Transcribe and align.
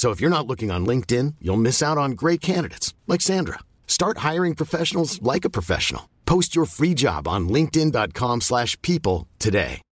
So 0.00 0.12
if 0.12 0.18
you're 0.18 0.30
not 0.30 0.46
looking 0.46 0.70
on 0.70 0.86
LinkedIn, 0.86 1.34
you'll 1.42 1.58
miss 1.58 1.82
out 1.82 1.98
on 1.98 2.12
great 2.12 2.40
candidates 2.40 2.94
like 3.06 3.20
Sandra. 3.20 3.58
Start 3.86 4.16
hiring 4.28 4.54
professionals 4.54 5.20
like 5.20 5.44
a 5.44 5.50
professional. 5.50 6.08
Post 6.24 6.56
your 6.56 6.64
free 6.64 6.94
job 6.94 7.28
on 7.28 7.50
linkedin.com/people 7.50 9.28
today. 9.38 9.82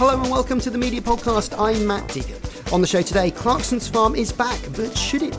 Hello 0.00 0.20
and 0.20 0.28
welcome 0.28 0.58
to 0.58 0.70
the 0.70 0.78
Media 0.78 1.00
Podcast. 1.00 1.54
I'm 1.56 1.86
Matt 1.86 2.08
Deegan. 2.08 2.47
On 2.70 2.82
the 2.82 2.86
show 2.86 3.00
today, 3.00 3.30
Clarkson's 3.30 3.88
Farm 3.88 4.14
is 4.14 4.30
back, 4.30 4.60
but 4.76 4.94
should 4.94 5.22
it? 5.22 5.34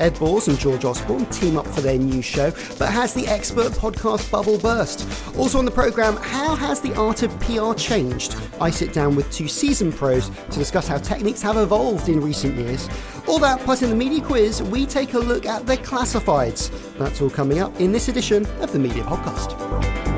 Ed 0.00 0.18
Balls 0.18 0.48
and 0.48 0.58
George 0.58 0.84
Osborne 0.84 1.26
team 1.26 1.56
up 1.56 1.66
for 1.68 1.80
their 1.80 1.96
new 1.96 2.20
show, 2.20 2.50
but 2.76 2.90
has 2.90 3.14
the 3.14 3.24
expert 3.28 3.70
podcast 3.72 4.28
bubble 4.32 4.58
burst? 4.58 5.06
Also 5.38 5.58
on 5.58 5.64
the 5.64 5.70
programme, 5.70 6.16
how 6.16 6.56
has 6.56 6.80
the 6.80 6.92
art 6.96 7.22
of 7.22 7.38
PR 7.38 7.72
changed? 7.74 8.34
I 8.60 8.70
sit 8.70 8.92
down 8.92 9.14
with 9.14 9.30
two 9.30 9.46
seasoned 9.46 9.94
pros 9.94 10.28
to 10.28 10.58
discuss 10.58 10.88
how 10.88 10.98
techniques 10.98 11.40
have 11.42 11.56
evolved 11.56 12.08
in 12.08 12.20
recent 12.20 12.56
years. 12.56 12.88
All 13.28 13.38
that, 13.38 13.60
plus 13.60 13.82
in 13.82 13.90
the 13.90 13.96
media 13.96 14.20
quiz, 14.20 14.60
we 14.60 14.84
take 14.84 15.14
a 15.14 15.20
look 15.20 15.46
at 15.46 15.64
the 15.66 15.76
classifieds. 15.76 16.72
That's 16.98 17.22
all 17.22 17.30
coming 17.30 17.60
up 17.60 17.78
in 17.80 17.92
this 17.92 18.08
edition 18.08 18.44
of 18.60 18.72
the 18.72 18.80
Media 18.80 19.04
Podcast. 19.04 20.11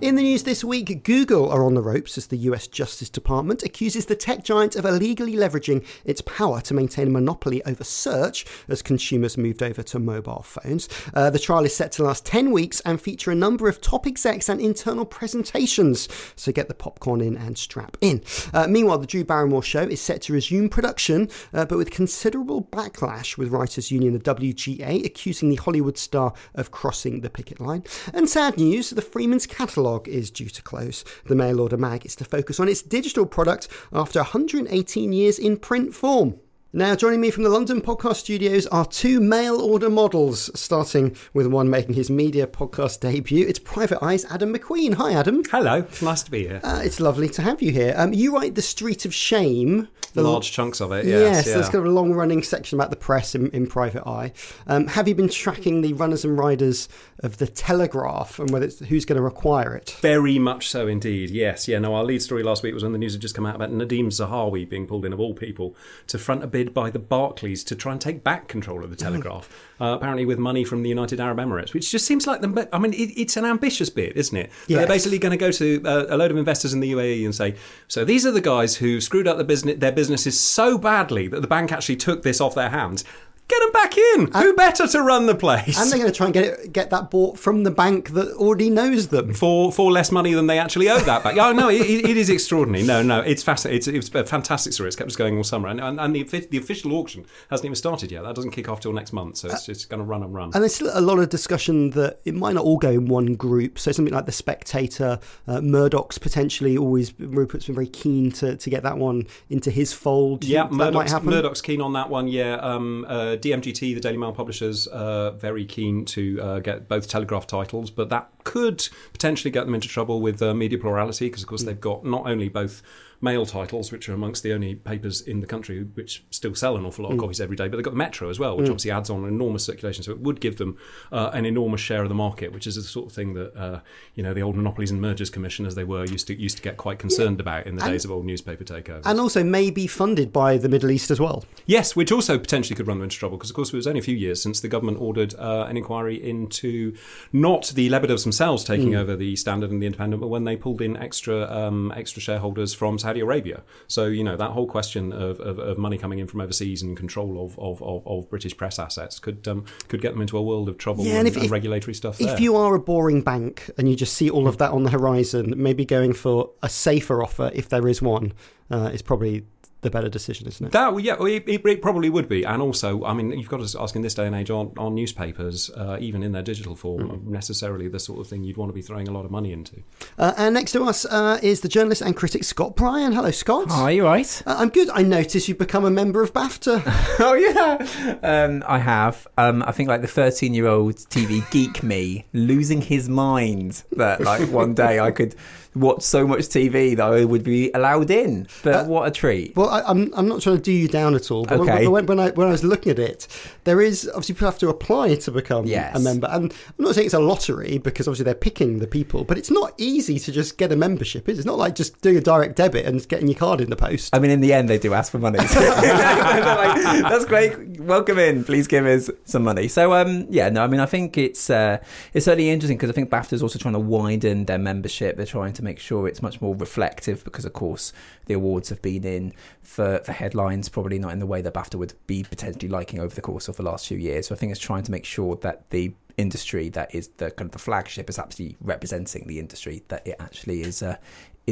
In 0.00 0.14
the 0.14 0.22
news 0.22 0.44
this 0.44 0.64
week, 0.64 1.04
Google 1.04 1.50
are 1.50 1.62
on 1.62 1.74
the 1.74 1.82
ropes 1.82 2.16
as 2.16 2.28
the 2.28 2.38
US 2.38 2.66
Justice 2.66 3.10
Department 3.10 3.62
accuses 3.62 4.06
the 4.06 4.16
tech 4.16 4.42
giant 4.42 4.74
of 4.74 4.86
illegally 4.86 5.34
leveraging 5.34 5.84
its 6.06 6.22
power 6.22 6.62
to 6.62 6.72
maintain 6.72 7.08
a 7.08 7.10
monopoly 7.10 7.62
over 7.66 7.84
search 7.84 8.46
as 8.66 8.80
consumers 8.80 9.36
moved 9.36 9.62
over 9.62 9.82
to 9.82 9.98
mobile 9.98 10.42
phones. 10.42 10.88
Uh, 11.12 11.28
the 11.28 11.38
trial 11.38 11.66
is 11.66 11.76
set 11.76 11.92
to 11.92 12.02
last 12.02 12.24
10 12.24 12.50
weeks 12.50 12.80
and 12.86 12.98
feature 12.98 13.30
a 13.30 13.34
number 13.34 13.68
of 13.68 13.82
top 13.82 14.06
execs 14.06 14.48
and 14.48 14.58
internal 14.58 15.04
presentations, 15.04 16.08
so 16.34 16.50
get 16.50 16.68
the 16.68 16.74
popcorn 16.74 17.20
in 17.20 17.36
and 17.36 17.58
strap 17.58 17.98
in. 18.00 18.22
Uh, 18.54 18.66
meanwhile, 18.66 18.96
the 18.96 19.06
Drew 19.06 19.22
Barrymore 19.22 19.62
show 19.62 19.82
is 19.82 20.00
set 20.00 20.22
to 20.22 20.32
resume 20.32 20.70
production, 20.70 21.28
uh, 21.52 21.66
but 21.66 21.76
with 21.76 21.90
considerable 21.90 22.62
backlash, 22.62 23.36
with 23.36 23.50
writers' 23.50 23.90
union 23.90 24.14
the 24.14 24.18
WGA 24.18 25.04
accusing 25.04 25.50
the 25.50 25.56
Hollywood 25.56 25.98
star 25.98 26.32
of 26.54 26.70
crossing 26.70 27.20
the 27.20 27.28
picket 27.28 27.60
line. 27.60 27.84
And 28.14 28.30
sad 28.30 28.56
news, 28.56 28.88
the 28.88 29.02
Freeman's 29.02 29.46
catalogue 29.46 29.89
is 29.98 30.30
due 30.30 30.48
to 30.48 30.62
close. 30.62 31.04
The 31.26 31.34
mail 31.34 31.60
order 31.60 31.76
mag 31.76 32.06
is 32.06 32.16
to 32.16 32.24
focus 32.24 32.60
on 32.60 32.68
its 32.68 32.82
digital 32.82 33.26
product 33.26 33.68
after 33.92 34.20
118 34.20 35.12
years 35.12 35.38
in 35.38 35.56
print 35.56 35.94
form. 35.94 36.38
Now, 36.72 36.94
joining 36.94 37.20
me 37.20 37.32
from 37.32 37.42
the 37.42 37.48
London 37.50 37.80
podcast 37.80 38.14
studios 38.16 38.64
are 38.68 38.86
two 38.86 39.18
mail 39.18 39.60
order 39.60 39.90
models, 39.90 40.52
starting 40.58 41.16
with 41.34 41.48
one 41.48 41.68
making 41.68 41.96
his 41.96 42.10
media 42.12 42.46
podcast 42.46 43.00
debut. 43.00 43.44
It's 43.44 43.58
Private 43.58 44.00
Eyes 44.04 44.24
Adam 44.26 44.54
MacQueen. 44.54 44.94
Hi, 44.94 45.12
Adam. 45.14 45.42
Hello, 45.50 45.78
it's 45.78 46.00
nice 46.00 46.22
to 46.22 46.30
be 46.30 46.46
here. 46.46 46.60
Uh, 46.62 46.80
it's 46.84 47.00
lovely 47.00 47.28
to 47.30 47.42
have 47.42 47.60
you 47.60 47.72
here. 47.72 47.92
Um, 47.96 48.12
you 48.12 48.32
write 48.32 48.54
The 48.54 48.62
Street 48.62 49.04
of 49.04 49.12
Shame. 49.12 49.88
The 50.12 50.22
Large 50.22 50.50
chunks 50.50 50.80
of 50.80 50.90
it, 50.90 51.04
Yes, 51.06 51.20
yes. 51.22 51.44
there's 51.44 51.66
yeah. 51.66 51.72
kind 51.72 51.86
of 51.86 51.92
a 51.92 51.94
long 51.94 52.12
running 52.12 52.42
section 52.42 52.76
about 52.78 52.90
the 52.90 52.96
press 52.96 53.34
in, 53.36 53.48
in 53.50 53.68
Private 53.68 54.04
Eye. 54.08 54.32
Um, 54.66 54.88
have 54.88 55.06
you 55.06 55.14
been 55.14 55.28
tracking 55.28 55.82
the 55.82 55.92
runners 55.92 56.24
and 56.24 56.36
riders 56.36 56.88
of 57.20 57.36
the 57.38 57.46
Telegraph 57.46 58.40
and 58.40 58.50
whether 58.50 58.66
it's, 58.66 58.80
who's 58.80 59.04
going 59.04 59.18
to 59.18 59.22
require 59.22 59.74
it? 59.76 59.96
Very 60.00 60.36
much 60.40 60.68
so 60.68 60.88
indeed, 60.88 61.30
yes. 61.30 61.68
Yeah, 61.68 61.78
no, 61.78 61.94
our 61.94 62.02
lead 62.02 62.22
story 62.22 62.42
last 62.42 62.64
week 62.64 62.74
was 62.74 62.82
when 62.82 62.90
the 62.90 62.98
news 62.98 63.12
had 63.12 63.22
just 63.22 63.36
come 63.36 63.46
out 63.46 63.54
about 63.54 63.70
Nadim 63.70 64.06
Zahawi 64.06 64.68
being 64.68 64.88
pulled 64.88 65.04
in, 65.04 65.12
of 65.12 65.20
all 65.20 65.32
people, 65.34 65.76
to 66.08 66.18
front 66.18 66.42
a 66.42 66.48
bid 66.60 66.74
by 66.74 66.90
the 66.90 66.98
Barclays 66.98 67.64
to 67.64 67.74
try 67.74 67.92
and 67.92 68.00
take 68.00 68.22
back 68.22 68.46
control 68.46 68.84
of 68.84 68.90
the 68.90 68.96
Telegraph, 68.96 69.48
uh, 69.80 69.96
apparently 69.96 70.26
with 70.26 70.38
money 70.38 70.62
from 70.62 70.82
the 70.82 70.90
United 70.90 71.18
Arab 71.18 71.38
Emirates, 71.38 71.72
which 71.72 71.90
just 71.90 72.04
seems 72.04 72.26
like 72.26 72.42
the. 72.42 72.68
I 72.72 72.78
mean, 72.78 72.92
it, 72.92 73.10
it's 73.16 73.36
an 73.36 73.46
ambitious 73.46 73.88
bid, 73.88 74.16
isn't 74.16 74.36
it? 74.36 74.50
Yes. 74.66 74.78
They're 74.78 74.86
basically 74.86 75.18
going 75.18 75.30
to 75.32 75.38
go 75.38 75.50
to 75.52 75.82
uh, 75.86 76.06
a 76.10 76.16
load 76.18 76.30
of 76.30 76.36
investors 76.36 76.74
in 76.74 76.80
the 76.80 76.92
UAE 76.92 77.24
and 77.24 77.34
say, 77.34 77.54
so 77.88 78.04
these 78.04 78.26
are 78.26 78.30
the 78.30 78.42
guys 78.42 78.76
who 78.76 79.00
screwed 79.00 79.26
up 79.26 79.38
the 79.38 79.44
business, 79.44 79.78
their 79.78 79.92
businesses 79.92 80.38
so 80.38 80.76
badly 80.76 81.28
that 81.28 81.40
the 81.40 81.48
bank 81.48 81.72
actually 81.72 81.96
took 81.96 82.22
this 82.22 82.40
off 82.40 82.54
their 82.54 82.70
hands. 82.70 83.04
Get 83.50 83.60
them 83.62 83.72
back 83.72 83.98
in. 83.98 84.30
Who 84.32 84.54
better 84.54 84.86
to 84.86 85.02
run 85.02 85.26
the 85.26 85.34
place? 85.34 85.76
And 85.76 85.90
they're 85.90 85.98
going 85.98 86.10
to 86.10 86.16
try 86.16 86.26
and 86.26 86.32
get 86.32 86.44
it, 86.44 86.72
get 86.72 86.90
that 86.90 87.10
bought 87.10 87.36
from 87.36 87.64
the 87.64 87.72
bank 87.72 88.10
that 88.10 88.28
already 88.34 88.70
knows 88.70 89.08
them. 89.08 89.34
for 89.34 89.72
for 89.72 89.90
less 89.90 90.12
money 90.12 90.34
than 90.34 90.46
they 90.46 90.58
actually 90.58 90.88
owe 90.88 91.00
that 91.00 91.24
back. 91.24 91.36
Oh 91.36 91.52
no, 91.52 91.68
it, 91.68 91.80
it 91.80 92.16
is 92.16 92.30
extraordinary. 92.30 92.84
No, 92.84 93.02
no, 93.02 93.20
it's 93.20 93.42
fascinating. 93.42 93.96
It's, 93.96 94.08
it's 94.08 94.14
a 94.14 94.24
fantastic 94.24 94.72
story. 94.72 94.86
It's 94.86 94.94
kept 94.94 95.10
us 95.10 95.16
going 95.16 95.36
all 95.36 95.42
summer, 95.42 95.68
and, 95.68 95.80
and, 95.80 95.98
and 95.98 96.14
the, 96.14 96.22
the 96.22 96.58
official 96.58 96.92
auction 96.94 97.26
hasn't 97.50 97.64
even 97.64 97.74
started 97.74 98.12
yet. 98.12 98.22
That 98.22 98.36
doesn't 98.36 98.52
kick 98.52 98.68
off 98.68 98.78
till 98.78 98.92
next 98.92 99.12
month, 99.12 99.38
so 99.38 99.48
it's 99.48 99.66
just 99.66 99.90
going 99.90 99.98
to 99.98 100.04
run 100.04 100.22
and 100.22 100.32
run. 100.32 100.50
And 100.54 100.62
there's 100.62 100.76
still 100.76 100.90
a 100.92 101.00
lot 101.00 101.18
of 101.18 101.28
discussion 101.28 101.90
that 101.90 102.20
it 102.24 102.34
might 102.34 102.54
not 102.54 102.64
all 102.64 102.78
go 102.78 102.90
in 102.90 103.06
one 103.06 103.34
group. 103.34 103.78
So 103.78 103.90
something 103.90 104.14
like 104.14 104.26
the 104.26 104.32
Spectator, 104.32 105.18
uh, 105.48 105.60
Murdoch's 105.60 106.18
potentially 106.18 106.76
always 106.76 107.18
Rupert's 107.18 107.66
been 107.66 107.74
very 107.74 107.88
keen 107.88 108.30
to, 108.32 108.56
to 108.56 108.70
get 108.70 108.82
that 108.84 108.98
one 108.98 109.26
into 109.48 109.70
his 109.70 109.92
fold. 109.92 110.44
Yeah, 110.44 110.64
that 110.64 110.72
might 110.72 110.92
Murdoch's, 110.92 111.12
happen. 111.12 111.30
Murdoch's 111.30 111.62
keen 111.62 111.80
on 111.80 111.94
that 111.94 112.10
one. 112.10 112.28
Yeah, 112.28 112.54
um, 112.54 113.06
uh, 113.08 113.36
DMGT, 113.42 113.94
the 113.94 114.00
Daily 114.00 114.16
Mail 114.16 114.32
publishers, 114.32 114.86
uh, 114.86 115.32
very 115.32 115.64
keen 115.64 116.04
to 116.06 116.40
uh, 116.40 116.58
get 116.60 116.88
both 116.88 117.08
Telegraph 117.08 117.46
titles, 117.46 117.90
but 117.90 118.08
that 118.08 118.30
could 118.44 118.88
potentially 119.12 119.50
get 119.50 119.64
them 119.66 119.74
into 119.74 119.88
trouble 119.88 120.20
with 120.20 120.40
uh, 120.42 120.54
media 120.54 120.78
plurality 120.78 121.26
because, 121.26 121.42
of 121.42 121.48
course, 121.48 121.62
they've 121.62 121.80
got 121.80 122.04
not 122.04 122.26
only 122.26 122.48
both 122.48 122.82
mail 123.22 123.44
titles, 123.44 123.92
which 123.92 124.08
are 124.08 124.14
amongst 124.14 124.42
the 124.42 124.50
only 124.50 124.74
papers 124.74 125.20
in 125.20 125.40
the 125.40 125.46
country 125.46 125.82
which 125.92 126.24
still 126.30 126.54
sell 126.54 126.74
an 126.78 126.86
awful 126.86 127.04
lot 127.04 127.10
of 127.12 127.18
Mm. 127.18 127.20
copies 127.20 127.38
every 127.38 127.54
day, 127.54 127.68
but 127.68 127.76
they've 127.76 127.84
got 127.84 127.90
the 127.90 127.96
Metro 127.98 128.30
as 128.30 128.38
well, 128.38 128.56
which 128.56 128.70
obviously 128.70 128.90
adds 128.90 129.10
on 129.10 129.24
an 129.24 129.28
enormous 129.28 129.62
circulation. 129.62 130.02
So 130.02 130.12
it 130.12 130.20
would 130.20 130.40
give 130.40 130.56
them 130.56 130.78
uh, 131.12 131.28
an 131.34 131.44
enormous 131.44 131.82
share 131.82 132.02
of 132.02 132.08
the 132.08 132.14
market, 132.14 132.52
which 132.54 132.66
is 132.66 132.76
the 132.76 132.82
sort 132.82 133.08
of 133.08 133.12
thing 133.12 133.34
that 133.34 133.54
uh, 133.54 133.80
you 134.14 134.22
know 134.22 134.32
the 134.32 134.40
old 134.40 134.56
monopolies 134.56 134.90
and 134.90 135.02
mergers 135.02 135.28
commission, 135.28 135.66
as 135.66 135.74
they 135.74 135.84
were, 135.84 136.06
used 136.06 136.28
to 136.28 136.34
used 136.34 136.56
to 136.56 136.62
get 136.62 136.78
quite 136.78 136.98
concerned 136.98 137.40
about 137.40 137.66
in 137.66 137.76
the 137.76 137.84
days 137.84 138.06
of 138.06 138.10
old 138.10 138.24
newspaper 138.24 138.64
takeovers. 138.64 139.02
and 139.04 139.20
also 139.20 139.44
may 139.44 139.70
be 139.70 139.86
funded 139.86 140.32
by 140.32 140.56
the 140.56 140.70
Middle 140.70 140.90
East 140.90 141.10
as 141.10 141.20
well. 141.20 141.44
Yes, 141.66 141.94
which 141.94 142.10
also 142.10 142.38
potentially 142.38 142.74
could 142.74 142.86
run 142.88 142.96
them 142.98 143.04
into 143.04 143.18
trouble 143.18 143.36
because, 143.36 143.50
of 143.50 143.56
course, 143.56 143.70
it 143.70 143.76
was 143.76 143.86
only 143.86 144.00
a 144.00 144.02
few 144.02 144.16
years 144.16 144.40
since 144.42 144.60
the 144.60 144.68
government 144.68 144.98
ordered 144.98 145.34
uh, 145.34 145.66
an 145.68 145.76
inquiry 145.76 146.16
into 146.26 146.94
not 147.34 147.68
the 147.74 147.90
Lebedevs 147.90 148.24
themselves 148.30 148.62
taking 148.62 148.94
over 148.94 149.16
the 149.16 149.34
Standard 149.34 149.72
and 149.72 149.82
the 149.82 149.86
Independent, 149.86 150.20
but 150.20 150.28
when 150.28 150.44
they 150.44 150.54
pulled 150.54 150.80
in 150.80 150.96
extra 150.96 151.50
um, 151.50 151.92
extra 151.96 152.22
shareholders 152.22 152.72
from 152.72 152.96
Saudi 152.96 153.18
Arabia. 153.20 153.62
So 153.88 154.06
you 154.06 154.22
know 154.22 154.36
that 154.36 154.50
whole 154.52 154.68
question 154.68 155.12
of, 155.12 155.40
of, 155.40 155.58
of 155.58 155.78
money 155.78 155.98
coming 155.98 156.20
in 156.20 156.28
from 156.28 156.40
overseas 156.40 156.80
and 156.82 156.96
control 156.96 157.44
of, 157.44 157.58
of, 157.58 157.82
of, 157.82 158.06
of 158.06 158.30
British 158.30 158.56
press 158.56 158.78
assets 158.78 159.18
could 159.18 159.48
um, 159.48 159.64
could 159.88 160.00
get 160.00 160.12
them 160.12 160.20
into 160.22 160.38
a 160.38 160.42
world 160.42 160.68
of 160.68 160.78
trouble 160.78 161.04
Yeah, 161.04 161.18
and, 161.18 161.18
and 161.20 161.28
if- 161.28 161.36
and 161.36 161.44
if- 161.46 161.50
regulatory 161.50 161.94
stuff. 161.94 162.20
If 162.20 162.26
there. 162.28 162.40
you 162.40 162.54
are 162.56 162.74
a 162.76 162.80
boring 162.80 163.22
bank 163.22 163.68
and 163.76 163.88
you 163.90 163.96
just 163.96 164.14
see 164.14 164.30
all 164.30 164.46
of 164.46 164.58
that 164.58 164.70
on 164.70 164.84
the 164.84 164.90
horizon, 164.90 165.54
maybe 165.56 165.84
going 165.84 166.12
for 166.12 166.50
a 166.62 166.68
safer 166.68 167.22
offer, 167.22 167.50
if 167.52 167.68
there 167.68 167.88
is 167.88 168.00
one, 168.00 168.32
uh, 168.70 168.90
is 168.92 169.02
probably 169.02 169.44
the 169.82 169.90
better 169.90 170.08
decision, 170.08 170.46
isn't 170.48 170.66
it? 170.66 170.72
That 170.72 170.96
yeah, 171.02 171.16
it, 171.20 171.44
it, 171.46 171.64
it 171.64 171.82
probably 171.82 172.10
would 172.10 172.28
be, 172.28 172.44
and 172.44 172.60
also, 172.60 173.04
I 173.04 173.14
mean, 173.14 173.30
you've 173.38 173.48
got 173.48 173.66
to 173.66 173.80
ask 173.80 173.96
in 173.96 174.02
this 174.02 174.14
day 174.14 174.26
and 174.26 174.34
age, 174.36 174.50
on, 174.50 174.72
on 174.76 174.94
newspapers, 174.94 175.70
uh, 175.70 175.96
even 176.00 176.22
in 176.22 176.32
their 176.32 176.42
digital 176.42 176.76
form, 176.76 177.00
Mm. 177.00 177.26
necessarily 177.28 177.88
the 177.88 177.98
sort 177.98 178.20
of 178.20 178.26
thing 178.26 178.44
you'd 178.44 178.56
want 178.58 178.68
to 178.68 178.74
be 178.74 178.82
throwing 178.82 179.08
a 179.08 179.10
lot 179.12 179.24
of 179.24 179.30
money 179.30 179.52
into. 179.52 179.82
Uh, 180.18 180.32
and 180.36 180.54
next 180.54 180.72
to 180.72 180.84
us 180.84 181.04
uh, 181.06 181.38
is 181.42 181.60
the 181.62 181.68
journalist 181.68 182.02
and 182.02 182.14
critic 182.14 182.44
Scott 182.44 182.76
Bryan. 182.76 183.12
Hello, 183.12 183.30
Scott. 183.30 183.70
Are 183.70 183.90
you 183.90 184.04
right? 184.04 184.42
Uh, 184.46 184.56
I'm 184.58 184.68
good. 184.68 184.90
I 184.90 185.02
notice 185.02 185.48
you've 185.48 185.58
become 185.58 185.84
a 185.84 185.90
member 185.90 186.22
of 186.22 186.32
BAFTA. 186.32 186.82
oh 187.20 187.34
yeah, 187.34 188.18
um, 188.22 188.62
I 188.66 188.78
have. 188.78 189.26
Um, 189.38 189.62
I 189.66 189.72
think 189.72 189.88
like 189.88 190.02
the 190.02 190.08
thirteen-year-old 190.08 190.96
TV 190.96 191.48
geek 191.50 191.82
me 191.82 192.26
losing 192.32 192.82
his 192.82 193.08
mind 193.08 193.82
that 193.92 194.20
like 194.20 194.48
one 194.50 194.74
day 194.74 195.00
I 195.00 195.10
could 195.10 195.34
watch 195.74 196.02
so 196.02 196.26
much 196.26 196.40
TV 196.40 196.96
that 196.96 197.04
I 197.06 197.24
would 197.24 197.44
be 197.44 197.70
allowed 197.72 198.10
in. 198.10 198.48
But 198.62 198.86
what 198.86 199.06
a 199.06 199.10
treat! 199.10 199.54
well, 199.56 199.68
I, 199.70 199.82
I'm 199.82 200.12
I'm 200.14 200.26
not 200.28 200.40
trying 200.42 200.56
to 200.56 200.62
do 200.62 200.72
you 200.72 200.88
down 200.88 201.14
at 201.14 201.30
all. 201.30 201.44
But 201.44 201.60
Okay. 201.60 201.86
when, 201.86 202.06
when, 202.06 202.18
when 202.18 202.20
I 202.20 202.30
when 202.30 202.48
I 202.48 202.50
was 202.50 202.64
looking 202.64 202.92
at 202.92 202.98
it, 202.98 203.26
there 203.64 203.80
is 203.80 204.08
obviously 204.08 204.34
people 204.34 204.48
have 204.48 204.58
to 204.58 204.68
apply 204.68 205.14
to 205.14 205.30
become 205.30 205.66
Yes. 205.66 205.96
a 205.96 206.00
member, 206.00 206.28
and 206.30 206.52
I'm 206.78 206.84
not 206.84 206.94
saying 206.94 207.06
it's 207.06 207.14
a 207.14 207.20
lottery 207.20 207.78
because 207.78 208.08
obviously 208.08 208.24
they're 208.24 208.34
picking 208.34 208.78
the 208.78 208.86
people, 208.86 209.24
but 209.24 209.38
it's 209.38 209.50
not 209.50 209.72
easy 209.78 210.18
to 210.18 210.32
just 210.32 210.58
get 210.58 210.72
a 210.72 210.76
membership. 210.76 211.28
Is 211.28 211.38
it? 211.38 211.40
It's 211.40 211.46
not 211.46 211.58
like 211.58 211.74
just 211.74 212.00
doing 212.02 212.16
a 212.16 212.20
direct 212.20 212.56
debit 212.56 212.86
and 212.86 213.06
getting 213.08 213.28
your 213.28 213.38
card 213.38 213.60
in 213.60 213.70
the 213.70 213.76
post. 213.76 214.14
I 214.14 214.18
mean, 214.18 214.30
in 214.30 214.40
the 214.40 214.52
end, 214.52 214.68
they 214.68 214.78
do 214.78 214.94
ask 214.94 215.12
for 215.12 215.18
money. 215.18 215.38
So 215.50 215.60
like, 215.60 217.02
That's 217.02 217.24
great. 217.24 217.80
Welcome 217.80 218.18
in. 218.18 218.44
Please 218.44 218.66
give 218.66 218.86
us 218.86 219.10
some 219.24 219.42
money. 219.44 219.68
So, 219.68 219.92
um, 219.94 220.26
yeah, 220.30 220.48
no, 220.48 220.62
I 220.62 220.66
mean, 220.66 220.80
I 220.80 220.86
think 220.86 221.16
it's 221.18 221.50
uh, 221.50 221.78
it's 222.14 222.24
certainly 222.24 222.50
interesting 222.50 222.76
because 222.76 222.90
I 222.90 222.92
think 222.92 223.10
BAFTA's 223.10 223.42
also 223.42 223.58
trying 223.58 223.74
to 223.74 223.80
widen 223.80 224.44
their 224.46 224.58
membership. 224.58 225.16
They're 225.16 225.26
trying 225.26 225.52
to 225.54 225.59
make 225.62 225.78
sure 225.78 226.06
it's 226.06 226.22
much 226.22 226.40
more 226.40 226.54
reflective 226.54 227.24
because, 227.24 227.44
of 227.44 227.52
course, 227.52 227.92
the 228.26 228.34
awards 228.34 228.68
have 228.68 228.82
been 228.82 229.04
in 229.04 229.32
for, 229.62 229.98
for 230.04 230.12
headlines, 230.12 230.68
probably 230.68 230.98
not 230.98 231.12
in 231.12 231.18
the 231.18 231.26
way 231.26 231.40
that 231.40 231.54
BAFTA 231.54 231.76
would 231.76 231.94
be 232.06 232.22
potentially 232.22 232.68
liking 232.68 233.00
over 233.00 233.14
the 233.14 233.20
course 233.20 233.48
of 233.48 233.56
the 233.56 233.62
last 233.62 233.86
few 233.86 233.98
years. 233.98 234.28
So 234.28 234.34
I 234.34 234.38
think 234.38 234.52
it's 234.52 234.60
trying 234.60 234.84
to 234.84 234.90
make 234.90 235.04
sure 235.04 235.36
that 235.36 235.68
the 235.70 235.92
industry 236.16 236.68
that 236.68 236.94
is 236.94 237.08
the 237.16 237.30
kind 237.30 237.48
of 237.48 237.52
the 237.52 237.58
flagship 237.58 238.10
is 238.10 238.18
actually 238.18 238.56
representing 238.60 239.26
the 239.26 239.38
industry 239.38 239.82
that 239.88 240.06
it 240.06 240.16
actually 240.20 240.62
is 240.62 240.82
uh, 240.82 240.96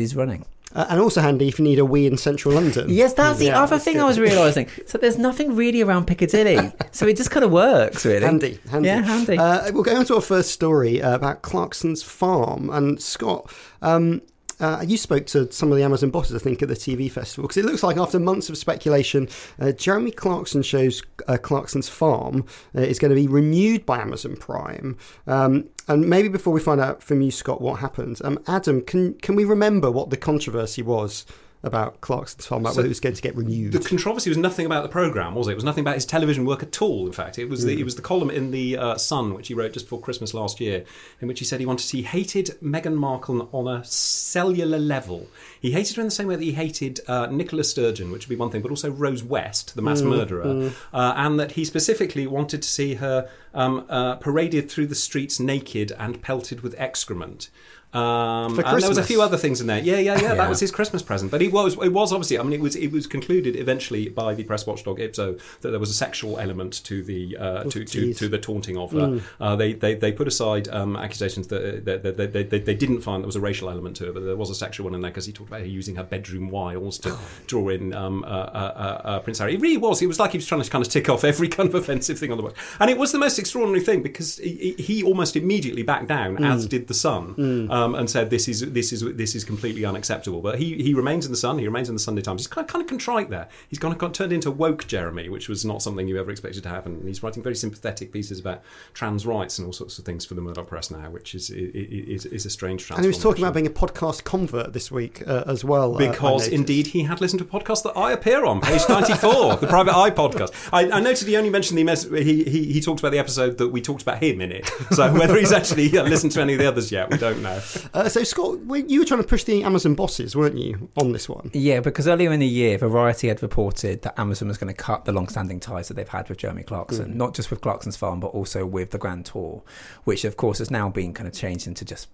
is 0.02 0.16
running. 0.16 0.44
Uh, 0.74 0.84
and 0.90 1.00
also 1.00 1.22
handy 1.22 1.48
if 1.48 1.58
you 1.58 1.64
need 1.64 1.78
a 1.78 1.84
wee 1.84 2.06
in 2.06 2.18
central 2.18 2.54
London. 2.54 2.86
Yes, 2.90 3.14
that's 3.14 3.38
the 3.38 3.50
other 3.50 3.76
that's 3.76 3.84
thing 3.84 3.94
good. 3.94 4.02
I 4.02 4.06
was 4.06 4.20
realising. 4.20 4.68
So 4.86 4.98
there's 4.98 5.16
nothing 5.16 5.56
really 5.56 5.80
around 5.80 6.06
Piccadilly. 6.06 6.72
so 6.90 7.06
it 7.06 7.16
just 7.16 7.30
kind 7.30 7.42
of 7.42 7.50
works, 7.50 8.04
really. 8.04 8.24
Handy, 8.24 8.58
handy. 8.70 8.88
Yeah, 8.88 9.00
handy. 9.00 9.38
Uh, 9.38 9.72
we'll 9.72 9.82
go 9.82 9.96
on 9.96 10.04
to 10.06 10.16
our 10.16 10.20
first 10.20 10.50
story 10.50 11.00
uh, 11.00 11.14
about 11.14 11.40
Clarkson's 11.40 12.02
farm. 12.02 12.68
And 12.68 13.00
Scott, 13.00 13.50
um, 13.80 14.20
uh, 14.60 14.84
you 14.86 14.96
spoke 14.96 15.26
to 15.26 15.50
some 15.52 15.70
of 15.70 15.78
the 15.78 15.84
Amazon 15.84 16.10
bosses, 16.10 16.34
I 16.34 16.38
think, 16.38 16.62
at 16.62 16.68
the 16.68 16.74
TV 16.74 17.10
festival, 17.10 17.46
because 17.46 17.56
it 17.56 17.64
looks 17.64 17.82
like 17.82 17.96
after 17.96 18.18
months 18.18 18.48
of 18.48 18.58
speculation, 18.58 19.28
uh, 19.60 19.72
Jeremy 19.72 20.10
Clarkson 20.10 20.62
shows 20.62 21.02
uh, 21.26 21.36
Clarkson's 21.36 21.88
farm 21.88 22.44
uh, 22.74 22.80
is 22.80 22.98
going 22.98 23.10
to 23.10 23.14
be 23.14 23.28
renewed 23.28 23.86
by 23.86 24.00
Amazon 24.00 24.36
Prime. 24.36 24.96
Um, 25.26 25.68
and 25.86 26.08
maybe 26.08 26.28
before 26.28 26.52
we 26.52 26.60
find 26.60 26.80
out 26.80 27.02
from 27.02 27.22
you, 27.22 27.30
Scott, 27.30 27.60
what 27.60 27.80
happened, 27.80 28.20
um, 28.24 28.38
Adam, 28.46 28.80
can 28.82 29.14
can 29.14 29.36
we 29.36 29.44
remember 29.44 29.90
what 29.90 30.10
the 30.10 30.16
controversy 30.16 30.82
was 30.82 31.24
about 31.62 32.00
Clarkson's 32.00 32.46
farm, 32.46 32.62
about 32.62 32.74
So 32.74 32.78
whether 32.78 32.86
it 32.86 32.90
was 32.90 33.00
going 33.00 33.14
to 33.14 33.22
get 33.22 33.34
renewed? 33.34 33.72
The 33.72 33.80
controversy 33.80 34.30
was 34.30 34.36
nothing 34.36 34.64
about 34.64 34.82
the 34.82 34.88
program, 34.88 35.34
was 35.34 35.48
it? 35.48 35.52
It 35.52 35.54
was 35.56 35.64
nothing 35.64 35.82
about 35.82 35.96
his 35.96 36.06
television 36.06 36.44
work 36.44 36.62
at 36.62 36.80
all. 36.80 37.06
In 37.06 37.12
fact, 37.12 37.38
it 37.38 37.48
was 37.48 37.64
the, 37.64 37.78
it 37.80 37.84
was 37.84 37.96
the 37.96 38.02
column 38.02 38.30
in 38.30 38.50
the 38.50 38.76
uh, 38.76 38.96
Sun 38.96 39.34
which 39.34 39.48
he 39.48 39.54
wrote 39.54 39.72
just 39.72 39.86
before 39.86 40.00
Christmas 40.00 40.34
last 40.34 40.60
year, 40.60 40.84
in 41.20 41.28
which 41.28 41.40
he 41.40 41.44
said 41.44 41.60
he 41.60 41.66
wanted 41.66 41.88
to 41.88 41.96
he 41.96 42.02
hated 42.04 42.56
Meghan 42.62 42.94
Markle 42.94 43.48
on 43.52 43.66
a 43.66 43.84
cellular 43.84 44.78
level. 44.78 45.26
He 45.60 45.72
hated 45.72 45.96
her 45.96 46.02
in 46.02 46.06
the 46.06 46.12
same 46.12 46.28
way 46.28 46.36
that 46.36 46.44
he 46.44 46.52
hated 46.52 47.00
uh, 47.08 47.26
Nicola 47.26 47.64
Sturgeon, 47.64 48.12
which 48.12 48.26
would 48.26 48.34
be 48.34 48.38
one 48.38 48.50
thing, 48.50 48.62
but 48.62 48.70
also 48.70 48.90
Rose 48.90 49.24
West, 49.24 49.74
the 49.74 49.82
mass 49.82 50.02
murderer, 50.02 50.70
uh, 50.92 51.14
and 51.16 51.40
that 51.40 51.52
he 51.52 51.64
specifically 51.64 52.26
wanted 52.26 52.62
to 52.62 52.68
see 52.68 52.94
her 52.94 53.28
um, 53.54 53.84
uh, 53.88 54.16
paraded 54.16 54.70
through 54.70 54.86
the 54.86 54.94
streets 54.94 55.40
naked 55.40 55.92
and 55.98 56.22
pelted 56.22 56.60
with 56.60 56.74
excrement. 56.78 57.50
Um, 57.92 58.54
For 58.54 58.66
and 58.66 58.82
there 58.82 58.88
was 58.88 58.98
a 58.98 59.02
few 59.02 59.22
other 59.22 59.38
things 59.38 59.60
in 59.60 59.66
there. 59.66 59.78
Yeah, 59.78 59.96
yeah, 59.96 60.14
yeah. 60.16 60.28
Yeah. 60.28 60.34
That 60.34 60.48
was 60.48 60.60
his 60.60 60.70
Christmas 60.70 61.02
present. 61.02 61.30
But 61.30 61.40
it 61.40 61.52
was, 61.52 61.74
it 61.82 61.92
was 61.92 62.12
obviously. 62.12 62.38
I 62.38 62.42
mean, 62.42 62.52
it 62.52 62.60
was, 62.60 62.76
it 62.76 62.92
was 62.92 63.06
concluded 63.06 63.56
eventually 63.56 64.08
by 64.08 64.34
the 64.34 64.44
press 64.44 64.66
watchdog 64.66 65.00
Ipso 65.00 65.38
that 65.62 65.70
there 65.70 65.80
was 65.80 65.90
a 65.90 65.94
sexual 65.94 66.38
element 66.38 66.84
to 66.84 67.02
the 67.02 67.36
uh, 67.38 67.64
to, 67.64 67.84
to, 67.84 68.12
to 68.14 68.28
the 68.28 68.38
taunting 68.38 68.76
of 68.76 68.92
her. 68.92 69.20
Uh, 69.40 69.56
they, 69.56 69.72
they 69.72 69.94
they 69.94 70.12
put 70.12 70.28
aside 70.28 70.68
um, 70.68 70.96
accusations 70.96 71.48
that, 71.48 71.84
that, 71.86 72.02
that, 72.02 72.16
that 72.18 72.32
they, 72.32 72.42
they, 72.42 72.58
they 72.58 72.74
didn't 72.74 73.00
find 73.00 73.22
there 73.22 73.26
was 73.26 73.36
a 73.36 73.40
racial 73.40 73.70
element 73.70 73.96
to 73.96 74.08
it, 74.08 74.14
but 74.14 74.22
there 74.24 74.36
was 74.36 74.50
a 74.50 74.54
sexual 74.54 74.84
one 74.84 74.94
in 74.94 75.00
there 75.00 75.10
because 75.10 75.26
he 75.26 75.32
talked 75.32 75.48
about 75.48 75.60
her 75.60 75.66
using 75.66 75.96
her 75.96 76.04
bedroom 76.04 76.50
wiles 76.50 76.98
to 76.98 77.16
draw 77.46 77.68
in 77.68 77.94
um, 77.94 78.22
uh, 78.24 78.26
uh, 78.26 78.30
uh, 78.32 79.08
uh, 79.08 79.18
Prince 79.20 79.38
Harry. 79.38 79.54
It 79.54 79.60
really 79.60 79.78
was. 79.78 80.02
It 80.02 80.06
was 80.06 80.18
like 80.18 80.32
he 80.32 80.38
was 80.38 80.46
trying 80.46 80.62
to 80.62 80.70
kind 80.70 80.84
of 80.84 80.90
tick 80.90 81.08
off 81.08 81.24
every 81.24 81.48
kind 81.56 81.68
of 81.68 81.74
offensive 81.74 82.18
thing 82.18 82.30
on 82.30 82.36
the 82.36 82.42
book, 82.42 82.56
and 82.80 82.90
it 82.90 82.98
was 82.98 83.12
the 83.12 83.18
most 83.18 83.38
extraordinary 83.38 83.82
thing 83.82 84.02
because 84.02 84.36
he, 84.38 84.74
he 84.78 85.02
almost 85.02 85.36
immediately 85.36 85.82
backed 85.82 86.08
down, 86.08 86.44
as 86.44 86.66
did 86.66 86.88
the 86.88 86.94
Sun, 86.94 87.68
um, 87.78 87.94
and 87.94 88.08
said 88.10 88.30
this 88.30 88.48
is 88.48 88.60
this 88.72 88.92
is 88.92 89.00
this 89.16 89.34
is 89.34 89.44
completely 89.44 89.84
unacceptable. 89.84 90.40
But 90.40 90.58
he 90.58 90.82
he 90.82 90.94
remains 90.94 91.24
in 91.26 91.32
the 91.32 91.38
Sun. 91.38 91.58
He 91.58 91.64
remains 91.66 91.88
in 91.88 91.94
the 91.94 92.00
Sunday 92.00 92.22
Times. 92.22 92.40
He's 92.42 92.46
kind 92.46 92.64
of, 92.66 92.72
kind 92.72 92.82
of 92.82 92.88
contrite 92.88 93.30
there. 93.30 93.48
He's 93.68 93.78
kind 93.78 93.92
of 93.92 93.98
got 93.98 94.14
turned 94.14 94.32
into 94.32 94.50
woke 94.50 94.86
Jeremy, 94.86 95.28
which 95.28 95.48
was 95.48 95.64
not 95.64 95.82
something 95.82 96.08
you 96.08 96.18
ever 96.18 96.30
expected 96.30 96.62
to 96.64 96.68
happen. 96.68 96.94
And 96.94 97.06
he's 97.06 97.22
writing 97.22 97.42
very 97.42 97.54
sympathetic 97.56 98.12
pieces 98.12 98.38
about 98.40 98.62
trans 98.94 99.24
rights 99.26 99.58
and 99.58 99.66
all 99.66 99.72
sorts 99.72 99.98
of 99.98 100.04
things 100.04 100.24
for 100.24 100.34
the 100.34 100.40
Murdoch 100.40 100.66
Press 100.66 100.90
now, 100.90 101.10
which 101.10 101.34
is 101.34 101.50
is, 101.50 102.26
is 102.26 102.46
a 102.46 102.50
strange. 102.50 102.90
and 102.90 103.00
he 103.02 103.08
was 103.08 103.18
talking 103.18 103.44
about 103.44 103.54
being 103.54 103.66
a 103.66 103.70
podcast 103.70 104.24
convert 104.24 104.72
this 104.72 104.90
week 104.90 105.26
uh, 105.26 105.44
as 105.46 105.64
well. 105.64 105.94
uh, 105.94 105.98
Because 105.98 106.42
noticed. 106.42 106.52
indeed 106.52 106.86
he 106.88 107.04
had 107.04 107.20
listened 107.20 107.40
to 107.40 107.44
a 107.44 107.60
podcast 107.60 107.82
that 107.84 107.96
I 107.96 108.12
appear 108.12 108.44
on, 108.44 108.60
page 108.60 108.82
94, 108.88 109.56
the 109.60 109.66
Private 109.66 109.96
Eye 109.96 110.10
podcast. 110.10 110.52
I, 110.72 110.90
I 110.90 111.00
noted 111.00 111.28
he 111.28 111.36
only 111.36 111.50
mentioned 111.50 111.78
the 111.78 112.22
he, 112.22 112.44
he 112.44 112.72
he 112.72 112.80
talked 112.80 113.00
about 113.00 113.12
the 113.12 113.18
episode 113.18 113.58
that 113.58 113.68
we 113.68 113.80
talked 113.80 114.02
about 114.02 114.22
him 114.22 114.40
in 114.40 114.52
it. 114.52 114.66
So 114.90 115.12
whether 115.12 115.36
he's 115.36 115.52
actually 115.52 115.96
uh, 115.96 116.04
listened 116.04 116.32
to 116.32 116.40
any 116.40 116.54
of 116.54 116.58
the 116.58 116.66
others 116.66 116.90
yet, 116.92 117.10
we 117.10 117.16
don't 117.18 117.42
know. 117.42 117.58
Uh, 117.94 118.08
so, 118.08 118.22
Scott, 118.22 118.58
you 118.88 119.00
were 119.00 119.04
trying 119.04 119.22
to 119.22 119.26
push 119.26 119.44
the 119.44 119.62
Amazon 119.64 119.94
bosses, 119.94 120.34
weren't 120.34 120.58
you, 120.58 120.88
on 120.96 121.12
this 121.12 121.28
one? 121.28 121.50
Yeah, 121.52 121.80
because 121.80 122.06
earlier 122.08 122.32
in 122.32 122.40
the 122.40 122.46
year, 122.46 122.78
Variety 122.78 123.28
had 123.28 123.42
reported 123.42 124.02
that 124.02 124.18
Amazon 124.18 124.48
was 124.48 124.58
going 124.58 124.72
to 124.72 124.82
cut 124.82 125.04
the 125.04 125.12
long-standing 125.12 125.60
ties 125.60 125.88
that 125.88 125.94
they've 125.94 126.08
had 126.08 126.28
with 126.28 126.38
Jeremy 126.38 126.62
Clarkson, 126.62 127.16
not 127.16 127.34
just 127.34 127.50
with 127.50 127.60
Clarkson's 127.60 127.96
farm, 127.96 128.20
but 128.20 128.28
also 128.28 128.66
with 128.66 128.90
the 128.90 128.98
Grand 128.98 129.26
Tour, 129.26 129.62
which 130.04 130.24
of 130.24 130.36
course 130.36 130.58
has 130.58 130.70
now 130.70 130.88
been 130.88 131.12
kind 131.14 131.26
of 131.26 131.34
changed 131.34 131.66
into 131.66 131.84
just 131.84 132.08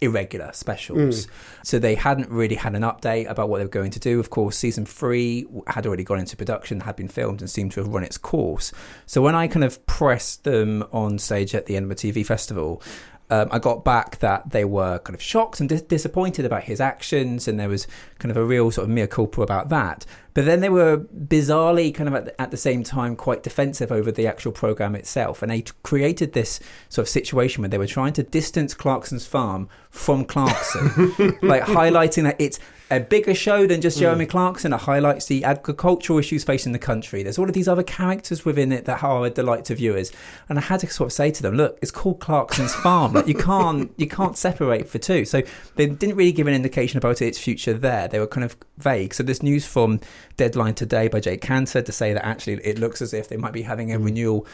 irregular 0.00 0.50
specials. 0.52 1.26
So 1.62 1.78
they 1.78 1.94
hadn't 1.94 2.28
really 2.30 2.56
had 2.56 2.74
an 2.74 2.82
update 2.82 3.28
about 3.30 3.48
what 3.48 3.58
they 3.58 3.64
were 3.64 3.70
going 3.70 3.90
to 3.92 4.00
do. 4.00 4.20
Of 4.20 4.30
course, 4.30 4.56
season 4.56 4.84
three 4.86 5.46
had 5.66 5.86
already 5.86 6.04
gone 6.04 6.18
into 6.18 6.36
production, 6.36 6.80
had 6.80 6.96
been 6.96 7.08
filmed, 7.08 7.40
and 7.40 7.50
seemed 7.50 7.72
to 7.72 7.80
have 7.80 7.88
run 7.88 8.04
its 8.04 8.18
course. 8.18 8.72
So 9.06 9.22
when 9.22 9.34
I 9.34 9.48
kind 9.48 9.64
of 9.64 9.84
pressed 9.86 10.44
them 10.44 10.84
on 10.92 11.18
stage 11.18 11.54
at 11.54 11.66
the 11.66 11.76
end 11.76 11.84
of 11.86 11.90
a 11.90 11.94
TV 11.94 12.24
festival, 12.24 12.82
um, 13.30 13.48
I 13.50 13.58
got 13.58 13.84
back 13.84 14.18
that 14.18 14.50
they 14.50 14.64
were 14.64 14.98
kind 14.98 15.14
of 15.14 15.22
shocked 15.22 15.60
and 15.60 15.68
dis- 15.68 15.82
disappointed 15.82 16.44
about 16.44 16.64
his 16.64 16.80
actions, 16.80 17.46
and 17.46 17.58
there 17.58 17.68
was 17.68 17.86
kind 18.18 18.30
of 18.30 18.36
a 18.36 18.44
real 18.44 18.70
sort 18.70 18.84
of 18.84 18.90
mea 18.90 19.06
culpa 19.06 19.42
about 19.42 19.68
that. 19.68 20.04
But 20.34 20.44
then 20.44 20.60
they 20.60 20.68
were 20.68 20.98
bizarrely 20.98 21.94
kind 21.94 22.08
of 22.08 22.14
at 22.14 22.24
the, 22.24 22.40
at 22.40 22.50
the 22.50 22.56
same 22.56 22.82
time 22.82 23.16
quite 23.16 23.42
defensive 23.42 23.90
over 23.90 24.10
the 24.10 24.26
actual 24.26 24.52
program 24.52 24.94
itself, 24.94 25.42
and 25.42 25.50
they 25.50 25.62
t- 25.62 25.72
created 25.82 26.32
this 26.32 26.60
sort 26.88 27.04
of 27.04 27.08
situation 27.08 27.62
where 27.62 27.68
they 27.68 27.78
were 27.78 27.86
trying 27.86 28.12
to 28.14 28.22
distance 28.22 28.74
Clarkson's 28.74 29.26
farm 29.26 29.68
from 29.90 30.24
Clarkson, 30.24 31.14
like 31.42 31.62
highlighting 31.62 32.24
that 32.24 32.36
it's 32.38 32.58
a 32.90 33.00
bigger 33.00 33.34
show 33.34 33.66
than 33.66 33.80
just 33.80 33.98
Jeremy 33.98 34.24
hmm. 34.24 34.30
Clarkson. 34.30 34.72
It 34.72 34.80
highlights 34.80 35.26
the 35.26 35.44
agricultural 35.44 36.18
issues 36.18 36.42
facing 36.42 36.72
the 36.72 36.78
country. 36.78 37.22
There's 37.22 37.38
all 37.38 37.48
of 37.48 37.54
these 37.54 37.68
other 37.68 37.82
characters 37.82 38.44
within 38.44 38.72
it 38.72 38.84
that 38.86 39.02
are 39.02 39.24
a 39.24 39.30
delight 39.30 39.64
to 39.66 39.74
viewers. 39.74 40.10
And 40.48 40.58
I 40.58 40.62
had 40.62 40.80
to 40.80 40.88
sort 40.88 41.08
of 41.08 41.12
say 41.12 41.30
to 41.30 41.42
them, 41.42 41.54
look, 41.54 41.78
it's 41.80 41.90
called 41.90 42.20
Clarkson's 42.20 42.74
Farm. 42.74 43.12
Like 43.12 43.28
you 43.28 43.34
can't 43.34 43.92
you 43.96 44.08
can't 44.08 44.36
separate 44.36 44.88
for 44.88 44.98
two. 44.98 45.24
So 45.24 45.42
they 45.76 45.86
didn't 45.86 46.16
really 46.16 46.32
give 46.32 46.46
an 46.46 46.54
indication 46.54 46.98
about 46.98 47.22
its 47.22 47.38
future 47.38 47.74
there. 47.74 48.08
They 48.08 48.18
were 48.18 48.26
kind 48.26 48.44
of 48.44 48.56
vague. 48.78 49.14
So 49.14 49.22
there's 49.22 49.42
news 49.42 49.66
from 49.66 50.00
Deadline 50.36 50.74
today 50.74 51.08
by 51.08 51.20
Jake 51.20 51.42
Kanter 51.42 51.84
to 51.84 51.92
say 51.92 52.12
that 52.12 52.24
actually 52.24 52.54
it 52.64 52.78
looks 52.78 53.00
as 53.00 53.14
if 53.14 53.28
they 53.28 53.36
might 53.36 53.52
be 53.52 53.62
having 53.62 53.92
a 53.92 53.98
hmm. 53.98 54.04
renewal 54.04 54.46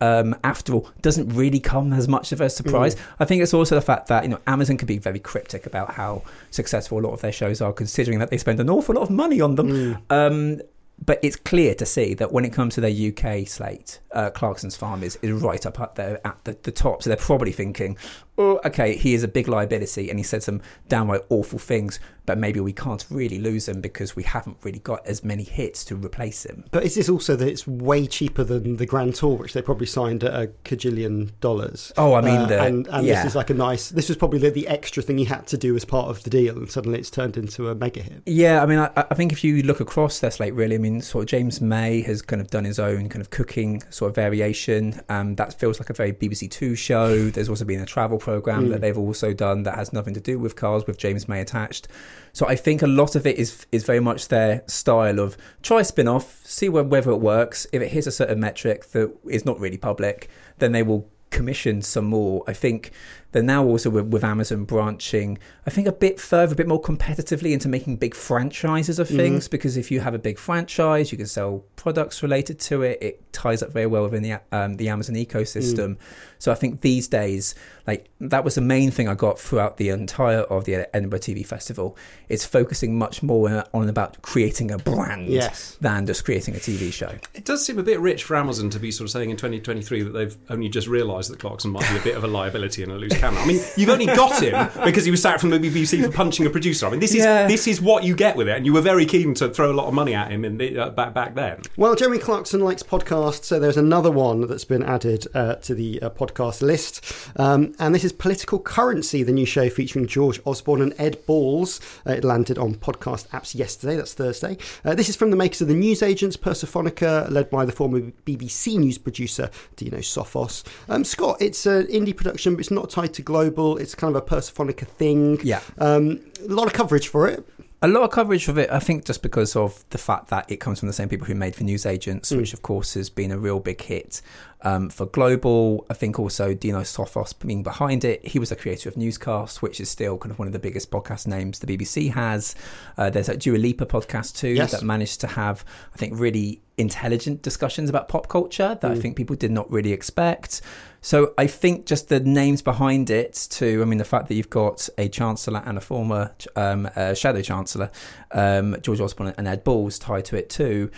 um, 0.00 0.34
after 0.44 0.74
all, 0.74 0.88
doesn't 1.02 1.28
really 1.28 1.60
come 1.60 1.92
as 1.92 2.08
much 2.08 2.32
of 2.32 2.40
a 2.40 2.48
surprise. 2.50 2.96
I 3.18 3.24
think 3.24 3.42
it's 3.42 3.54
also 3.54 3.74
the 3.74 3.80
fact 3.80 4.08
that 4.08 4.22
you 4.24 4.30
know 4.30 4.40
Amazon 4.46 4.76
can 4.76 4.86
be 4.86 4.98
very 4.98 5.18
cryptic 5.18 5.66
about 5.66 5.94
how 5.94 6.22
successful 6.50 6.98
a 6.98 7.02
lot 7.02 7.12
of 7.12 7.20
their 7.20 7.32
shows 7.32 7.60
are, 7.60 7.72
considering 7.72 8.18
that 8.18 8.30
they 8.30 8.38
spend 8.38 8.60
an 8.60 8.70
awful 8.70 8.94
lot 8.94 9.02
of 9.02 9.10
money 9.10 9.40
on 9.40 9.56
them. 9.56 9.70
Um, 10.10 10.60
but 11.04 11.18
it's 11.22 11.36
clear 11.36 11.74
to 11.76 11.86
see 11.86 12.12
that 12.14 12.30
when 12.30 12.44
it 12.44 12.52
comes 12.52 12.74
to 12.74 12.80
their 12.82 12.90
UK 12.90 13.48
slate, 13.48 14.00
uh, 14.12 14.30
Clarkson's 14.30 14.76
Farm 14.76 15.02
is, 15.02 15.18
is 15.22 15.32
right 15.32 15.64
up 15.64 15.80
up 15.80 15.94
there 15.94 16.20
at 16.26 16.44
the, 16.44 16.56
the 16.62 16.72
top. 16.72 17.02
So 17.02 17.08
they're 17.08 17.16
probably 17.16 17.52
thinking, 17.52 17.96
oh, 18.40 18.60
okay, 18.64 18.96
he 18.96 19.14
is 19.14 19.22
a 19.22 19.28
big 19.28 19.48
liability 19.48 20.08
and 20.10 20.18
he 20.18 20.22
said 20.22 20.42
some 20.42 20.60
downright 20.88 21.22
awful 21.28 21.58
things, 21.58 22.00
but 22.26 22.38
maybe 22.38 22.60
we 22.60 22.72
can't 22.72 23.04
really 23.10 23.38
lose 23.38 23.68
him 23.68 23.80
because 23.80 24.14
we 24.16 24.22
haven't 24.22 24.56
really 24.62 24.78
got 24.78 25.04
as 25.06 25.22
many 25.24 25.42
hits 25.42 25.84
to 25.86 25.96
replace 25.96 26.44
him. 26.44 26.64
But 26.70 26.84
is 26.84 26.94
this 26.94 27.08
also 27.08 27.36
that 27.36 27.48
it's 27.48 27.66
way 27.66 28.06
cheaper 28.06 28.44
than 28.44 28.76
the 28.76 28.86
Grand 28.86 29.14
Tour, 29.16 29.36
which 29.36 29.52
they 29.52 29.62
probably 29.62 29.86
signed 29.86 30.24
at 30.24 30.32
a 30.34 30.46
cajillion 30.64 31.32
dollars? 31.40 31.92
Oh, 31.96 32.14
I 32.14 32.20
mean, 32.20 32.36
Uh, 32.40 32.46
the- 32.46 32.62
and, 32.62 32.86
and 32.88 33.06
yeah. 33.06 33.16
this 33.16 33.30
is 33.32 33.36
like 33.36 33.50
a 33.50 33.54
nice. 33.54 33.90
This 33.90 34.08
was 34.08 34.16
probably 34.16 34.38
the, 34.38 34.50
the 34.50 34.68
extra 34.68 35.02
thing 35.02 35.18
he 35.18 35.24
had 35.24 35.46
to 35.48 35.58
do 35.58 35.74
as 35.76 35.84
part 35.84 36.08
of 36.08 36.22
the 36.22 36.30
deal, 36.30 36.56
and 36.56 36.70
suddenly 36.70 36.98
it's 36.98 37.10
turned 37.10 37.36
into 37.36 37.68
a 37.68 37.74
mega 37.74 38.02
hit. 38.02 38.22
Yeah, 38.26 38.62
I 38.62 38.66
mean, 38.66 38.78
I, 38.78 38.90
I 38.96 39.14
think 39.14 39.32
if 39.32 39.42
you 39.44 39.62
look 39.62 39.80
across 39.80 40.20
their 40.20 40.30
slate, 40.30 40.54
really, 40.54 40.76
I 40.76 40.78
mean, 40.78 41.00
sort 41.02 41.24
of 41.24 41.28
James 41.28 41.60
May 41.60 42.00
has 42.02 42.22
kind 42.22 42.40
of 42.40 42.48
done 42.48 42.64
his 42.64 42.78
own 42.78 43.08
kind 43.08 43.20
of 43.20 43.30
cooking 43.30 43.82
sort 43.90 44.10
of 44.10 44.14
variation. 44.14 45.00
Um, 45.08 45.34
that 45.34 45.58
feels 45.58 45.78
like 45.80 45.90
a 45.90 45.94
very 45.94 46.12
BBC 46.12 46.50
Two 46.50 46.74
show. 46.76 47.28
There's 47.30 47.48
also 47.48 47.64
been 47.64 47.80
a 47.80 47.86
travel 47.86 48.18
program 48.30 48.68
that 48.68 48.78
mm. 48.78 48.80
they've 48.82 48.98
also 49.06 49.32
done 49.32 49.64
that 49.64 49.74
has 49.74 49.92
nothing 49.92 50.14
to 50.14 50.20
do 50.20 50.38
with 50.38 50.54
cars, 50.54 50.86
with 50.86 50.98
James 50.98 51.28
May 51.28 51.40
attached. 51.40 51.88
So 52.32 52.46
I 52.46 52.56
think 52.56 52.80
a 52.82 52.86
lot 52.86 53.16
of 53.16 53.26
it 53.26 53.36
is 53.38 53.66
is 53.72 53.84
very 53.84 54.00
much 54.00 54.28
their 54.28 54.62
style 54.66 55.18
of 55.18 55.36
try 55.62 55.80
a 55.80 55.84
spin 55.84 56.08
off, 56.08 56.40
see 56.44 56.68
whe- 56.68 56.88
whether 56.92 57.10
it 57.10 57.16
works. 57.34 57.66
If 57.72 57.82
it 57.82 57.88
hits 57.88 58.06
a 58.06 58.12
certain 58.12 58.38
metric 58.38 58.78
that 58.92 59.12
is 59.28 59.44
not 59.44 59.58
really 59.58 59.78
public, 59.78 60.28
then 60.58 60.72
they 60.72 60.84
will 60.84 61.08
commission 61.30 61.82
some 61.82 62.06
more. 62.06 62.44
I 62.46 62.52
think 62.52 62.92
they're 63.32 63.42
now 63.42 63.64
also 63.64 63.90
with, 63.90 64.06
with, 64.06 64.24
Amazon 64.24 64.64
branching, 64.64 65.38
I 65.66 65.70
think, 65.70 65.86
a 65.86 65.92
bit 65.92 66.18
further, 66.20 66.52
a 66.52 66.56
bit 66.56 66.66
more 66.66 66.80
competitively 66.80 67.52
into 67.52 67.68
making 67.68 67.96
big 67.96 68.14
franchises 68.14 68.98
of 68.98 69.08
things. 69.08 69.44
Mm-hmm. 69.44 69.50
Because 69.50 69.76
if 69.76 69.90
you 69.90 70.00
have 70.00 70.14
a 70.14 70.18
big 70.18 70.38
franchise, 70.38 71.12
you 71.12 71.18
can 71.18 71.26
sell 71.26 71.64
products 71.76 72.22
related 72.22 72.58
to 72.60 72.82
it. 72.82 72.98
It 73.00 73.32
ties 73.32 73.62
up 73.62 73.72
very 73.72 73.86
well 73.86 74.02
within 74.02 74.22
the 74.22 74.40
um, 74.52 74.76
the 74.76 74.88
Amazon 74.88 75.14
ecosystem. 75.14 75.94
Mm. 75.94 75.98
So 76.38 76.50
I 76.50 76.54
think 76.54 76.80
these 76.80 77.06
days, 77.06 77.54
like 77.86 78.08
that 78.20 78.44
was 78.44 78.54
the 78.54 78.62
main 78.62 78.90
thing 78.90 79.08
I 79.08 79.14
got 79.14 79.38
throughout 79.38 79.76
the 79.76 79.90
entire 79.90 80.40
of 80.40 80.64
the 80.64 80.94
Edinburgh 80.96 81.20
TV 81.20 81.46
Festival. 81.46 81.96
It's 82.28 82.44
focusing 82.44 82.98
much 82.98 83.22
more 83.22 83.64
on 83.74 83.88
about 83.88 84.22
creating 84.22 84.70
a 84.70 84.78
brand 84.78 85.28
yes. 85.28 85.76
than 85.80 86.06
just 86.06 86.24
creating 86.24 86.56
a 86.56 86.58
TV 86.58 86.92
show. 86.92 87.14
It 87.34 87.44
does 87.44 87.64
seem 87.64 87.78
a 87.78 87.82
bit 87.82 88.00
rich 88.00 88.24
for 88.24 88.36
Amazon 88.36 88.70
to 88.70 88.78
be 88.78 88.90
sort 88.90 89.06
of 89.06 89.10
saying 89.12 89.30
in 89.30 89.36
2023 89.36 90.02
that 90.02 90.10
they've 90.10 90.36
only 90.48 90.68
just 90.68 90.88
realised 90.88 91.30
that 91.30 91.38
Clarkson 91.38 91.70
might 91.70 91.88
be 91.90 91.98
a 91.98 92.02
bit 92.02 92.16
of 92.16 92.24
a 92.24 92.28
liability 92.28 92.82
and 92.82 92.90
a 92.90 92.96
loose 92.96 93.19
cannon. 93.20 93.38
I 93.38 93.46
mean, 93.46 93.60
you've 93.76 93.90
only 93.90 94.06
got 94.06 94.42
him 94.42 94.68
because 94.84 95.04
he 95.04 95.10
was 95.10 95.20
sacked 95.20 95.40
from 95.40 95.50
the 95.50 95.58
BBC 95.58 96.02
for 96.04 96.10
punching 96.10 96.46
a 96.46 96.50
producer. 96.50 96.86
I 96.86 96.90
mean, 96.90 97.00
this 97.00 97.14
is 97.14 97.24
yeah. 97.24 97.46
this 97.46 97.66
is 97.66 97.80
what 97.80 98.02
you 98.02 98.16
get 98.16 98.36
with 98.36 98.48
it, 98.48 98.56
and 98.56 98.66
you 98.66 98.72
were 98.72 98.80
very 98.80 99.04
keen 99.04 99.34
to 99.34 99.50
throw 99.50 99.70
a 99.70 99.74
lot 99.74 99.86
of 99.86 99.94
money 99.94 100.14
at 100.14 100.30
him 100.30 100.44
in 100.44 100.56
the, 100.56 100.78
uh, 100.78 100.90
back 100.90 101.12
back 101.12 101.34
then. 101.34 101.62
Well, 101.76 101.94
Jeremy 101.94 102.18
Clarkson 102.18 102.60
likes 102.60 102.82
podcasts, 102.82 103.44
so 103.44 103.60
there's 103.60 103.76
another 103.76 104.10
one 104.10 104.46
that's 104.46 104.64
been 104.64 104.82
added 104.82 105.26
uh, 105.34 105.56
to 105.56 105.74
the 105.74 106.00
uh, 106.02 106.10
podcast 106.10 106.62
list, 106.62 107.04
um, 107.36 107.74
and 107.78 107.94
this 107.94 108.04
is 108.04 108.12
Political 108.12 108.60
Currency, 108.60 109.22
the 109.22 109.32
new 109.32 109.46
show 109.46 109.68
featuring 109.68 110.06
George 110.06 110.40
Osborne 110.46 110.80
and 110.80 110.94
Ed 110.98 111.24
Balls. 111.26 111.80
Uh, 112.06 112.12
it 112.12 112.24
landed 112.24 112.58
on 112.58 112.74
podcast 112.74 113.28
apps 113.28 113.54
yesterday. 113.54 113.96
That's 113.96 114.14
Thursday. 114.14 114.56
Uh, 114.84 114.94
this 114.94 115.08
is 115.08 115.16
from 115.16 115.30
the 115.30 115.36
makers 115.36 115.60
of 115.60 115.68
the 115.68 115.74
Newsagents, 115.74 116.36
Persephonica, 116.36 117.30
led 117.30 117.50
by 117.50 117.64
the 117.64 117.72
former 117.72 118.00
BBC 118.00 118.78
news 118.78 118.98
producer 118.98 119.50
Dino 119.76 119.98
Sofos. 119.98 120.64
Um, 120.88 121.04
Scott, 121.04 121.36
it's 121.40 121.66
an 121.66 121.86
indie 121.86 122.16
production, 122.16 122.54
but 122.54 122.60
it's 122.60 122.70
not 122.70 122.88
tied 122.88 123.09
to 123.14 123.22
global. 123.22 123.76
It's 123.76 123.94
kind 123.94 124.14
of 124.14 124.22
a 124.22 124.26
Persephonica 124.26 124.86
thing. 124.86 125.40
Yeah. 125.42 125.60
Um, 125.78 126.20
a 126.40 126.52
lot 126.52 126.66
of 126.66 126.72
coverage 126.72 127.08
for 127.08 127.28
it. 127.28 127.46
A 127.82 127.88
lot 127.88 128.02
of 128.02 128.10
coverage 128.10 128.46
of 128.48 128.58
it, 128.58 128.70
I 128.70 128.78
think, 128.78 129.06
just 129.06 129.22
because 129.22 129.56
of 129.56 129.84
the 129.88 129.96
fact 129.96 130.28
that 130.28 130.50
it 130.50 130.56
comes 130.56 130.80
from 130.80 130.88
the 130.88 130.92
same 130.92 131.08
people 131.08 131.26
who 131.26 131.34
made 131.34 131.56
for 131.56 131.64
Newsagents, 131.64 132.30
mm. 132.30 132.36
which 132.36 132.52
of 132.52 132.60
course 132.60 132.92
has 132.94 133.08
been 133.08 133.30
a 133.30 133.38
real 133.38 133.58
big 133.58 133.80
hit 133.80 134.20
um, 134.62 134.90
for 134.90 135.06
Global. 135.06 135.86
I 135.90 135.94
think 135.94 136.18
also 136.18 136.54
Dino 136.54 136.80
Sofos 136.80 137.38
being 137.38 137.62
behind 137.62 138.04
it. 138.04 138.26
He 138.26 138.38
was 138.38 138.50
the 138.50 138.56
creator 138.56 138.88
of 138.88 138.96
Newscast, 138.96 139.62
which 139.62 139.80
is 139.80 139.88
still 139.88 140.18
kind 140.18 140.32
of 140.32 140.38
one 140.38 140.48
of 140.48 140.52
the 140.52 140.58
biggest 140.58 140.90
podcast 140.90 141.26
names 141.26 141.58
the 141.58 141.66
BBC 141.66 142.12
has. 142.12 142.54
Uh, 142.96 143.10
there's 143.10 143.28
a 143.28 143.36
Dua 143.36 143.58
Lipa 143.58 143.86
podcast 143.86 144.36
too 144.36 144.48
yes. 144.48 144.72
that 144.72 144.82
managed 144.82 145.20
to 145.20 145.26
have, 145.26 145.64
I 145.94 145.96
think, 145.96 146.18
really 146.18 146.60
intelligent 146.80 147.42
discussions 147.42 147.90
about 147.90 148.08
pop 148.08 148.28
culture 148.28 148.78
that 148.80 148.90
mm. 148.90 148.96
I 148.96 148.98
think 148.98 149.16
people 149.16 149.36
did 149.36 149.50
not 149.50 149.70
really 149.70 149.92
expect. 149.92 150.62
So 151.02 151.34
I 151.38 151.46
think 151.46 151.86
just 151.86 152.08
the 152.08 152.20
names 152.20 152.62
behind 152.62 153.10
it, 153.10 153.48
too. 153.50 153.80
I 153.82 153.84
mean, 153.84 153.98
the 153.98 154.04
fact 154.04 154.28
that 154.28 154.34
you've 154.34 154.50
got 154.50 154.88
a 154.98 155.08
chancellor 155.08 155.62
and 155.64 155.78
a 155.78 155.80
former 155.80 156.34
um, 156.56 156.88
uh, 156.94 157.14
shadow 157.14 157.40
chancellor, 157.40 157.90
um, 158.32 158.76
George 158.82 159.00
Osborne 159.00 159.34
and 159.38 159.48
Ed 159.48 159.64
Balls, 159.64 159.98
tied 159.98 160.26
to 160.26 160.36
it 160.36 160.50
too. 160.50 160.90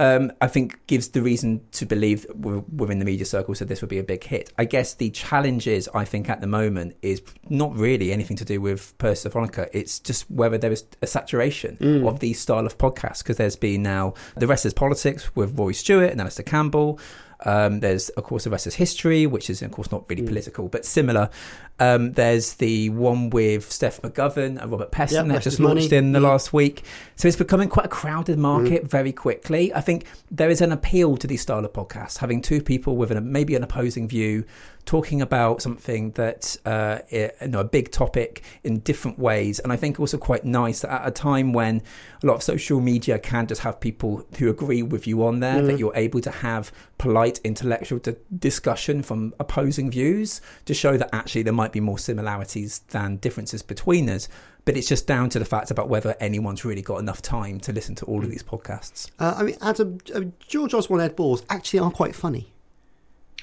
Um, 0.00 0.32
I 0.40 0.48
think 0.48 0.86
gives 0.86 1.08
the 1.08 1.20
reason 1.20 1.60
to 1.72 1.84
believe 1.84 2.24
within 2.34 3.00
the 3.00 3.04
media 3.04 3.26
circles 3.26 3.58
that 3.58 3.68
this 3.68 3.82
would 3.82 3.90
be 3.90 3.98
a 3.98 4.02
big 4.02 4.24
hit. 4.24 4.50
I 4.56 4.64
guess 4.64 4.94
the 4.94 5.10
challenge 5.10 5.66
is, 5.66 5.90
I 5.94 6.06
think, 6.06 6.30
at 6.30 6.40
the 6.40 6.46
moment 6.46 6.96
is 7.02 7.20
not 7.50 7.76
really 7.76 8.10
anything 8.10 8.38
to 8.38 8.44
do 8.46 8.62
with 8.62 8.96
Persephonica. 8.96 9.68
It's 9.74 9.98
just 9.98 10.30
whether 10.30 10.56
there 10.56 10.72
is 10.72 10.86
a 11.02 11.06
saturation 11.06 11.76
mm. 11.76 12.08
of 12.08 12.20
these 12.20 12.40
style 12.40 12.64
of 12.64 12.78
podcasts 12.78 13.18
because 13.18 13.36
there's 13.36 13.56
been 13.56 13.82
now 13.82 14.14
the 14.36 14.46
rest 14.46 14.64
is 14.64 14.72
politics 14.72 15.36
with 15.36 15.58
Rory 15.58 15.74
Stewart 15.74 16.10
and 16.10 16.18
Alastair 16.18 16.44
Campbell. 16.44 16.98
Um, 17.44 17.80
there's, 17.80 18.08
of 18.10 18.24
course, 18.24 18.44
the 18.44 18.50
rest 18.50 18.66
is 18.66 18.74
history, 18.74 19.26
which 19.26 19.50
is, 19.50 19.62
of 19.62 19.70
course, 19.70 19.90
not 19.90 20.04
really 20.08 20.22
mm. 20.22 20.28
political, 20.28 20.68
but 20.68 20.84
similar. 20.84 21.30
Um, 21.78 22.12
there's 22.12 22.54
the 22.54 22.90
one 22.90 23.30
with 23.30 23.70
Steph 23.70 24.02
McGovern 24.02 24.60
and 24.60 24.70
Robert 24.70 24.92
Peston 24.92 25.26
yep, 25.26 25.26
that 25.28 25.42
just 25.42 25.60
launched 25.60 25.92
in 25.92 26.12
the 26.12 26.18
mm. 26.18 26.24
last 26.24 26.52
week. 26.52 26.84
So 27.16 27.28
it's 27.28 27.36
becoming 27.36 27.68
quite 27.68 27.86
a 27.86 27.90
crowded 27.90 28.38
market 28.38 28.84
mm. 28.84 28.90
very 28.90 29.12
quickly. 29.12 29.72
I 29.74 29.80
think 29.80 30.06
there 30.30 30.50
is 30.50 30.60
an 30.60 30.72
appeal 30.72 31.16
to 31.16 31.26
these 31.26 31.40
style 31.40 31.64
of 31.64 31.72
podcasts, 31.72 32.18
having 32.18 32.42
two 32.42 32.62
people 32.62 32.96
with 32.96 33.10
an, 33.10 33.32
maybe 33.32 33.54
an 33.54 33.62
opposing 33.62 34.08
view 34.08 34.44
talking 34.90 35.22
about 35.22 35.62
something 35.62 36.10
that 36.22 36.56
uh, 36.66 36.98
you 37.10 37.30
know 37.46 37.60
a 37.60 37.64
big 37.64 37.92
topic 37.92 38.42
in 38.64 38.80
different 38.80 39.16
ways 39.20 39.60
and 39.60 39.72
i 39.72 39.76
think 39.76 40.00
also 40.00 40.18
quite 40.18 40.44
nice 40.44 40.80
that 40.80 40.90
at 40.90 41.06
a 41.06 41.12
time 41.12 41.52
when 41.52 41.80
a 42.24 42.26
lot 42.26 42.34
of 42.34 42.42
social 42.42 42.80
media 42.80 43.16
can 43.16 43.46
just 43.46 43.60
have 43.60 43.78
people 43.78 44.26
who 44.36 44.50
agree 44.50 44.82
with 44.82 45.06
you 45.06 45.24
on 45.24 45.38
there 45.38 45.62
mm. 45.62 45.66
that 45.66 45.78
you're 45.78 45.94
able 45.94 46.20
to 46.20 46.32
have 46.32 46.72
polite 46.98 47.38
intellectual 47.44 48.00
d- 48.00 48.16
discussion 48.36 49.00
from 49.00 49.32
opposing 49.38 49.92
views 49.92 50.40
to 50.64 50.74
show 50.74 50.96
that 50.96 51.08
actually 51.14 51.44
there 51.44 51.52
might 51.52 51.70
be 51.70 51.78
more 51.78 51.96
similarities 51.96 52.80
than 52.88 53.14
differences 53.18 53.62
between 53.62 54.10
us 54.10 54.28
but 54.64 54.76
it's 54.76 54.88
just 54.88 55.06
down 55.06 55.28
to 55.28 55.38
the 55.38 55.44
fact 55.44 55.70
about 55.70 55.88
whether 55.88 56.16
anyone's 56.18 56.64
really 56.64 56.82
got 56.82 56.96
enough 56.98 57.22
time 57.22 57.60
to 57.60 57.72
listen 57.72 57.94
to 57.94 58.04
all 58.06 58.22
of 58.22 58.28
these 58.28 58.42
podcasts. 58.42 59.10
Uh, 59.18 59.34
I 59.38 59.42
mean, 59.44 59.56
Adam, 59.62 59.98
uh, 60.14 60.20
George 60.38 60.74
Osborne, 60.74 61.00
Ed 61.00 61.16
Balls 61.16 61.44
actually 61.48 61.78
are 61.78 61.90
quite 61.90 62.14
funny. 62.14 62.52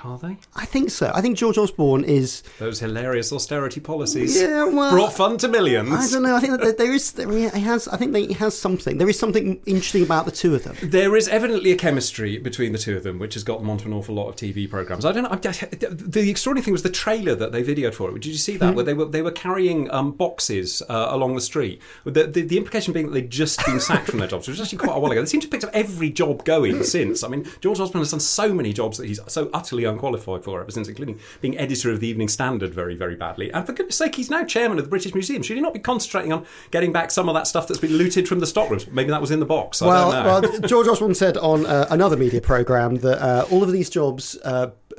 Are 0.04 0.18
they? 0.18 0.38
I 0.56 0.66
think 0.66 0.92
so. 0.92 1.12
I 1.14 1.22
think 1.22 1.38
George 1.38 1.58
Osborne 1.58 2.04
is 2.04 2.44
those 2.60 2.80
hilarious 2.80 3.34
austerity 3.34 3.80
policies. 3.80 4.40
Yeah, 4.40 4.66
well, 4.66 4.92
brought 4.92 5.14
fun 5.14 5.38
to 5.40 5.48
millions. 5.48 5.92
I 5.92 6.08
don't 6.10 6.24
know. 6.24 6.36
I 6.36 6.40
think 6.40 6.60
that 6.62 6.78
there 6.78 6.94
is. 6.94 7.14
There 7.14 7.30
he 7.32 7.62
has. 7.62 7.88
I 7.88 7.98
think 7.98 8.16
he 8.16 8.34
has 8.34 8.58
something. 8.58 8.98
There 8.98 9.10
is 9.10 9.18
something 9.18 9.62
interesting 9.66 10.04
about 10.04 10.26
the 10.26 10.32
two 10.32 10.54
of 10.54 10.64
them. 10.64 10.76
There 10.84 11.16
is 11.16 11.28
evidently 11.28 11.72
a 11.72 11.76
chemistry 11.76 12.38
between 12.38 12.74
the 12.74 12.78
two 12.78 12.96
of 12.96 13.04
them, 13.04 13.18
which 13.18 13.34
has 13.34 13.44
got 13.44 13.60
them 13.60 13.70
onto 13.70 13.88
an 13.88 13.94
awful 13.94 14.14
lot 14.14 14.28
of 14.30 14.36
TV 14.36 14.70
programs. 14.70 15.04
I 15.04 15.12
don't 15.12 15.24
know. 15.24 15.36
the 15.36 16.30
extraordinary 16.30 16.64
thing 16.64 16.74
was 16.74 16.84
the 16.84 16.90
trailer 16.90 17.36
that 17.36 17.52
they 17.52 17.64
videoed 17.64 17.96
for 17.96 18.10
it. 18.10 18.14
Did 18.14 18.26
you 18.28 18.36
see 18.36 18.58
that? 18.58 18.68
Mm-hmm. 18.68 18.76
Where 18.76 18.86
they 18.86 18.94
were 18.94 19.06
they 19.06 19.22
were 19.22 19.32
carrying 19.32 19.90
um, 19.92 20.12
boxes 20.12 20.84
uh, 20.90 21.08
along 21.10 21.36
the 21.36 21.42
street. 21.42 21.82
The, 22.06 22.28
the, 22.28 22.42
the, 22.42 22.58
implication 22.58 22.94
being 22.94 23.08
that 23.08 23.14
they'd 23.14 23.30
just 23.30 23.66
been 23.66 23.80
sacked 23.80 24.08
from 24.08 24.20
their 24.20 24.28
jobs, 24.28 24.48
which 24.48 24.58
was 24.58 24.68
actually 24.68 24.80
quite 24.80 24.96
a 24.96 25.00
while 25.00 25.12
ago. 25.12 25.22
They 25.22 25.28
seem 25.28 25.42
to 25.42 25.46
have 25.46 25.52
picked 25.52 25.64
up 25.64 25.72
every 25.74 26.10
job 26.10 26.46
going 26.46 26.84
since. 26.84 27.24
I 27.24 27.28
mean, 27.28 27.46
George 27.62 27.80
Osborne 27.80 28.02
has 28.02 28.12
done 28.12 28.20
so 28.20 28.54
many 28.54 28.74
jobs 28.74 28.98
that 28.98 29.08
he's 29.08 29.20
so 29.28 29.50
utterly 29.54 29.87
unqualified 29.88 30.44
for 30.44 30.62
ever 30.62 30.72
since, 30.72 30.88
including 30.88 31.20
being 31.42 31.58
editor 31.58 31.92
of 31.92 32.00
the 32.00 32.08
Evening 32.08 32.28
Standard 32.28 32.74
very, 32.74 32.96
very 32.96 33.16
badly. 33.16 33.52
And 33.52 33.66
for 33.66 33.74
goodness 33.74 33.96
sake, 33.98 34.16
he's 34.16 34.30
now 34.30 34.44
chairman 34.44 34.78
of 34.78 34.86
the 34.86 34.90
British 34.90 35.14
Museum. 35.14 35.42
Should 35.42 35.58
he 35.58 35.62
not 35.62 35.74
be 35.74 35.80
concentrating 35.80 36.34
on 36.34 36.46
getting 36.72 36.92
back 36.92 37.12
some 37.12 37.30
of 37.30 37.36
that 37.36 37.48
stuff 37.48 37.68
that's 37.68 37.80
been 37.80 37.94
looted 37.94 38.28
from 38.28 38.40
the 38.40 38.48
stockrooms? 38.48 38.88
Maybe 38.88 39.10
that 39.10 39.22
was 39.22 39.32
in 39.32 39.40
the 39.40 39.46
box. 39.46 39.82
well, 39.82 40.10
well, 40.10 40.60
George 40.62 40.88
Osborne 40.88 41.16
said 41.16 41.38
on 41.38 41.66
uh, 41.66 41.88
another 41.90 42.18
media 42.18 42.42
programme 42.42 42.96
that 42.98 43.22
uh, 43.22 43.46
all 43.52 43.64
of 43.64 43.72
these 43.72 43.90
jobs. 43.90 44.38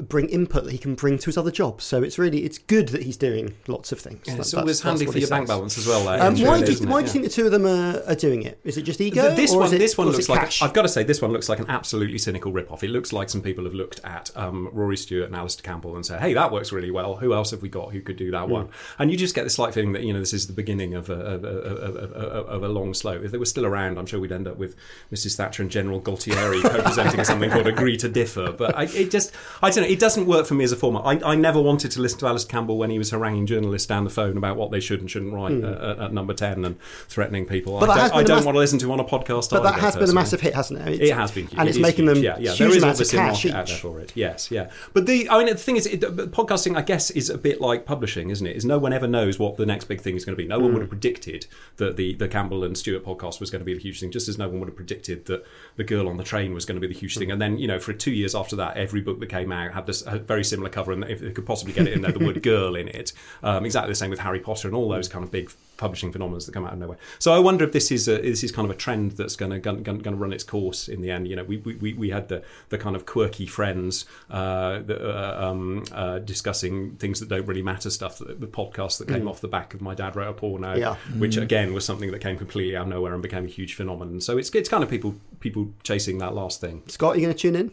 Bring 0.01 0.29
input 0.29 0.65
that 0.65 0.73
he 0.73 0.79
can 0.79 0.95
bring 0.95 1.19
to 1.19 1.27
his 1.27 1.37
other 1.37 1.51
jobs. 1.51 1.85
So 1.85 2.03
it's 2.03 2.19
really 2.19 2.45
it's 2.45 2.59
good 2.59 2.89
that 2.89 3.03
he's 3.03 3.17
doing 3.17 3.55
lots 3.67 3.93
of 3.93 4.01
things. 4.01 4.23
Yeah, 4.27 4.37
it's 4.37 4.53
that, 4.53 4.61
always 4.61 4.81
handy 4.81 5.07
for 5.07 5.19
your 5.19 5.29
bank 5.29 5.49
balance 5.49 5.79
as 5.79 5.87
well. 5.87 6.09
Um, 6.09 6.37
why 6.39 6.63
do 6.63 6.73
you, 6.73 6.87
why 6.87 7.01
do 7.01 7.07
you 7.07 7.13
think 7.13 7.25
the 7.25 7.31
two 7.31 7.47
of 7.47 7.53
them 7.53 7.67
are, 7.67 8.03
are 8.07 8.15
doing 8.15 8.43
it? 8.43 8.61
Is 8.65 8.77
it 8.77 8.83
just 8.83 9.01
ego? 9.01 9.35
this 9.35 9.55
one, 9.55 9.73
it, 9.73 9.79
this 9.79 9.97
one 9.97 10.09
looks 10.09 10.29
like 10.29 10.41
cash? 10.41 10.63
I've 10.63 10.73
got 10.73 10.83
to 10.83 10.89
say 10.89 11.03
this 11.03 11.23
one 11.23 11.33
looks 11.33 11.49
like 11.49 11.59
an 11.59 11.69
absolutely 11.69 12.19
cynical 12.19 12.53
rip-off. 12.53 12.83
It 12.83 12.91
looks 12.91 13.13
like 13.13 13.31
some 13.31 13.43
people 13.43 13.65
have 13.65 13.75
looked 13.75 14.01
at 14.05 14.31
um, 14.37 14.69
Rory 14.73 14.97
Stewart 14.97 15.27
and 15.27 15.37
Alastair 15.37 15.63
Campbell 15.63 15.97
and 15.97 16.05
said, 16.05 16.21
"Hey, 16.21 16.35
that 16.35 16.53
works 16.53 16.73
really 16.73 16.91
well. 16.91 17.17
Who 17.17 17.35
else 17.35 17.51
have 17.51 17.63
we 17.63 17.69
got 17.69 17.93
who 17.93 18.01
could 18.01 18.17
do 18.17 18.31
that 18.31 18.47
mm. 18.47 18.51
one?" 18.51 18.69
And 18.99 19.11
you 19.11 19.17
just 19.17 19.35
get 19.35 19.45
the 19.45 19.51
slight 19.51 19.75
feeling 19.75 19.93
that 19.93 20.03
you 20.03 20.13
know 20.13 20.21
this 20.21 20.33
is 20.33 20.47
the 20.47 20.53
beginning 20.53 20.95
of 20.95 21.11
a, 21.11 21.15
of 21.15 21.45
a, 21.45 21.49
of 21.49 21.97
a, 21.97 22.19
of 22.19 22.63
a 22.63 22.69
long 22.69 22.95
slope. 22.95 23.23
If 23.25 23.33
they 23.33 23.39
were 23.39 23.45
still 23.45 23.67
around, 23.67 23.99
I'm 23.99 24.07
sure 24.07 24.21
we'd 24.21 24.33
end 24.33 24.49
up 24.49 24.57
with 24.57 24.77
Mrs. 25.13 25.37
Thatcher 25.37 25.63
and 25.63 25.71
General 25.71 26.01
Galtieri 26.01 26.63
co-presenting 26.63 27.25
something 27.25 27.51
called 27.51 27.67
"Agree 27.67 27.97
to 27.99 28.09
Differ." 28.09 28.53
But 28.53 28.77
I, 28.77 28.85
it 28.85 29.11
just, 29.11 29.33
I 29.63 29.71
don't 29.71 29.85
know. 29.85 29.88
It 29.89 29.99
doesn't 29.99 30.27
work 30.27 30.47
for 30.47 30.55
me 30.55 30.65
as 30.65 30.73
a 30.73 30.77
format. 30.77 31.03
I, 31.05 31.33
I, 31.33 31.35
never 31.35 31.61
wanted 31.61 31.91
to 31.93 32.01
listen 32.01 32.19
to 32.21 32.27
Alice 32.27 32.45
Campbell 32.45 32.79
when 32.79 32.91
he 32.91 32.99
was 32.99 33.11
haranguing 33.11 33.47
journalists 33.47 33.87
down 33.87 34.05
the 34.05 34.11
phone 34.11 34.37
about 34.37 34.57
what 34.57 34.71
they 34.71 34.81
should 34.81 35.01
and 35.01 35.11
shouldn't 35.11 35.33
write 35.33 35.53
mm. 35.53 35.65
at, 35.65 35.99
at, 35.99 36.13
number 36.13 36.35
10 36.35 36.65
and 36.65 36.81
threatening 37.09 37.47
people. 37.47 37.81
But 37.81 37.91
I 37.91 37.97
don't, 37.97 38.15
I 38.15 38.23
don't 38.23 38.37
mass- 38.37 38.45
want 38.45 38.55
to 38.57 38.59
listen 38.61 38.79
to 38.81 38.87
him 38.87 38.93
on 38.93 39.01
a 39.01 39.05
podcast. 39.05 39.51
But 39.51 39.61
either, 39.61 39.71
that 39.71 39.81
has 39.81 39.97
been 39.97 40.11
a 40.11 40.15
massive 40.15 40.41
hit, 40.41 40.55
hasn't 40.55 40.81
it? 40.81 41.01
It's, 41.01 41.11
it 41.11 41.15
has 41.15 41.31
been. 41.33 41.49
And 41.57 41.69
it's 41.69 41.79
making 41.79 42.07
huge. 42.07 42.17
them 42.17 42.25
yeah, 42.25 42.39
yeah. 42.39 42.55
There 42.55 42.69
is 42.69 42.85
obviously 42.85 43.19
a 43.19 43.23
market 43.23 43.55
out 43.55 43.67
there 43.67 43.77
for 43.77 44.01
it. 44.01 44.13
Yes, 44.15 44.51
yeah. 44.51 44.71
But 44.93 45.07
the, 45.07 45.29
I 45.31 45.39
mean, 45.39 45.47
the 45.47 45.55
thing 45.57 45.77
is, 45.77 45.87
it, 45.87 46.01
podcasting, 46.01 46.77
I 46.77 46.83
guess, 46.83 47.11
is 47.11 47.31
a 47.31 47.39
bit 47.39 47.61
like 47.61 47.87
publishing, 47.87 48.31
isn't 48.31 48.47
it? 48.47 48.57
Is 48.57 48.65
no 48.65 48.79
one 48.79 48.93
ever 48.93 49.07
knows 49.07 49.39
what 49.39 49.57
the 49.57 49.67
next 49.67 49.85
big 49.85 50.01
thing 50.01 50.17
is 50.17 50.25
going 50.25 50.37
to 50.37 50.43
be. 50.43 50.47
No 50.47 50.59
mm. 50.59 50.63
one 50.65 50.73
would 50.75 50.83
have 50.83 50.91
predicted 50.91 51.47
that 51.77 51.97
the, 51.97 52.15
the 52.15 52.29
Campbell 52.29 52.65
and 52.65 52.77
Stewart 52.77 53.05
podcast 53.05 53.41
was 53.41 53.51
going 53.51 53.61
to 53.61 53.65
be 53.65 53.75
the 53.75 53.81
huge 53.81 54.01
thing, 54.01 54.11
just 54.11 54.29
as 54.29 54.39
no 54.39 54.49
one 54.49 54.61
would 54.61 54.69
have 54.69 54.77
predicted 54.77 55.27
that 55.27 55.45
the 55.77 55.85
girl 55.85 56.09
on 56.09 56.17
the 56.17 56.25
train 56.25 56.53
was 56.53 56.65
going 56.65 56.81
to 56.81 56.87
be 56.87 56.93
the 56.93 56.99
huge 56.99 57.17
thing. 57.17 57.31
And 57.31 57.41
then, 57.41 57.59
you 57.59 57.67
know, 57.67 57.79
for 57.79 57.93
two 57.93 58.13
years 58.13 58.35
after 58.35 58.57
that, 58.57 58.77
every 58.77 59.01
book 59.01 59.21
that 59.21 59.29
came 59.29 59.53
out 59.53 59.73
had 59.79 59.87
this 59.87 60.03
very 60.03 60.45
similar 60.45 60.69
cover, 60.69 60.93
and 60.93 61.05
if 61.05 61.23
it 61.23 61.35
could 61.35 61.47
possibly 61.47 61.73
get 61.73 61.87
it 61.87 61.93
in 61.93 62.03
there, 62.03 62.13
the 62.13 62.25
word 62.25 62.43
girl 62.43 62.77
in 62.77 62.89
it. 62.89 63.13
Um, 63.43 63.65
exactly 63.65 63.91
the 63.91 63.97
same 63.97 64.11
with 64.11 64.21
Harry 64.21 64.41
Potter 64.41 64.69
and 64.69 64.77
all 64.77 64.89
those 64.89 65.09
kind 65.09 65.25
of 65.25 65.31
big 65.31 65.51
publishing 65.77 66.13
phenomena 66.13 66.41
that 66.41 66.53
come 66.53 66.67
out 66.67 66.73
of 66.73 66.79
nowhere. 66.79 66.99
So 67.19 67.33
I 67.33 67.39
wonder 67.39 67.65
if 67.65 67.73
this 67.73 67.91
is 67.91 68.09
a, 68.09 68.19
this 68.19 68.43
is 68.45 68.53
kind 68.53 68.69
of 68.69 68.77
a 68.77 68.79
trend 68.79 69.13
that's 69.13 69.37
going 69.37 69.53
to 69.53 69.59
going 69.59 70.03
to 70.03 70.15
run 70.15 70.33
its 70.33 70.45
course 70.45 70.89
in 70.89 71.01
the 71.01 71.11
end. 71.11 71.29
You 71.29 71.37
know, 71.37 71.45
we 71.45 71.59
we, 71.59 71.95
we 71.95 72.11
had 72.11 72.29
the 72.29 72.43
the 72.69 72.79
kind 72.79 72.97
of 72.97 73.07
quirky 73.07 73.47
friends 73.47 74.05
uh, 74.31 74.81
that, 74.81 75.01
uh, 75.01 75.47
um, 75.47 75.85
uh, 75.93 76.19
discussing 76.19 76.97
things 76.97 77.21
that 77.21 77.29
don't 77.29 77.47
really 77.47 77.63
matter 77.63 77.91
stuff. 77.91 78.19
The, 78.19 78.35
the 78.35 78.47
podcast 78.47 78.99
that 78.99 79.09
came 79.09 79.23
mm. 79.23 79.31
off 79.31 79.41
the 79.41 79.49
back 79.49 79.75
of 79.75 79.81
my 79.81 79.95
dad 79.95 80.17
wrote 80.17 80.29
a 80.29 80.33
porno, 80.33 80.75
yeah. 80.77 80.97
which 81.17 81.37
mm. 81.37 81.43
again 81.43 81.73
was 81.73 81.85
something 81.85 82.11
that 82.11 82.21
came 82.21 82.37
completely 82.37 82.77
out 82.77 82.83
of 82.83 82.89
nowhere 82.89 83.15
and 83.15 83.23
became 83.23 83.45
a 83.45 83.49
huge 83.49 83.75
phenomenon. 83.75 84.21
So 84.21 84.37
it's 84.37 84.51
it's 84.51 84.69
kind 84.69 84.83
of 84.83 84.91
people 84.91 85.15
people 85.41 85.71
chasing 85.83 86.19
that 86.19 86.35
last 86.35 86.61
thing. 86.61 86.83
Scott, 86.89 87.15
are 87.15 87.19
you 87.19 87.27
going 87.27 87.35
to 87.35 87.41
tune 87.41 87.57
in? 87.57 87.73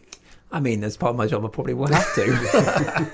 I 0.56 0.60
mean, 0.60 0.82
as 0.84 0.96
part 0.96 1.10
of 1.10 1.16
my 1.16 1.26
job, 1.26 1.44
I 1.44 1.48
probably 1.48 1.74
will 1.74 1.88
have 1.88 2.14
to. 2.14 3.08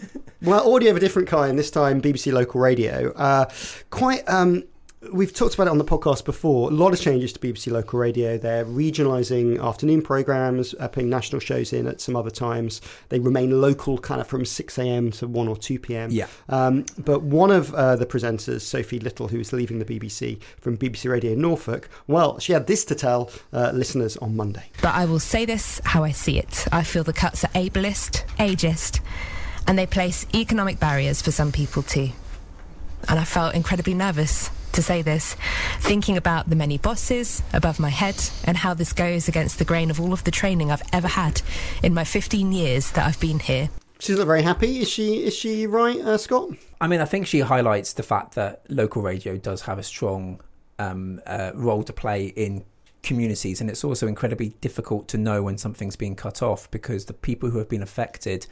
Well, 0.44 0.74
audio 0.74 0.90
of 0.90 0.98
a 0.98 1.00
different 1.00 1.26
kind, 1.26 1.58
this 1.58 1.70
time 1.70 2.02
BBC 2.02 2.30
Local 2.30 2.60
Radio. 2.60 3.12
Uh, 3.12 3.46
quite. 3.88 4.28
Um, 4.28 4.64
We've 5.12 5.32
talked 5.32 5.54
about 5.54 5.66
it 5.66 5.70
on 5.70 5.78
the 5.78 5.84
podcast 5.84 6.24
before. 6.24 6.70
A 6.70 6.74
lot 6.74 6.92
of 6.92 7.00
changes 7.00 7.32
to 7.32 7.40
BBC 7.40 7.70
Local 7.70 7.98
Radio. 7.98 8.38
They're 8.38 8.64
regionalising 8.64 9.62
afternoon 9.62 10.02
programmes, 10.02 10.74
uh, 10.78 10.88
putting 10.88 11.10
national 11.10 11.40
shows 11.40 11.72
in 11.72 11.86
at 11.86 12.00
some 12.00 12.16
other 12.16 12.30
times. 12.30 12.80
They 13.08 13.18
remain 13.18 13.60
local, 13.60 13.98
kind 13.98 14.20
of 14.20 14.26
from 14.26 14.44
6 14.44 14.78
a.m. 14.78 15.10
to 15.12 15.26
1 15.26 15.48
or 15.48 15.56
2 15.56 15.78
p.m. 15.78 16.10
Yeah. 16.10 16.26
Um, 16.48 16.86
but 16.98 17.22
one 17.22 17.50
of 17.50 17.74
uh, 17.74 17.96
the 17.96 18.06
presenters, 18.06 18.62
Sophie 18.62 18.98
Little, 18.98 19.28
who 19.28 19.40
is 19.40 19.52
leaving 19.52 19.78
the 19.78 19.84
BBC 19.84 20.40
from 20.60 20.76
BBC 20.76 21.10
Radio 21.10 21.34
Norfolk, 21.34 21.88
well, 22.06 22.38
she 22.38 22.52
had 22.52 22.66
this 22.66 22.84
to 22.86 22.94
tell 22.94 23.30
uh, 23.52 23.70
listeners 23.74 24.16
on 24.18 24.36
Monday. 24.36 24.70
But 24.80 24.94
I 24.94 25.04
will 25.04 25.20
say 25.20 25.44
this 25.44 25.80
how 25.84 26.04
I 26.04 26.12
see 26.12 26.38
it. 26.38 26.66
I 26.72 26.82
feel 26.82 27.04
the 27.04 27.12
cuts 27.12 27.44
are 27.44 27.48
ableist, 27.48 28.24
ageist, 28.38 29.00
and 29.66 29.78
they 29.78 29.86
place 29.86 30.26
economic 30.34 30.78
barriers 30.78 31.20
for 31.22 31.30
some 31.30 31.52
people 31.52 31.82
too. 31.82 32.10
And 33.08 33.18
I 33.18 33.24
felt 33.24 33.54
incredibly 33.54 33.94
nervous 33.94 34.50
to 34.74 34.82
say 34.82 35.02
this, 35.02 35.36
thinking 35.80 36.16
about 36.16 36.50
the 36.50 36.56
many 36.56 36.78
bosses 36.78 37.42
above 37.52 37.80
my 37.80 37.88
head 37.88 38.16
and 38.44 38.56
how 38.56 38.74
this 38.74 38.92
goes 38.92 39.28
against 39.28 39.58
the 39.58 39.64
grain 39.64 39.90
of 39.90 40.00
all 40.00 40.12
of 40.12 40.24
the 40.24 40.30
training 40.30 40.70
I've 40.70 40.82
ever 40.92 41.08
had 41.08 41.42
in 41.82 41.94
my 41.94 42.04
15 42.04 42.52
years 42.52 42.90
that 42.92 43.06
I've 43.06 43.20
been 43.20 43.38
here. 43.38 43.70
She's 44.00 44.18
not 44.18 44.26
very 44.26 44.42
happy. 44.42 44.80
Is 44.80 44.90
she? 44.90 45.24
Is 45.24 45.34
she 45.34 45.66
right, 45.66 45.98
uh, 46.00 46.18
Scott? 46.18 46.50
I 46.80 46.88
mean, 46.88 47.00
I 47.00 47.04
think 47.04 47.26
she 47.26 47.40
highlights 47.40 47.92
the 47.92 48.02
fact 48.02 48.34
that 48.34 48.62
local 48.68 49.00
radio 49.00 49.36
does 49.36 49.62
have 49.62 49.78
a 49.78 49.82
strong 49.82 50.40
um, 50.78 51.20
uh, 51.26 51.52
role 51.54 51.82
to 51.84 51.92
play 51.92 52.26
in 52.26 52.64
communities, 53.02 53.60
and 53.60 53.70
it's 53.70 53.84
also 53.84 54.06
incredibly 54.06 54.50
difficult 54.60 55.08
to 55.08 55.18
know 55.18 55.42
when 55.42 55.56
something's 55.56 55.96
being 55.96 56.16
cut 56.16 56.42
off 56.42 56.70
because 56.70 57.04
the 57.04 57.12
people 57.12 57.50
who 57.50 57.58
have 57.58 57.68
been 57.68 57.82
affected 57.82 58.46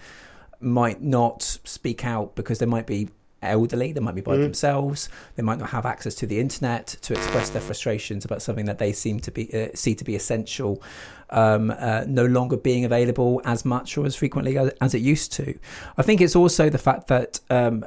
might 0.60 1.02
not 1.02 1.42
speak 1.42 2.04
out 2.04 2.36
because 2.36 2.60
they 2.60 2.66
might 2.66 2.86
be 2.86 3.08
elderly, 3.42 3.92
they 3.92 4.00
might 4.00 4.14
be 4.14 4.20
by 4.20 4.36
themselves, 4.36 5.08
they 5.36 5.42
might 5.42 5.58
not 5.58 5.70
have 5.70 5.86
access 5.86 6.14
to 6.16 6.26
the 6.26 6.38
internet 6.38 6.86
to 7.02 7.14
express 7.14 7.50
their 7.50 7.62
frustrations 7.62 8.24
about 8.24 8.42
something 8.42 8.66
that 8.66 8.78
they 8.78 8.92
seem 8.92 9.20
to 9.20 9.30
be 9.30 9.52
uh, 9.54 9.68
see 9.74 9.94
to 9.94 10.04
be 10.04 10.14
essential, 10.14 10.82
um, 11.30 11.70
uh, 11.78 12.04
no 12.06 12.24
longer 12.24 12.56
being 12.56 12.84
available 12.84 13.40
as 13.44 13.64
much 13.64 13.96
or 13.98 14.06
as 14.06 14.14
frequently 14.16 14.58
as, 14.58 14.70
as 14.80 14.94
it 14.94 15.00
used 15.00 15.32
to. 15.32 15.58
I 15.96 16.02
think 16.02 16.20
it's 16.20 16.36
also 16.36 16.68
the 16.68 16.78
fact 16.78 17.08
that. 17.08 17.40
Um, 17.50 17.84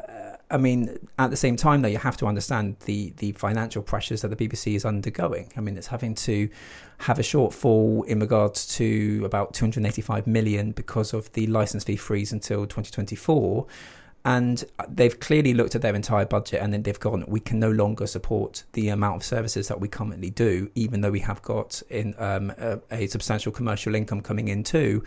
I 0.52 0.58
mean, 0.58 1.00
at 1.18 1.32
the 1.32 1.38
same 1.38 1.56
time, 1.56 1.82
though, 1.82 1.90
you 1.90 1.98
have 1.98 2.18
to 2.18 2.28
understand 2.28 2.78
the 2.86 3.14
the 3.18 3.32
financial 3.32 3.82
pressures 3.82 4.22
that 4.22 4.28
the 4.28 4.36
BBC 4.36 4.76
is 4.76 4.86
undergoing. 4.86 5.52
I 5.58 5.62
mean, 5.62 5.76
it's 5.76 5.88
having 5.88 6.14
to 6.16 6.50
have 7.00 7.18
a 7.18 7.24
shortfall 7.24 8.06
in 8.06 8.20
regards 8.20 8.68
to 8.78 9.24
about 9.26 9.54
285 9.54 10.28
million 10.28 10.72
because 10.72 11.14
of 11.14 11.32
the 11.34 11.48
license 11.48 11.84
fee 11.84 11.96
freeze 11.96 12.32
until 12.32 12.62
2024. 12.62 13.66
And 14.26 14.66
they've 14.90 15.20
clearly 15.20 15.54
looked 15.54 15.76
at 15.76 15.84
their 15.84 15.94
entire 15.94 16.26
budget 16.26 16.60
and 16.62 16.74
then 16.74 16.82
they've 16.82 17.00
gone, 17.00 17.24
we 17.28 17.40
can 17.40 17.60
no 17.60 17.70
longer 17.70 18.08
support 18.08 18.64
the 18.74 18.90
amount 18.90 19.18
of 19.18 19.24
services 19.24 19.68
that 19.68 19.80
we 19.80 19.88
currently 19.88 20.32
do, 20.32 20.72
even 20.74 21.02
though 21.02 21.12
we 21.12 21.20
have 21.20 21.44
got 21.44 21.84
in 21.92 22.16
um, 22.18 22.52
a, 22.58 22.80
a 22.90 23.08
substantial 23.08 23.52
commercial 23.52 23.94
income 23.94 24.22
coming 24.22 24.48
in 24.48 24.64
too. 24.64 25.04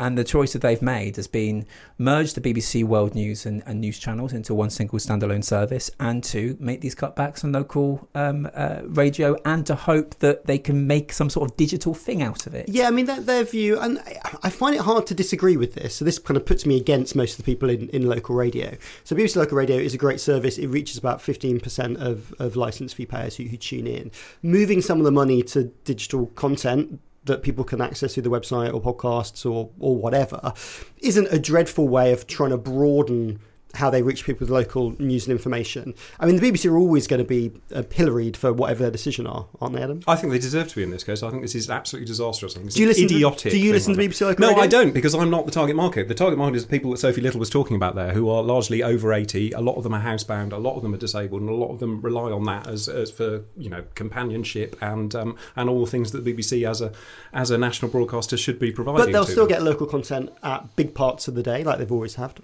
And 0.00 0.16
the 0.16 0.24
choice 0.24 0.54
that 0.54 0.62
they've 0.62 0.80
made 0.80 1.16
has 1.16 1.28
been 1.28 1.66
merge 1.98 2.32
the 2.32 2.40
BBC 2.40 2.84
World 2.84 3.14
News 3.14 3.44
and, 3.44 3.62
and 3.66 3.82
news 3.82 3.98
channels 3.98 4.32
into 4.32 4.54
one 4.54 4.70
single 4.70 4.98
standalone 4.98 5.44
service, 5.44 5.90
and 6.00 6.24
to 6.24 6.56
make 6.58 6.80
these 6.80 6.94
cutbacks 6.94 7.44
on 7.44 7.52
local 7.52 8.08
um, 8.14 8.48
uh, 8.54 8.80
radio, 8.84 9.36
and 9.44 9.66
to 9.66 9.74
hope 9.74 10.18
that 10.20 10.46
they 10.46 10.58
can 10.58 10.86
make 10.86 11.12
some 11.12 11.28
sort 11.28 11.50
of 11.50 11.56
digital 11.58 11.92
thing 11.92 12.22
out 12.22 12.46
of 12.46 12.54
it. 12.54 12.66
Yeah, 12.70 12.88
I 12.88 12.90
mean 12.90 13.04
that 13.06 13.26
their 13.26 13.44
view, 13.44 13.78
and 13.78 14.00
I- 14.42 14.48
find 14.48 14.74
it 14.74 14.80
hard 14.80 15.06
to 15.06 15.14
disagree 15.14 15.58
with 15.58 15.74
this. 15.74 15.96
So 15.96 16.04
this 16.06 16.18
kind 16.18 16.36
of 16.36 16.46
puts 16.46 16.64
me 16.64 16.78
against 16.78 17.14
most 17.14 17.32
of 17.32 17.44
the 17.44 17.44
people 17.44 17.68
in, 17.68 17.90
in 17.90 18.08
local 18.08 18.34
radio. 18.34 18.76
So 19.04 19.14
BBC 19.14 19.36
Local 19.36 19.58
Radio 19.58 19.76
is 19.76 19.92
a 19.92 19.98
great 19.98 20.20
service. 20.20 20.56
It 20.56 20.68
reaches 20.68 20.96
about 20.96 21.20
fifteen 21.20 21.60
percent 21.60 21.98
of, 21.98 22.34
of 22.38 22.56
license 22.56 22.94
fee 22.94 23.04
payers 23.04 23.36
who, 23.36 23.44
who 23.44 23.58
tune 23.58 23.86
in. 23.86 24.10
Moving 24.42 24.80
some 24.80 24.98
of 24.98 25.04
the 25.04 25.12
money 25.12 25.42
to 25.42 25.64
digital 25.84 26.26
content 26.28 27.00
that 27.24 27.42
people 27.42 27.64
can 27.64 27.80
access 27.80 28.14
through 28.14 28.22
the 28.22 28.30
website 28.30 28.72
or 28.72 28.80
podcasts 28.80 29.44
or 29.50 29.70
or 29.78 29.96
whatever 29.96 30.52
isn't 30.98 31.28
a 31.30 31.38
dreadful 31.38 31.88
way 31.88 32.12
of 32.12 32.26
trying 32.26 32.50
to 32.50 32.58
broaden 32.58 33.38
how 33.74 33.90
they 33.90 34.02
reach 34.02 34.24
people 34.24 34.40
with 34.40 34.50
local 34.50 34.90
news 35.00 35.26
and 35.26 35.32
information. 35.32 35.94
I 36.18 36.26
mean, 36.26 36.36
the 36.36 36.50
BBC 36.50 36.70
are 36.70 36.76
always 36.76 37.06
going 37.06 37.18
to 37.22 37.28
be 37.28 37.52
uh, 37.74 37.82
pilloried 37.88 38.36
for 38.36 38.52
whatever 38.52 38.82
their 38.82 38.90
decision 38.90 39.26
are, 39.26 39.46
aren't 39.60 39.74
they, 39.76 39.82
Adam? 39.82 40.00
I 40.08 40.16
think 40.16 40.32
they 40.32 40.38
deserve 40.38 40.68
to 40.68 40.76
be 40.76 40.82
in 40.82 40.90
this 40.90 41.04
case. 41.04 41.22
I 41.22 41.30
think 41.30 41.42
this 41.42 41.54
is 41.54 41.70
absolutely 41.70 42.06
disastrous. 42.06 42.54
I 42.54 42.58
think 42.58 42.66
it's 42.66 42.76
Do 42.76 42.82
you 42.82 42.88
listen 42.88 43.08
to- 43.08 43.50
do 43.50 43.58
you 43.58 43.72
listen 43.72 43.94
to 43.94 44.00
BBC. 44.00 44.20
Local 44.22 44.40
No, 44.40 44.48
Radio? 44.48 44.62
I 44.62 44.66
don't 44.66 44.92
because 44.92 45.14
I'm 45.14 45.30
not 45.30 45.46
the 45.46 45.52
target 45.52 45.76
market. 45.76 46.08
The 46.08 46.14
target 46.14 46.38
market 46.38 46.56
is 46.56 46.64
the 46.64 46.70
people 46.70 46.90
that 46.90 46.98
Sophie 46.98 47.20
Little 47.20 47.38
was 47.38 47.50
talking 47.50 47.76
about 47.76 47.94
there, 47.94 48.12
who 48.12 48.28
are 48.28 48.42
largely 48.42 48.82
over 48.82 49.12
80. 49.12 49.52
A 49.52 49.60
lot 49.60 49.76
of 49.76 49.84
them 49.84 49.94
are 49.94 50.02
housebound. 50.02 50.52
A 50.52 50.56
lot 50.56 50.76
of 50.76 50.82
them 50.82 50.94
are 50.94 50.98
disabled, 50.98 51.40
and 51.40 51.50
a 51.50 51.54
lot 51.54 51.70
of 51.70 51.78
them 51.80 52.00
rely 52.00 52.30
on 52.30 52.44
that 52.44 52.66
as, 52.66 52.88
as 52.88 53.10
for 53.10 53.44
you 53.56 53.70
know 53.70 53.84
companionship 53.94 54.76
and 54.80 55.14
um, 55.14 55.36
and 55.56 55.68
all 55.70 55.84
the 55.84 55.90
things 55.90 56.10
that 56.12 56.24
the 56.24 56.32
BBC 56.34 56.68
as 56.68 56.80
a 56.80 56.92
as 57.32 57.50
a 57.50 57.58
national 57.58 57.90
broadcaster 57.90 58.36
should 58.36 58.58
be 58.58 58.72
providing. 58.72 59.06
But 59.06 59.12
they'll 59.12 59.24
still 59.26 59.46
them. 59.46 59.56
get 59.56 59.62
local 59.62 59.86
content 59.86 60.30
at 60.42 60.74
big 60.76 60.94
parts 60.94 61.28
of 61.28 61.34
the 61.34 61.42
day, 61.42 61.62
like 61.64 61.78
they've 61.78 61.92
always 61.92 62.16
had. 62.16 62.40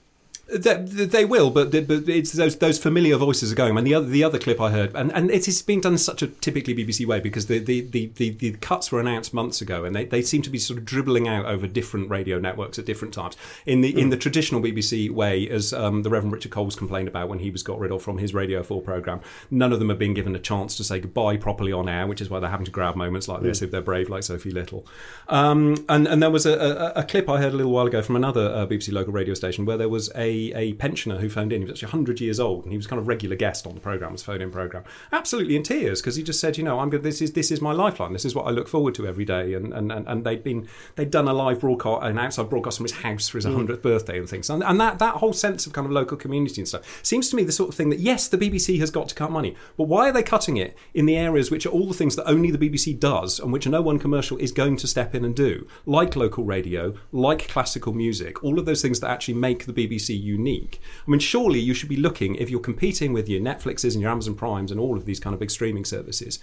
They, 0.49 0.77
they 0.77 1.25
will, 1.25 1.51
but 1.51 1.73
but 1.73 2.09
it's 2.09 2.31
those 2.31 2.57
those 2.57 2.79
familiar 2.79 3.17
voices 3.17 3.51
are 3.51 3.57
going. 3.57 3.77
And 3.77 3.85
the 3.85 3.95
other 3.95 4.07
the 4.07 4.23
other 4.23 4.39
clip 4.39 4.61
I 4.61 4.71
heard, 4.71 4.95
and, 4.95 5.13
and 5.13 5.29
it 5.29 5.49
is 5.49 5.61
being 5.61 5.81
done 5.81 5.93
in 5.95 5.99
such 5.99 6.23
a 6.23 6.29
typically 6.29 6.73
BBC 6.73 7.05
way 7.05 7.19
because 7.19 7.47
the 7.47 7.59
the, 7.59 7.81
the, 7.81 8.13
the, 8.15 8.31
the 8.31 8.53
cuts 8.53 8.93
were 8.93 9.01
announced 9.01 9.35
months 9.35 9.61
ago, 9.61 9.85
and 9.85 9.97
they, 9.97 10.05
they 10.05 10.23
seem 10.23 10.43
to 10.43 10.51
be 10.51 10.59
sort 10.59 10.79
of 10.79 10.85
dribbling 10.85 11.27
out 11.27 11.47
over 11.47 11.67
different 11.67 12.11
radio 12.11 12.39
networks 12.39 12.79
at 12.79 12.87
different 12.87 13.13
times. 13.13 13.37
In 13.67 13.81
the 13.81 13.99
in 13.99 14.11
the 14.11 14.17
traditional 14.17 14.61
BBC 14.61 15.11
way, 15.11 15.49
as 15.49 15.73
um, 15.73 16.05
the 16.05 16.11
Reverend 16.11 16.33
Richard 16.33 16.53
Coles 16.53 16.77
complained 16.77 17.09
about 17.09 17.29
when 17.29 17.41
he 17.41 17.51
was 17.51 17.65
got 17.65 17.81
rid 17.81 17.91
of 17.91 18.01
from 18.01 18.19
his 18.19 18.33
Radio 18.33 18.63
Four 18.63 18.83
program, 18.83 19.21
none 19.51 19.73
of 19.73 19.81
them 19.81 19.89
have 19.89 19.99
been 19.99 20.15
given 20.15 20.37
a 20.37 20.41
chance 20.41 20.77
to 20.77 20.85
say 20.85 21.01
goodbye 21.01 21.39
properly 21.39 21.73
on 21.73 21.89
air, 21.89 22.07
which 22.07 22.21
is 22.21 22.31
why 22.31 22.39
they're 22.39 22.51
having 22.51 22.67
to 22.67 22.73
grab 22.73 22.95
moments 22.95 23.27
like 23.27 23.43
this 23.43 23.63
if 23.63 23.73
they're 23.73 23.83
brave, 23.83 24.09
like 24.09 24.23
Sophie 24.23 24.53
Little. 24.53 24.87
Um, 25.27 25.85
and 25.89 26.07
and 26.07 26.23
there 26.23 26.31
was 26.31 26.47
a, 26.47 26.55
a, 26.55 27.01
a 27.01 27.03
clip 27.03 27.29
I 27.29 27.39
heard 27.39 27.53
a 27.53 27.57
little 27.57 27.73
while 27.73 27.89
ago 27.89 28.01
from 28.01 28.15
another 28.15 28.47
uh, 28.47 28.67
BBC 28.67 28.93
local 28.93 29.13
radio 29.13 29.35
station 29.35 29.65
where 29.65 29.77
there 29.77 29.89
was 29.89 30.09
a, 30.15 30.36
a 30.55 30.75
pensioner 30.75 31.19
who 31.19 31.29
phoned 31.29 31.53
in. 31.53 31.61
He 31.61 31.65
was 31.65 31.73
actually 31.73 31.89
100 31.89 32.21
years 32.21 32.41
old, 32.41 32.65
and 32.65 32.73
he 32.73 32.77
was 32.77 32.87
kind 32.87 33.01
of 33.01 33.09
regular 33.09 33.37
guest 33.37 33.67
on 33.67 33.75
the 33.75 33.81
program, 33.81 34.13
was 34.13 34.23
phone 34.23 34.43
in 34.43 34.51
program, 34.51 34.85
absolutely 35.13 35.57
in 35.57 35.63
tears 35.63 36.01
because 36.01 36.17
he 36.17 36.23
just 36.23 36.41
said, 36.41 36.57
you 36.57 36.65
know, 36.65 36.81
I'm 36.81 36.91
good. 36.91 37.03
This 37.03 37.21
is 37.21 37.33
this 37.33 37.51
is 37.51 37.61
my 37.61 37.73
lifeline. 37.73 38.13
This 38.13 38.25
is 38.25 38.35
what 38.35 38.47
I 38.47 38.51
look 38.51 38.69
forward 38.69 38.95
to 38.97 39.07
every 39.07 39.25
day. 39.25 39.55
And 39.55 39.73
and, 39.73 39.93
and, 39.93 40.07
and 40.07 40.25
they'd 40.25 40.43
been 40.43 40.69
they'd 40.97 41.11
done 41.11 41.29
a 41.29 41.33
live 41.33 41.61
broadcast, 41.61 42.05
an 42.05 42.19
outside 42.19 42.49
broadcast 42.51 42.79
from 42.79 42.85
his 42.85 42.93
house 42.93 43.29
for 43.29 43.39
his 43.39 43.47
mm. 43.47 43.67
100th 43.67 43.83
birthday 43.83 44.19
and 44.19 44.29
things. 44.29 44.51
And, 44.51 44.63
and 44.63 44.81
that 44.81 44.99
that 44.99 45.17
whole 45.17 45.33
sense 45.33 45.67
of 45.67 45.73
kind 45.73 45.87
of 45.87 45.93
local 45.93 46.17
community 46.17 46.61
and 46.61 46.69
stuff 46.69 47.05
seems 47.05 47.29
to 47.31 47.37
me 47.37 47.45
the 47.45 47.53
sort 47.53 47.69
of 47.69 47.75
thing 47.75 47.91
that 47.91 48.01
yes, 48.01 48.29
the 48.29 48.39
BBC 48.39 48.79
has 48.81 48.91
got 48.91 49.09
to 49.09 49.15
cut 49.15 49.31
money, 49.31 49.55
but 49.77 49.85
why 49.85 50.09
are 50.09 50.13
they 50.13 50.23
cutting 50.23 50.57
it 50.57 50.77
in 50.95 51.07
the 51.07 51.17
areas 51.17 51.51
which 51.51 51.67
are 51.67 51.71
all 51.71 51.87
the 51.87 51.95
things 51.95 52.17
that 52.17 52.29
only 52.29 52.51
the 52.51 52.59
BBC 52.59 52.99
does 52.99 53.39
and 53.39 53.53
which 53.53 53.67
no 53.67 53.83
one 53.83 53.99
commercial 53.99 54.39
is 54.39 54.53
going 54.53 54.77
to 54.77 54.87
step 54.87 55.15
in 55.15 55.25
and 55.25 55.35
do, 55.35 55.67
like 55.85 56.17
local 56.17 56.45
radio, 56.45 56.95
like 57.13 57.49
classical 57.49 57.93
music, 57.93 58.43
all 58.43 58.59
of 58.59 58.67
those 58.67 58.83
things 58.83 59.01
that 59.01 59.11
actually 59.11 59.35
make 59.35 59.67
the 59.67 59.73
BBC 59.73 60.21
unique. 60.27 60.81
I 61.07 61.11
mean, 61.11 61.21
surely 61.21 61.61
you 61.61 61.75
should 61.75 61.89
be 61.89 61.97
looking 61.97 62.35
if 62.35 62.51
you're 62.51 62.61
competing 62.61 63.13
with 63.13 63.29
your 63.29 63.41
Netflixes 63.41 63.93
and 63.93 64.03
your 64.03 64.11
Amazon 64.11 64.35
Primes 64.35 64.71
and 64.71 64.81
all 64.81 64.97
of 64.97 65.07
these 65.07 65.21
kind 65.21 65.35
of 65.35 65.41
big 65.41 65.51
streaming 65.51 65.85
services 65.85 66.39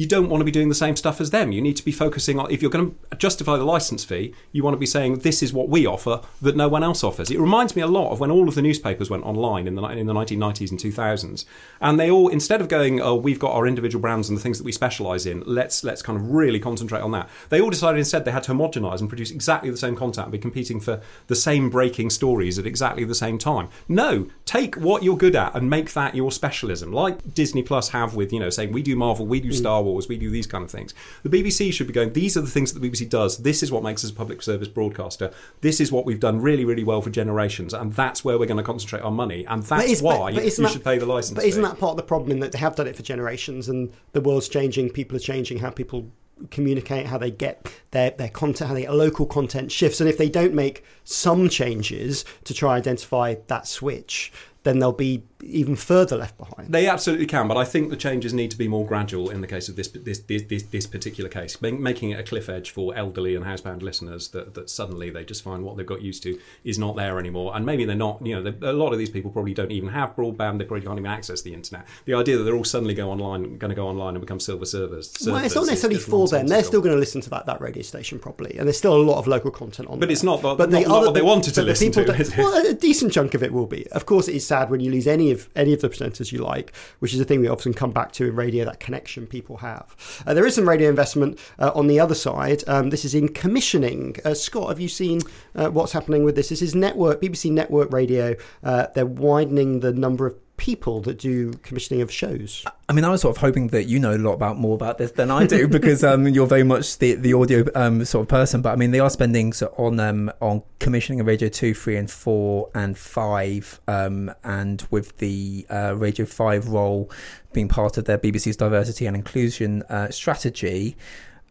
you 0.00 0.06
don't 0.06 0.30
want 0.30 0.40
to 0.40 0.46
be 0.46 0.50
doing 0.50 0.70
the 0.70 0.74
same 0.74 0.96
stuff 0.96 1.20
as 1.20 1.28
them. 1.28 1.52
You 1.52 1.60
need 1.60 1.76
to 1.76 1.84
be 1.84 1.92
focusing 1.92 2.38
on, 2.38 2.50
if 2.50 2.62
you're 2.62 2.70
going 2.70 2.96
to 3.10 3.16
justify 3.18 3.58
the 3.58 3.64
license 3.64 4.02
fee, 4.02 4.34
you 4.50 4.64
want 4.64 4.72
to 4.72 4.78
be 4.78 4.86
saying, 4.86 5.18
this 5.18 5.42
is 5.42 5.52
what 5.52 5.68
we 5.68 5.86
offer 5.86 6.22
that 6.40 6.56
no 6.56 6.68
one 6.68 6.82
else 6.82 7.04
offers. 7.04 7.30
It 7.30 7.38
reminds 7.38 7.76
me 7.76 7.82
a 7.82 7.86
lot 7.86 8.10
of 8.10 8.18
when 8.18 8.30
all 8.30 8.48
of 8.48 8.54
the 8.54 8.62
newspapers 8.62 9.10
went 9.10 9.26
online 9.26 9.66
in 9.66 9.74
the, 9.74 9.82
in 9.88 10.06
the 10.06 10.14
1990s 10.14 10.70
and 10.70 10.80
2000s. 10.80 11.44
And 11.82 12.00
they 12.00 12.10
all, 12.10 12.28
instead 12.28 12.62
of 12.62 12.68
going, 12.68 12.98
oh, 12.98 13.14
we've 13.14 13.38
got 13.38 13.52
our 13.52 13.66
individual 13.66 14.00
brands 14.00 14.30
and 14.30 14.38
the 14.38 14.42
things 14.42 14.56
that 14.56 14.64
we 14.64 14.72
specialise 14.72 15.26
in, 15.26 15.42
let's, 15.44 15.84
let's 15.84 16.00
kind 16.00 16.18
of 16.18 16.30
really 16.30 16.60
concentrate 16.60 17.02
on 17.02 17.10
that. 17.10 17.28
They 17.50 17.60
all 17.60 17.68
decided 17.68 17.98
instead 17.98 18.24
they 18.24 18.30
had 18.30 18.44
to 18.44 18.52
homogenise 18.52 19.00
and 19.00 19.08
produce 19.10 19.30
exactly 19.30 19.68
the 19.68 19.76
same 19.76 19.96
content 19.96 20.28
and 20.28 20.32
be 20.32 20.38
competing 20.38 20.80
for 20.80 21.02
the 21.26 21.36
same 21.36 21.68
breaking 21.68 22.08
stories 22.08 22.58
at 22.58 22.64
exactly 22.64 23.04
the 23.04 23.14
same 23.14 23.36
time. 23.36 23.68
No, 23.86 24.28
take 24.46 24.76
what 24.76 25.02
you're 25.02 25.18
good 25.18 25.36
at 25.36 25.54
and 25.54 25.68
make 25.68 25.92
that 25.92 26.14
your 26.14 26.32
specialism, 26.32 26.90
like 26.90 27.34
Disney 27.34 27.62
Plus 27.62 27.90
have 27.90 28.14
with, 28.14 28.32
you 28.32 28.40
know, 28.40 28.48
saying, 28.48 28.72
we 28.72 28.82
do 28.82 28.96
Marvel, 28.96 29.26
we 29.26 29.40
do 29.40 29.50
mm. 29.50 29.54
Star 29.54 29.82
Wars, 29.82 29.89
we 30.08 30.16
do 30.18 30.30
these 30.30 30.46
kind 30.46 30.64
of 30.64 30.70
things. 30.70 30.94
The 31.22 31.28
BBC 31.28 31.72
should 31.72 31.86
be 31.86 31.92
going, 31.92 32.12
these 32.12 32.36
are 32.36 32.40
the 32.40 32.46
things 32.50 32.72
that 32.72 32.80
the 32.80 32.88
BBC 32.90 33.08
does. 33.08 33.38
This 33.38 33.62
is 33.62 33.70
what 33.72 33.82
makes 33.82 34.04
us 34.04 34.10
a 34.10 34.14
public 34.14 34.42
service 34.42 34.68
broadcaster. 34.68 35.32
This 35.60 35.80
is 35.80 35.90
what 35.92 36.04
we've 36.06 36.20
done 36.20 36.40
really, 36.40 36.64
really 36.64 36.84
well 36.84 37.00
for 37.02 37.10
generations. 37.10 37.74
And 37.74 37.92
that's 37.94 38.24
where 38.24 38.38
we're 38.38 38.46
going 38.46 38.56
to 38.58 38.62
concentrate 38.62 39.00
our 39.02 39.10
money. 39.10 39.44
And 39.46 39.62
that's 39.62 39.90
is- 39.90 40.02
but- 40.02 40.18
why 40.20 40.32
but 40.32 40.44
you 40.44 40.50
that- 40.50 40.70
should 40.72 40.84
pay 40.84 40.98
the 40.98 41.06
license 41.06 41.36
But 41.36 41.44
isn't 41.44 41.62
fee. 41.62 41.68
that 41.68 41.78
part 41.78 41.92
of 41.92 41.96
the 41.96 42.02
problem 42.02 42.30
in 42.32 42.40
that 42.40 42.52
they 42.52 42.58
have 42.58 42.76
done 42.76 42.86
it 42.86 42.96
for 42.96 43.02
generations 43.02 43.68
and 43.68 43.90
the 44.12 44.20
world's 44.20 44.48
changing, 44.48 44.90
people 44.90 45.16
are 45.16 45.20
changing, 45.20 45.58
how 45.58 45.70
people 45.70 46.10
communicate, 46.50 47.06
how 47.06 47.18
they 47.18 47.30
get 47.30 47.70
their, 47.90 48.10
their 48.12 48.28
content, 48.28 48.68
how 48.68 48.74
they 48.74 48.82
get 48.82 48.94
local 48.94 49.26
content 49.26 49.70
shifts. 49.70 50.00
And 50.00 50.08
if 50.08 50.16
they 50.16 50.28
don't 50.30 50.54
make 50.54 50.84
some 51.04 51.48
changes 51.48 52.24
to 52.44 52.54
try 52.54 52.76
and 52.76 52.82
identify 52.86 53.34
that 53.48 53.66
switch, 53.66 54.32
then 54.62 54.78
there'll 54.78 54.92
be 54.92 55.22
even 55.42 55.76
further 55.76 56.16
left 56.16 56.36
behind. 56.38 56.72
They 56.72 56.86
absolutely 56.86 57.26
can, 57.26 57.48
but 57.48 57.56
I 57.56 57.64
think 57.64 57.90
the 57.90 57.96
changes 57.96 58.32
need 58.32 58.50
to 58.50 58.58
be 58.58 58.68
more 58.68 58.86
gradual 58.86 59.30
in 59.30 59.40
the 59.40 59.46
case 59.46 59.68
of 59.68 59.76
this 59.76 59.88
this 59.88 60.20
this, 60.20 60.42
this, 60.42 60.62
this 60.64 60.86
particular 60.86 61.30
case, 61.30 61.60
making 61.60 62.10
it 62.10 62.20
a 62.20 62.22
cliff 62.22 62.48
edge 62.48 62.70
for 62.70 62.94
elderly 62.94 63.34
and 63.34 63.44
housebound 63.44 63.82
listeners 63.82 64.28
that, 64.28 64.54
that 64.54 64.70
suddenly 64.70 65.10
they 65.10 65.24
just 65.24 65.42
find 65.42 65.64
what 65.64 65.76
they've 65.76 65.86
got 65.86 66.02
used 66.02 66.22
to 66.22 66.38
is 66.64 66.78
not 66.78 66.96
there 66.96 67.18
anymore, 67.18 67.54
and 67.54 67.64
maybe 67.64 67.84
they're 67.84 67.96
not. 67.96 68.24
You 68.24 68.40
know, 68.40 68.54
a 68.62 68.72
lot 68.72 68.92
of 68.92 68.98
these 68.98 69.10
people 69.10 69.30
probably 69.30 69.54
don't 69.54 69.72
even 69.72 69.90
have 69.90 70.14
broadband; 70.16 70.58
they 70.58 70.64
probably 70.64 70.86
can't 70.86 70.98
even 70.98 71.10
access 71.10 71.42
the 71.42 71.54
internet. 71.54 71.86
The 72.04 72.14
idea 72.14 72.36
that 72.36 72.44
they're 72.44 72.56
all 72.56 72.64
suddenly 72.64 72.94
go 72.94 73.10
online, 73.10 73.58
going 73.58 73.70
to 73.70 73.74
go 73.74 73.86
online 73.86 74.14
and 74.14 74.20
become 74.20 74.40
silver 74.40 74.66
servers. 74.66 75.16
Well, 75.26 75.36
it's 75.36 75.54
not 75.54 75.66
necessarily 75.66 75.98
for 75.98 76.28
them. 76.28 76.46
They're 76.46 76.64
still 76.64 76.80
going 76.80 76.94
to 76.94 77.00
listen 77.00 77.20
to 77.22 77.30
that, 77.30 77.46
that 77.46 77.60
radio 77.60 77.82
station 77.82 78.18
probably, 78.18 78.56
and 78.58 78.66
there's 78.66 78.78
still 78.78 78.96
a 78.96 79.02
lot 79.02 79.18
of 79.18 79.26
local 79.26 79.50
content 79.50 79.88
on. 79.88 79.98
But 79.98 80.06
there. 80.06 80.12
it's 80.12 80.22
not. 80.22 80.42
But 80.42 80.58
not, 80.58 80.70
the 80.70 80.80
not 80.80 80.90
other, 80.90 81.06
what 81.06 81.14
they 81.14 81.22
wanted 81.22 81.54
to 81.54 81.62
listen 81.62 81.92
to. 81.92 82.34
Well, 82.38 82.66
a 82.66 82.74
decent 82.74 83.12
chunk 83.12 83.34
of 83.34 83.42
it 83.42 83.52
will 83.52 83.66
be. 83.66 83.86
Of 83.88 84.06
course, 84.06 84.28
it 84.28 84.34
is 84.34 84.46
sad 84.46 84.70
when 84.70 84.80
you 84.80 84.90
lose 84.90 85.06
any 85.06 85.29
of 85.30 85.48
any 85.56 85.72
of 85.72 85.80
the 85.80 85.88
presenters 85.88 86.32
you 86.32 86.38
like, 86.38 86.74
which 86.98 87.14
is 87.14 87.20
a 87.20 87.24
thing 87.24 87.40
we 87.40 87.48
often 87.48 87.72
come 87.74 87.92
back 87.92 88.12
to 88.12 88.26
in 88.26 88.36
radio. 88.36 88.64
That 88.64 88.80
connection 88.80 89.26
people 89.26 89.58
have. 89.58 89.94
Uh, 90.26 90.34
there 90.34 90.46
is 90.46 90.54
some 90.54 90.68
radio 90.68 90.88
investment 90.88 91.38
uh, 91.58 91.70
on 91.74 91.86
the 91.86 92.00
other 92.00 92.14
side. 92.14 92.62
Um, 92.66 92.90
this 92.90 93.04
is 93.04 93.14
in 93.14 93.28
commissioning. 93.28 94.16
Uh, 94.24 94.34
Scott, 94.34 94.68
have 94.68 94.80
you 94.80 94.88
seen 94.88 95.20
uh, 95.54 95.68
what's 95.68 95.92
happening 95.92 96.24
with 96.24 96.36
this? 96.36 96.48
This 96.48 96.62
is 96.62 96.74
network 96.74 97.20
BBC 97.20 97.50
Network 97.50 97.92
Radio. 97.92 98.36
Uh, 98.62 98.86
they're 98.94 99.06
widening 99.06 99.80
the 99.80 99.92
number 99.92 100.26
of 100.26 100.36
people 100.60 101.00
that 101.00 101.18
do 101.18 101.52
commissioning 101.62 102.02
of 102.02 102.12
shows. 102.12 102.66
I 102.86 102.92
mean, 102.92 103.04
I 103.04 103.08
was 103.08 103.22
sort 103.22 103.34
of 103.34 103.40
hoping 103.40 103.68
that 103.68 103.84
you 103.84 103.98
know 103.98 104.14
a 104.14 104.18
lot 104.18 104.34
about 104.34 104.58
more 104.58 104.74
about 104.74 104.98
this 104.98 105.12
than 105.12 105.30
I 105.30 105.46
do 105.46 105.66
because 105.78 106.04
um, 106.04 106.28
you're 106.28 106.46
very 106.46 106.62
much 106.62 106.98
the 106.98 107.14
the 107.14 107.32
audio 107.32 107.64
um, 107.74 108.04
sort 108.04 108.24
of 108.24 108.28
person. 108.28 108.60
But 108.60 108.74
I 108.74 108.76
mean, 108.76 108.90
they 108.90 109.00
are 109.00 109.08
spending 109.08 109.54
so 109.54 109.74
on 109.78 109.98
um, 109.98 110.30
on 110.40 110.62
commissioning 110.78 111.18
of 111.18 111.26
Radio 111.26 111.48
Two, 111.48 111.72
Three, 111.72 111.96
and 111.96 112.10
Four, 112.10 112.68
and 112.74 112.96
Five, 112.98 113.80
um, 113.88 114.32
and 114.44 114.86
with 114.90 115.16
the 115.16 115.66
uh, 115.70 115.94
Radio 115.96 116.26
Five 116.26 116.68
role 116.68 117.10
being 117.54 117.68
part 117.68 117.96
of 117.96 118.04
their 118.04 118.18
BBC's 118.18 118.56
diversity 118.56 119.06
and 119.06 119.16
inclusion 119.16 119.82
uh, 119.84 120.10
strategy 120.10 120.96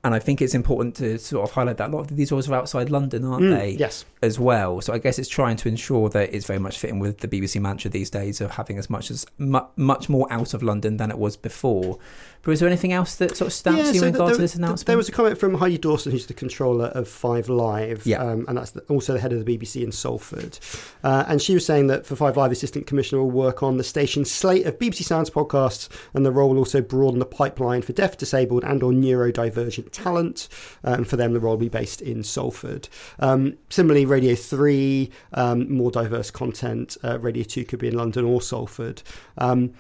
and 0.03 0.15
I 0.15 0.19
think 0.19 0.41
it's 0.41 0.53
important 0.53 0.95
to 0.95 1.17
sort 1.17 1.47
of 1.47 1.53
highlight 1.53 1.77
that 1.77 1.89
a 1.89 1.91
lot 1.91 2.09
of 2.09 2.15
these 2.15 2.31
roles 2.31 2.49
are 2.49 2.55
outside 2.55 2.89
London, 2.89 3.25
aren't 3.25 3.43
mm, 3.43 3.57
they? 3.57 3.71
Yes. 3.71 4.05
As 4.21 4.39
well. 4.39 4.79
So 4.79 4.93
I 4.93 4.97
guess 4.97 5.19
it's 5.19 5.27
trying 5.27 5.57
to 5.57 5.67
ensure 5.67 6.09
that 6.09 6.33
it's 6.33 6.45
very 6.45 6.59
much 6.59 6.77
fitting 6.77 6.99
with 6.99 7.19
the 7.19 7.27
BBC 7.27 7.59
mantra 7.59 7.91
these 7.91 8.09
days 8.09 8.39
of 8.39 8.51
having 8.51 8.77
as 8.77 8.89
much 8.89 9.11
as 9.11 9.25
mu- 9.37 9.59
much 9.75 10.07
more 10.07 10.31
out 10.31 10.53
of 10.53 10.63
London 10.63 10.97
than 10.97 11.11
it 11.11 11.17
was 11.17 11.35
before. 11.35 11.99
But 12.41 12.51
is 12.51 12.61
there 12.61 12.69
anything 12.69 12.93
else 12.93 13.15
that 13.15 13.35
sort 13.35 13.47
of 13.47 13.53
stamps 13.53 13.79
yeah, 13.79 13.91
you 13.91 13.99
so 13.99 14.07
in 14.07 14.13
regard 14.13 14.29
there, 14.29 14.35
to 14.37 14.41
this 14.41 14.55
announcement? 14.55 14.87
There 14.87 14.95
was 14.95 15.09
a 15.09 15.11
comment 15.11 15.37
from 15.37 15.55
Heidi 15.55 15.77
Dawson, 15.77 16.13
who's 16.13 16.27
the 16.27 16.33
controller 16.33 16.85
of 16.85 17.09
Five 17.09 17.49
Live, 17.49 18.05
yeah. 18.05 18.23
Um, 18.23 18.45
and 18.47 18.57
that's 18.57 18.71
the, 18.71 18.81
also 18.83 19.13
the 19.13 19.19
head 19.19 19.33
of 19.33 19.43
the 19.43 19.57
BBC 19.57 19.83
in 19.83 19.91
Salford. 19.91 20.57
Uh, 21.03 21.25
and 21.27 21.41
she 21.41 21.53
was 21.53 21.65
saying 21.65 21.87
that 21.87 22.05
for 22.05 22.15
Five 22.15 22.37
Live, 22.37 22.53
Assistant 22.53 22.87
Commissioner 22.87 23.21
will 23.21 23.31
work 23.31 23.61
on 23.61 23.75
the 23.75 23.83
station's 23.83 24.31
slate 24.31 24.65
of 24.65 24.79
BBC 24.79 25.03
Sounds 25.03 25.29
podcasts, 25.29 25.89
and 26.13 26.25
the 26.25 26.31
role 26.31 26.49
will 26.49 26.59
also 26.59 26.81
broaden 26.81 27.19
the 27.19 27.25
pipeline 27.25 27.81
for 27.81 27.91
deaf, 27.91 28.17
disabled, 28.17 28.63
and 28.63 28.81
or 28.83 28.93
neurodivergent 28.93 29.88
talent. 29.89 30.47
And 30.83 31.07
for 31.07 31.15
them, 31.15 31.33
the 31.33 31.39
role 31.39 31.53
will 31.53 31.57
be 31.57 31.69
based 31.69 32.01
in 32.01 32.23
Salford. 32.23 32.89
Um, 33.19 33.57
similarly, 33.69 34.05
Radio 34.05 34.35
3, 34.35 35.09
um, 35.33 35.71
more 35.71 35.91
diverse 35.91 36.31
content. 36.31 36.97
Uh, 37.03 37.19
Radio 37.19 37.43
2 37.43 37.65
could 37.65 37.79
be 37.79 37.87
in 37.87 37.95
London 37.97 38.25
or 38.25 38.41
Salford. 38.41 39.01
Um, 39.37 39.73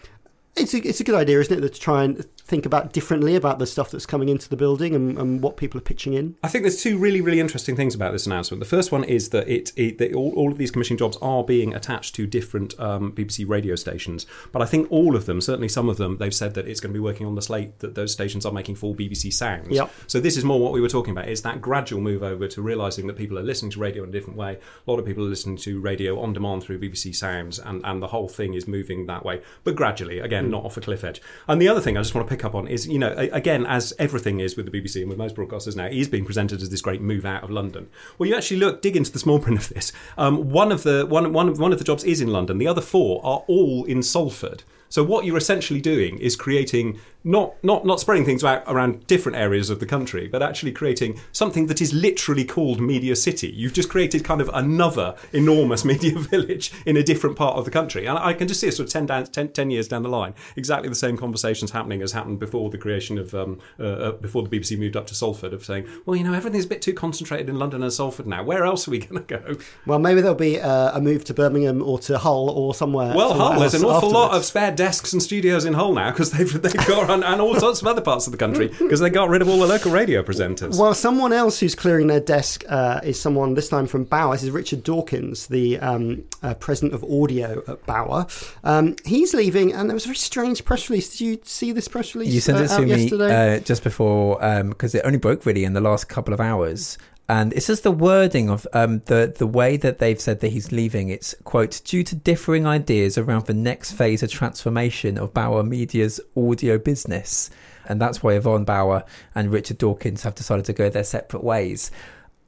it's 0.55 0.73
a, 0.73 0.87
it's 0.87 0.99
a 0.99 1.03
good 1.03 1.15
idea, 1.15 1.39
isn't 1.39 1.63
it, 1.63 1.73
to 1.73 1.79
try 1.79 2.03
and 2.03 2.25
think 2.49 2.65
about 2.65 2.91
differently 2.91 3.35
about 3.35 3.59
the 3.59 3.67
stuff 3.67 3.91
that's 3.91 4.05
coming 4.05 4.27
into 4.27 4.49
the 4.49 4.57
building 4.57 4.95
and, 4.95 5.17
and, 5.17 5.41
what 5.41 5.55
people 5.55 5.77
are 5.77 5.83
pitching 5.83 6.13
in? 6.13 6.35
I 6.43 6.47
think 6.47 6.63
there's 6.63 6.81
two 6.81 6.97
really, 6.97 7.21
really 7.21 7.39
interesting 7.39 7.75
things 7.75 7.93
about 7.93 8.11
this 8.11 8.25
announcement. 8.25 8.59
The 8.59 8.67
first 8.67 8.91
one 8.91 9.03
is 9.03 9.29
that 9.29 9.47
it, 9.47 9.71
it 9.77 9.99
that 9.99 10.13
all, 10.13 10.33
all, 10.35 10.51
of 10.51 10.57
these 10.57 10.71
commissioning 10.71 10.97
jobs 10.97 11.17
are 11.21 11.43
being 11.43 11.73
attached 11.73 12.15
to 12.15 12.25
different 12.25 12.77
um, 12.79 13.13
BBC 13.13 13.47
radio 13.47 13.75
stations, 13.75 14.25
but 14.51 14.61
I 14.61 14.65
think 14.65 14.91
all 14.91 15.15
of 15.15 15.27
them, 15.27 15.39
certainly 15.39 15.69
some 15.69 15.87
of 15.87 15.97
them, 15.97 16.17
they've 16.17 16.33
said 16.33 16.55
that 16.55 16.67
it's 16.67 16.79
going 16.79 16.91
to 16.91 16.97
be 16.97 17.03
working 17.03 17.27
on 17.27 17.35
the 17.35 17.41
slate 17.41 17.79
that 17.79 17.95
those 17.95 18.11
stations 18.11 18.45
are 18.45 18.51
making 18.51 18.75
for 18.75 18.95
BBC 18.95 19.31
Sounds. 19.31 19.69
Yep. 19.69 19.91
So 20.07 20.19
this 20.19 20.35
is 20.35 20.43
more 20.43 20.59
what 20.59 20.73
we 20.73 20.81
were 20.81 20.89
talking 20.89 21.11
about. 21.11 21.29
Is 21.29 21.43
that 21.43 21.61
gradual 21.61 22.01
move 22.01 22.23
over 22.23 22.47
to 22.47 22.61
realizing 22.61 23.05
that 23.07 23.15
people 23.15 23.37
are 23.37 23.43
listening 23.43 23.71
to 23.71 23.79
radio 23.79 24.03
in 24.03 24.09
a 24.09 24.11
different 24.11 24.37
way. 24.37 24.57
A 24.87 24.91
lot 24.91 24.99
of 24.99 25.05
people 25.05 25.23
are 25.23 25.29
listening 25.29 25.57
to 25.57 25.79
radio 25.79 26.19
on 26.19 26.33
demand 26.33 26.63
through 26.63 26.79
BBC 26.79 27.15
Sounds, 27.15 27.59
and, 27.59 27.81
and 27.85 28.01
the 28.01 28.07
whole 28.07 28.27
thing 28.27 28.55
is 28.55 28.67
moving 28.67 29.05
that 29.05 29.23
way, 29.23 29.41
but 29.63 29.75
gradually. 29.75 30.19
Again, 30.19 30.47
mm. 30.47 30.51
not 30.51 30.65
off 30.65 30.77
a 30.77 30.81
cliff 30.81 31.03
edge. 31.03 31.21
And 31.47 31.61
the 31.61 31.67
other 31.67 31.81
thing 31.81 31.95
I 31.95 32.01
just 32.01 32.15
want 32.15 32.27
to 32.27 32.35
pick 32.35 32.38
up 32.43 32.55
on 32.55 32.67
is, 32.67 32.87
you 32.87 32.99
know, 32.99 33.13
again, 33.17 33.65
as 33.65 33.93
everything 33.99 34.39
is 34.39 34.55
with 34.55 34.69
the 34.69 34.71
BBC 34.71 35.01
and 35.01 35.09
with 35.09 35.17
most 35.17 35.35
broadcasters 35.35 35.75
now, 35.75 35.85
is 35.85 36.07
being 36.07 36.25
presented 36.25 36.61
as 36.61 36.69
this 36.69 36.81
great 36.81 37.01
move 37.01 37.25
out 37.25 37.43
of 37.43 37.49
London. 37.49 37.89
Well, 38.17 38.29
you 38.29 38.35
actually 38.35 38.57
look, 38.57 38.81
dig 38.81 38.95
into 38.95 39.11
the 39.11 39.19
small 39.19 39.39
print 39.43 39.59
of 39.59 39.69
this. 39.69 39.91
Um, 40.17 40.49
one 40.49 40.71
of 40.71 40.83
the 40.83 41.05
one 41.05 41.31
one 41.33 41.53
one 41.55 41.71
of 41.71 41.79
the 41.79 41.85
jobs 41.85 42.03
is 42.03 42.21
in 42.21 42.29
London. 42.29 42.57
The 42.57 42.67
other 42.67 42.81
four 42.81 43.19
are 43.25 43.43
all 43.47 43.85
in 43.85 44.03
Salford. 44.03 44.63
So 44.89 45.03
what 45.03 45.25
you're 45.25 45.37
essentially 45.37 45.81
doing 45.81 46.17
is 46.19 46.35
creating 46.35 46.99
not 47.23 47.61
not 47.63 47.85
not 47.85 47.99
spreading 47.99 48.25
things 48.25 48.43
out 48.43 48.63
around 48.65 49.05
different 49.07 49.37
areas 49.37 49.69
of 49.69 49.79
the 49.79 49.85
country, 49.85 50.27
but 50.27 50.41
actually 50.41 50.71
creating 50.71 51.19
something 51.31 51.67
that 51.67 51.81
is 51.81 51.93
literally 51.93 52.45
called 52.45 52.79
Media 52.79 53.15
City. 53.15 53.49
You've 53.49 53.73
just 53.73 53.89
created 53.89 54.23
kind 54.23 54.39
of 54.41 54.49
another 54.53 55.15
enormous 55.33 55.83
media 55.91 56.17
village 56.17 56.71
in 56.85 56.95
a 56.95 57.03
different 57.03 57.35
part 57.35 57.57
of 57.57 57.65
the 57.65 57.71
country, 57.71 58.05
and 58.05 58.17
I 58.17 58.33
can 58.33 58.47
just 58.47 58.61
see 58.61 58.67
it 58.67 58.73
sort 58.73 58.87
of 58.87 58.93
10, 58.93 59.05
down, 59.07 59.25
10, 59.25 59.49
10 59.49 59.71
years 59.71 59.87
down 59.87 60.03
the 60.03 60.09
line, 60.09 60.33
exactly 60.55 60.89
the 60.89 60.95
same 60.95 61.17
conversations 61.17 61.71
happening 61.71 62.01
as 62.01 62.13
happened 62.13 62.39
before 62.39 62.69
the 62.69 62.77
creation 62.77 63.17
of 63.17 63.33
um, 63.33 63.59
uh, 63.79 63.83
uh 63.83 64.11
before 64.13 64.43
the 64.43 64.49
BBC 64.49 64.77
moved 64.77 64.95
up 64.95 65.07
to 65.07 65.15
Salford, 65.15 65.53
of 65.53 65.65
saying, 65.65 65.87
well, 66.05 66.15
you 66.15 66.23
know, 66.23 66.33
everything's 66.33 66.65
a 66.65 66.69
bit 66.69 66.81
too 66.81 66.93
concentrated 66.93 67.49
in 67.49 67.59
London 67.59 67.83
and 67.83 67.91
Salford 67.91 68.27
now. 68.27 68.43
Where 68.43 68.63
else 68.63 68.87
are 68.87 68.91
we 68.91 68.99
going 69.05 69.25
to 69.25 69.39
go? 69.39 69.57
Well, 69.85 69.99
maybe 69.99 70.21
there'll 70.21 70.35
be 70.35 70.59
uh, 70.59 70.97
a 70.97 71.01
move 71.01 71.25
to 71.25 71.33
Birmingham 71.33 71.81
or 71.81 71.99
to 71.99 72.17
Hull 72.17 72.49
or 72.49 72.73
somewhere. 72.73 73.13
Well, 73.13 73.29
somewhere 73.29 73.49
Hull, 73.49 73.59
there's 73.59 73.73
an 73.73 73.83
awful 73.83 73.95
afterwards. 73.95 74.13
lot 74.13 74.35
of 74.35 74.45
spare 74.45 74.71
desks 74.79 75.11
and 75.11 75.21
studios 75.21 75.65
in 75.65 75.73
Hull 75.73 75.91
now 75.91 76.09
because 76.09 76.31
they've 76.31 76.61
they've 76.61 76.87
got 76.87 77.09
and, 77.09 77.21
and 77.21 77.41
all 77.41 77.53
sorts 77.59 77.81
of 77.81 77.87
other 77.87 77.99
parts 77.99 78.27
of 78.27 78.31
the 78.31 78.37
country 78.37 78.69
because 78.69 79.01
they 79.01 79.09
got 79.09 79.27
rid 79.27 79.41
of 79.41 79.49
all 79.49 79.59
the 79.59 79.67
local 79.67 79.91
radio 79.91 80.23
presenters. 80.23 80.79
Well, 80.79 80.93
someone 80.93 81.33
else 81.33 81.59
who's 81.59 81.75
clearing 81.75 82.07
their 82.07 82.21
desk 82.21 82.63
uh, 82.69 83.01
is 83.03 83.19
someone 83.19 83.55
this 83.55 83.67
time 83.67 83.87
from 83.87 84.05
Bauer. 84.05 84.35
This 84.35 84.43
is 84.43 84.51
Richard 84.51 84.85
Dawkins, 84.85 85.47
the 85.47 85.79
um, 85.79 86.23
uh, 86.41 86.53
president 86.53 86.93
of 86.93 87.03
audio 87.03 87.61
at 87.67 87.85
Bauer. 87.85 88.25
Um, 88.63 88.95
he's 89.03 89.33
leaving, 89.33 89.73
and 89.73 89.89
there 89.89 89.95
was 89.95 90.05
a 90.05 90.07
very 90.07 90.15
strange 90.15 90.63
press 90.63 90.89
release. 90.89 91.11
Did 91.11 91.21
you 91.21 91.39
see 91.43 91.73
this 91.73 91.89
press 91.89 92.15
release? 92.15 92.33
You 92.33 92.39
sent 92.39 92.59
uh, 92.59 92.61
it 92.61 92.67
to 92.69 92.81
me 92.81 92.87
yesterday? 92.87 93.57
uh, 93.57 93.59
just 93.59 93.83
before 93.83 94.35
because 94.63 94.95
um, 94.95 94.99
it 94.99 95.05
only 95.05 95.19
broke 95.19 95.45
really 95.45 95.65
in 95.65 95.73
the 95.73 95.81
last 95.81 96.07
couple 96.07 96.33
of 96.33 96.39
hours 96.39 96.97
and 97.29 97.53
it's 97.53 97.67
just 97.67 97.83
the 97.83 97.91
wording 97.91 98.49
of 98.49 98.67
um, 98.73 99.03
the 99.05 99.31
the 99.37 99.45
way 99.45 99.77
that 99.77 99.99
they've 99.99 100.19
said 100.19 100.39
that 100.39 100.51
he's 100.51 100.71
leaving. 100.71 101.09
It's 101.09 101.35
quote 101.43 101.79
due 101.85 102.03
to 102.03 102.15
differing 102.15 102.65
ideas 102.65 103.19
around 103.19 103.45
the 103.45 103.53
next 103.53 103.91
phase 103.91 104.23
of 104.23 104.31
transformation 104.31 105.15
of 105.15 105.31
Bauer 105.31 105.61
Media's 105.61 106.19
audio 106.35 106.79
business, 106.79 107.51
and 107.85 108.01
that's 108.01 108.23
why 108.23 108.33
Yvonne 108.33 108.65
Bauer 108.65 109.03
and 109.35 109.51
Richard 109.51 109.77
Dawkins 109.77 110.23
have 110.23 110.33
decided 110.33 110.65
to 110.65 110.73
go 110.73 110.89
their 110.89 111.03
separate 111.03 111.43
ways. 111.43 111.91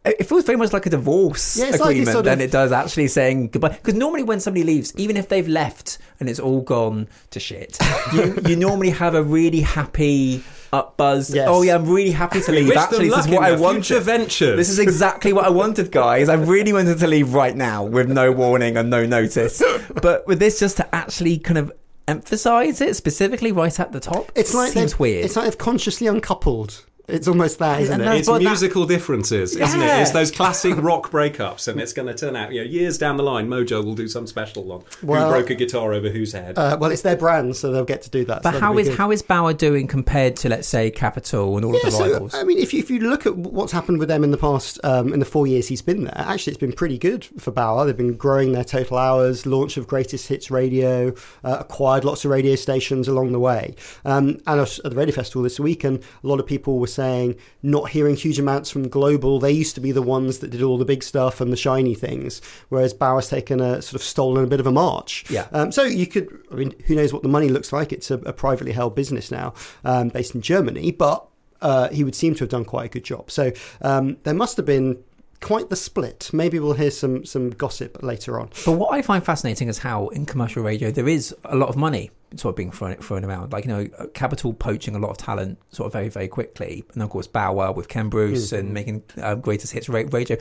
It 0.03 0.23
feels 0.27 0.45
very 0.45 0.57
much 0.57 0.73
like 0.73 0.87
a 0.87 0.89
divorce 0.89 1.57
Yeah, 1.57 1.65
it's 1.67 1.73
like 1.79 1.89
agreement 1.91 2.07
it's 2.07 2.11
sort 2.13 2.25
than 2.25 2.41
it 2.41 2.49
does 2.49 2.71
actually 2.71 3.07
saying 3.07 3.49
goodbye. 3.49 3.69
Because 3.69 3.93
normally, 3.93 4.23
when 4.23 4.39
somebody 4.39 4.63
leaves, 4.63 4.93
even 4.97 5.15
if 5.15 5.29
they've 5.29 5.47
left 5.47 5.99
and 6.19 6.27
it's 6.27 6.39
all 6.39 6.61
gone 6.61 7.07
to 7.29 7.39
shit, 7.39 7.77
you, 8.13 8.35
you 8.47 8.55
normally 8.55 8.89
have 8.89 9.13
a 9.13 9.21
really 9.21 9.61
happy 9.61 10.43
up 10.73 10.97
buzz. 10.97 11.33
Yes. 11.33 11.47
Oh 11.49 11.61
yeah, 11.61 11.75
I'm 11.75 11.85
really 11.87 12.11
happy 12.11 12.41
to 12.41 12.51
leave. 12.51 12.69
wish 12.69 12.75
them 12.75 12.83
Actually, 12.83 13.09
this 13.09 13.17
luck 13.17 13.25
is 13.25 13.31
what 13.31 13.37
in 13.37 13.43
I 13.43 13.49
their 13.51 13.59
wanted. 13.59 13.85
future 13.85 13.99
ventures. 13.99 14.57
This 14.57 14.69
is 14.69 14.79
exactly 14.79 15.33
what 15.33 15.45
I 15.45 15.49
wanted, 15.49 15.91
guys. 15.91 16.29
I 16.29 16.35
really 16.35 16.73
wanted 16.73 16.97
to 16.97 17.07
leave 17.07 17.33
right 17.35 17.55
now 17.55 17.83
with 17.83 18.09
no 18.09 18.31
warning 18.31 18.77
and 18.77 18.89
no 18.89 19.05
notice. 19.05 19.61
But 20.01 20.25
with 20.25 20.39
this, 20.39 20.59
just 20.59 20.77
to 20.77 20.95
actually 20.95 21.37
kind 21.37 21.57
of 21.59 21.71
emphasize 22.07 22.81
it 22.81 22.95
specifically 22.95 23.51
right 23.51 23.79
at 23.79 23.91
the 23.91 23.99
top, 23.99 24.31
It's 24.35 24.53
like 24.53 24.71
seems 24.73 24.97
weird. 24.97 25.25
It's 25.25 25.35
like 25.35 25.45
they've 25.45 25.57
consciously 25.57 26.07
uncoupled. 26.07 26.85
It's 27.07 27.27
almost 27.27 27.59
that, 27.59 27.81
isn't 27.81 27.99
And 27.99 28.13
it? 28.13 28.19
it's 28.19 28.27
what 28.27 28.41
that- 28.41 28.47
musical 28.49 28.85
differences, 28.85 29.55
isn't 29.55 29.81
it? 29.81 30.01
It's 30.01 30.11
those 30.11 30.31
classic 30.31 30.75
rock 30.77 31.11
breakups, 31.11 31.67
and 31.67 31.81
it's 31.81 31.93
going 31.93 32.07
to 32.07 32.13
turn 32.13 32.35
out, 32.35 32.53
you 32.53 32.63
know, 32.63 32.69
years 32.69 32.97
down 32.97 33.17
the 33.17 33.23
line, 33.23 33.47
Mojo 33.49 33.83
will 33.83 33.95
do 33.95 34.07
some 34.07 34.27
special 34.27 34.71
on 34.71 34.83
Well- 35.03 35.25
who 35.25 35.31
broke 35.31 35.49
a 35.49 35.55
guitar 35.55 35.93
over 35.93 36.09
whose 36.09 36.31
head. 36.33 36.57
Uh, 36.57 36.77
well, 36.79 36.91
it's 36.91 37.01
their 37.01 37.15
brand, 37.17 37.55
so 37.55 37.71
they'll 37.71 37.83
get 37.83 38.01
to 38.03 38.09
do 38.09 38.23
that. 38.25 38.43
but 38.43 38.51
that'll 38.51 38.59
how 38.61 38.73
be 38.75 38.81
is 38.83 38.89
good. 38.89 38.97
how 38.97 39.11
is 39.11 39.21
Bauer 39.21 39.53
doing 39.53 39.87
compared 39.87 40.35
to 40.37 40.49
let's 40.49 40.67
say 40.67 40.89
Capital 40.91 41.57
and 41.57 41.65
all 41.65 41.73
Yeah, 41.73 41.77
of 41.79 41.85
the 41.85 41.91
so 41.91 42.11
rivals? 42.11 42.33
I 42.35 42.43
mean, 42.43 42.57
if 42.59 42.73
you, 42.73 42.79
if 42.79 42.89
you 42.89 42.99
look 42.99 43.25
at 43.25 43.35
what's 43.35 43.71
happened 43.71 43.99
with 43.99 44.07
them 44.07 44.23
in 44.23 44.31
the 44.31 44.37
past, 44.37 44.79
um, 44.83 45.11
in 45.13 45.19
the 45.19 45.25
four 45.25 45.47
years 45.47 45.67
he's 45.67 45.81
been 45.81 46.03
there, 46.05 46.13
actually 46.15 46.51
it's 46.51 46.59
been 46.59 46.71
pretty 46.71 46.97
good 46.97 47.25
for 47.39 47.51
Bauer. 47.51 47.85
They've 47.85 47.97
been 47.97 48.15
growing 48.15 48.51
their 48.53 48.63
total 48.63 48.97
hours, 48.97 49.45
launch 49.45 49.75
of 49.75 49.87
Greatest 49.87 50.27
Hits 50.27 50.49
Radio, 50.51 51.13
uh, 51.43 51.57
acquired 51.59 52.05
lots 52.05 52.23
of 52.25 52.31
radio 52.31 52.55
stations 52.55 53.07
along 53.07 53.31
the 53.31 53.39
way. 53.39 53.75
Um, 54.05 54.27
and 54.29 54.41
I 54.45 54.55
was 54.55 54.79
at 54.85 54.91
the 54.91 54.97
Radio 54.97 55.13
Festival 55.15 55.41
this 55.41 55.59
week, 55.59 55.83
and 55.83 55.97
a 56.23 56.27
lot 56.27 56.39
of 56.39 56.45
people 56.45 56.79
were 56.79 56.87
saying 56.93 57.35
not 57.61 57.89
hearing 57.89 58.15
huge 58.15 58.39
amounts 58.39 58.69
from 58.69 58.87
Global. 58.87 59.39
They 59.39 59.51
used 59.51 59.75
to 59.75 59.81
be 59.81 59.91
the 59.91 60.01
ones 60.01 60.39
that 60.39 60.49
did 60.49 60.61
all 60.61 60.77
the 60.77 60.85
big 60.85 61.03
stuff 61.03 61.41
and 61.41 61.51
the 61.51 61.57
shiny 61.57 61.95
things, 61.95 62.41
whereas 62.69 62.93
Bauer's 62.93 63.29
taken 63.29 63.59
a 63.59 63.81
sort 63.81 63.95
of 63.95 64.03
stolen 64.03 64.43
a 64.43 64.47
bit 64.47 64.59
of 64.59 64.67
a 64.67 64.71
march. 64.71 65.25
Yeah. 65.29 65.47
Um, 65.51 65.71
so 65.71 65.83
you 65.83 66.07
could, 66.07 66.27
I 66.51 66.55
mean, 66.55 66.75
who 66.85 66.95
knows 66.95 67.13
what 67.13 67.23
the 67.23 67.29
money 67.29 67.49
looks 67.49 67.71
like? 67.71 67.91
It's 67.91 68.11
a, 68.11 68.15
a 68.19 68.33
privately 68.33 68.71
held 68.71 68.95
business 68.95 69.31
now, 69.31 69.53
um, 69.83 70.09
based 70.09 70.35
in 70.35 70.41
Germany, 70.41 70.91
but 70.91 71.27
uh, 71.61 71.89
he 71.89 72.03
would 72.03 72.15
seem 72.15 72.33
to 72.35 72.39
have 72.41 72.49
done 72.49 72.65
quite 72.65 72.85
a 72.85 72.89
good 72.89 73.03
job. 73.03 73.31
So 73.31 73.51
um, 73.81 74.17
there 74.23 74.33
must 74.33 74.57
have 74.57 74.65
been 74.65 75.03
quite 75.41 75.69
the 75.69 75.75
split. 75.75 76.29
Maybe 76.33 76.59
we'll 76.59 76.73
hear 76.73 76.91
some 76.91 77.25
some 77.25 77.49
gossip 77.49 78.01
later 78.01 78.39
on. 78.39 78.49
But 78.65 78.73
what 78.73 78.93
I 78.93 79.01
find 79.01 79.23
fascinating 79.23 79.67
is 79.67 79.79
how 79.79 80.07
in 80.09 80.25
commercial 80.25 80.63
radio 80.63 80.91
there 80.91 81.07
is 81.07 81.35
a 81.43 81.55
lot 81.55 81.69
of 81.69 81.75
money 81.75 82.11
sort 82.35 82.53
of 82.53 82.55
being 82.55 82.71
thrown, 82.71 82.95
thrown 82.95 83.25
around. 83.25 83.51
Like, 83.51 83.65
you 83.65 83.71
know, 83.71 83.87
Capital 84.13 84.53
poaching 84.53 84.95
a 84.95 84.99
lot 84.99 85.09
of 85.09 85.17
talent 85.17 85.59
sort 85.69 85.87
of 85.87 85.93
very, 85.93 86.09
very 86.09 86.27
quickly. 86.27 86.85
And 86.93 87.03
of 87.03 87.09
course, 87.09 87.27
Bauer 87.27 87.71
with 87.71 87.87
Ken 87.87 88.09
Bruce 88.09 88.47
mm-hmm. 88.47 88.55
and 88.57 88.73
making 88.73 89.03
uh, 89.21 89.35
greatest 89.35 89.73
hits 89.73 89.89
radio. 89.89 90.37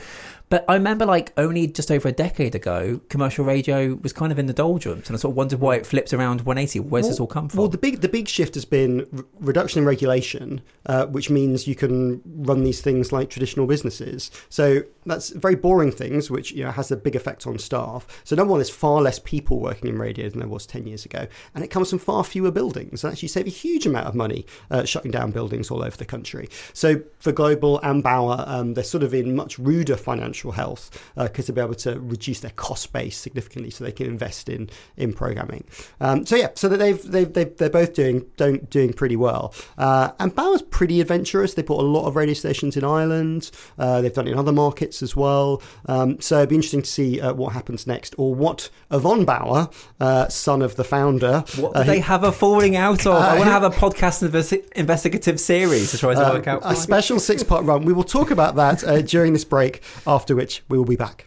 But 0.49 0.65
I 0.67 0.73
remember 0.73 1.05
like 1.05 1.33
only 1.37 1.67
just 1.67 1.91
over 1.91 2.09
a 2.09 2.11
decade 2.11 2.55
ago, 2.55 3.01
commercial 3.09 3.45
radio 3.45 3.95
was 3.95 4.13
kind 4.13 4.31
of 4.31 4.39
in 4.39 4.45
the 4.45 4.53
doldrums. 4.53 5.07
And 5.07 5.15
I 5.15 5.19
sort 5.19 5.31
of 5.31 5.37
wondered 5.37 5.59
why 5.59 5.75
it 5.75 5.85
flipped 5.85 6.13
around 6.13 6.41
180. 6.41 6.79
Where's 6.79 7.03
well, 7.03 7.09
this 7.11 7.19
all 7.19 7.27
come 7.27 7.49
from? 7.49 7.59
Well, 7.59 7.69
the 7.69 7.77
big, 7.77 8.01
the 8.01 8.09
big 8.09 8.27
shift 8.27 8.55
has 8.55 8.65
been 8.65 9.07
r- 9.15 9.25
reduction 9.39 9.79
in 9.79 9.85
regulation, 9.85 10.61
uh, 10.85 11.05
which 11.07 11.29
means 11.29 11.67
you 11.67 11.75
can 11.75 12.21
run 12.25 12.63
these 12.63 12.81
things 12.81 13.11
like 13.11 13.29
traditional 13.29 13.67
businesses. 13.67 14.31
So 14.49 14.83
that's 15.05 15.29
very 15.29 15.55
boring 15.55 15.91
things, 15.91 16.29
which 16.29 16.51
you 16.51 16.63
know 16.63 16.71
has 16.71 16.91
a 16.91 16.97
big 16.97 17.15
effect 17.15 17.47
on 17.47 17.57
staff. 17.57 18.07
So 18.23 18.35
number 18.35 18.51
one, 18.51 18.59
there's 18.59 18.69
far 18.69 19.01
less 19.01 19.19
people 19.19 19.59
working 19.59 19.89
in 19.89 19.97
radio 19.97 20.29
than 20.29 20.39
there 20.39 20.47
was 20.47 20.65
10 20.65 20.87
years 20.87 21.05
ago. 21.05 21.27
And 21.55 21.63
it 21.63 21.69
comes 21.69 21.89
from 21.89 21.99
far 21.99 22.23
fewer 22.23 22.51
buildings 22.51 23.03
and 23.03 23.11
actually 23.11 23.29
save 23.29 23.47
a 23.47 23.51
huge 23.51 23.85
amount 23.85 24.07
of 24.07 24.15
money 24.15 24.45
uh, 24.69 24.83
shutting 24.85 25.11
down 25.11 25.31
buildings 25.31 25.71
all 25.71 25.83
over 25.83 25.97
the 25.97 26.05
country. 26.05 26.49
So 26.73 27.01
for 27.19 27.31
Global 27.31 27.79
and 27.79 28.03
Bauer, 28.03 28.43
um, 28.47 28.73
they're 28.73 28.83
sort 28.83 29.03
of 29.03 29.13
in 29.13 29.35
much 29.35 29.57
ruder 29.57 29.97
financial 29.97 30.51
health 30.51 30.91
because 31.15 31.49
uh, 31.49 31.53
they'll 31.53 31.67
be 31.67 31.71
able 31.71 31.79
to 31.81 31.99
reduce 31.99 32.39
their 32.39 32.51
cost 32.51 32.93
base 32.93 33.17
significantly 33.17 33.71
so 33.71 33.83
they 33.83 33.91
can 33.91 34.07
invest 34.07 34.49
in 34.49 34.69
in 34.97 35.13
programming. 35.13 35.63
Um, 35.99 36.25
so 36.25 36.35
yeah, 36.35 36.49
so 36.55 36.69
that 36.69 36.77
they've, 36.77 37.03
they've, 37.03 37.31
they 37.31 37.45
they're 37.45 37.69
both 37.69 37.93
doing 37.93 38.25
doing 38.37 38.93
pretty 38.93 39.15
well. 39.15 39.53
Uh, 39.77 40.11
and 40.19 40.33
Bauer's 40.35 40.61
pretty 40.61 41.01
adventurous. 41.01 41.53
They 41.53 41.63
put 41.63 41.79
a 41.79 41.83
lot 41.83 42.05
of 42.05 42.15
radio 42.15 42.33
stations 42.33 42.77
in 42.77 42.83
Ireland. 42.83 43.51
Uh, 43.77 44.01
they've 44.01 44.13
done 44.13 44.27
it 44.27 44.31
in 44.31 44.37
other 44.37 44.51
markets 44.51 44.90
as 45.01 45.15
well. 45.15 45.61
Um, 45.87 46.21
so 46.21 46.37
it'd 46.37 46.49
be 46.49 46.55
interesting 46.55 46.83
to 46.83 46.89
see 46.89 47.19
uh, 47.19 47.33
what 47.33 47.53
happens 47.53 47.87
next 47.87 48.13
or 48.19 48.35
what 48.35 48.69
Yvonne 48.91 49.25
Bauer, 49.25 49.69
uh, 49.99 50.27
son 50.27 50.61
of 50.61 50.75
the 50.75 50.83
founder, 50.83 51.43
what 51.55 51.71
what 51.71 51.81
uh, 51.81 51.83
they 51.83 51.99
have 51.99 52.23
a 52.23 52.31
falling 52.31 52.75
out 52.75 53.05
of? 53.05 53.15
Uh, 53.15 53.17
I 53.17 53.35
want 53.35 53.45
to 53.45 53.51
have 53.51 53.63
a 53.63 53.69
podcast 53.69 54.27
investi- 54.27 54.69
investigative 54.73 55.39
series 55.39 55.91
to 55.91 55.97
try 55.97 56.13
to 56.13 56.27
uh, 56.27 56.33
work 56.33 56.47
out. 56.47 56.61
A 56.63 56.75
special 56.75 57.19
six 57.19 57.43
part 57.43 57.65
run. 57.65 57.85
We 57.85 57.93
will 57.93 58.03
talk 58.03 58.31
about 58.31 58.55
that 58.55 58.83
uh, 58.83 59.01
during 59.01 59.33
this 59.33 59.45
break, 59.45 59.81
after 60.05 60.35
which 60.35 60.63
we 60.69 60.77
will 60.77 60.85
be 60.85 60.95
back. 60.95 61.25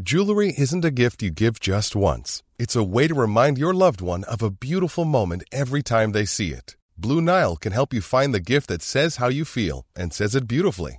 Jewelry 0.00 0.52
isn't 0.58 0.84
a 0.84 0.90
gift 0.90 1.22
you 1.22 1.30
give 1.30 1.58
just 1.58 1.96
once, 1.96 2.42
it's 2.58 2.76
a 2.76 2.84
way 2.84 3.08
to 3.08 3.14
remind 3.14 3.56
your 3.56 3.72
loved 3.72 4.02
one 4.02 4.24
of 4.24 4.42
a 4.42 4.50
beautiful 4.50 5.06
moment 5.06 5.42
every 5.50 5.82
time 5.82 6.12
they 6.12 6.26
see 6.26 6.50
it. 6.50 6.76
Blue 6.98 7.22
Nile 7.22 7.56
can 7.56 7.72
help 7.72 7.94
you 7.94 8.02
find 8.02 8.34
the 8.34 8.40
gift 8.40 8.68
that 8.68 8.82
says 8.82 9.16
how 9.16 9.28
you 9.28 9.44
feel 9.44 9.86
and 9.96 10.12
says 10.12 10.34
it 10.34 10.46
beautifully 10.46 10.98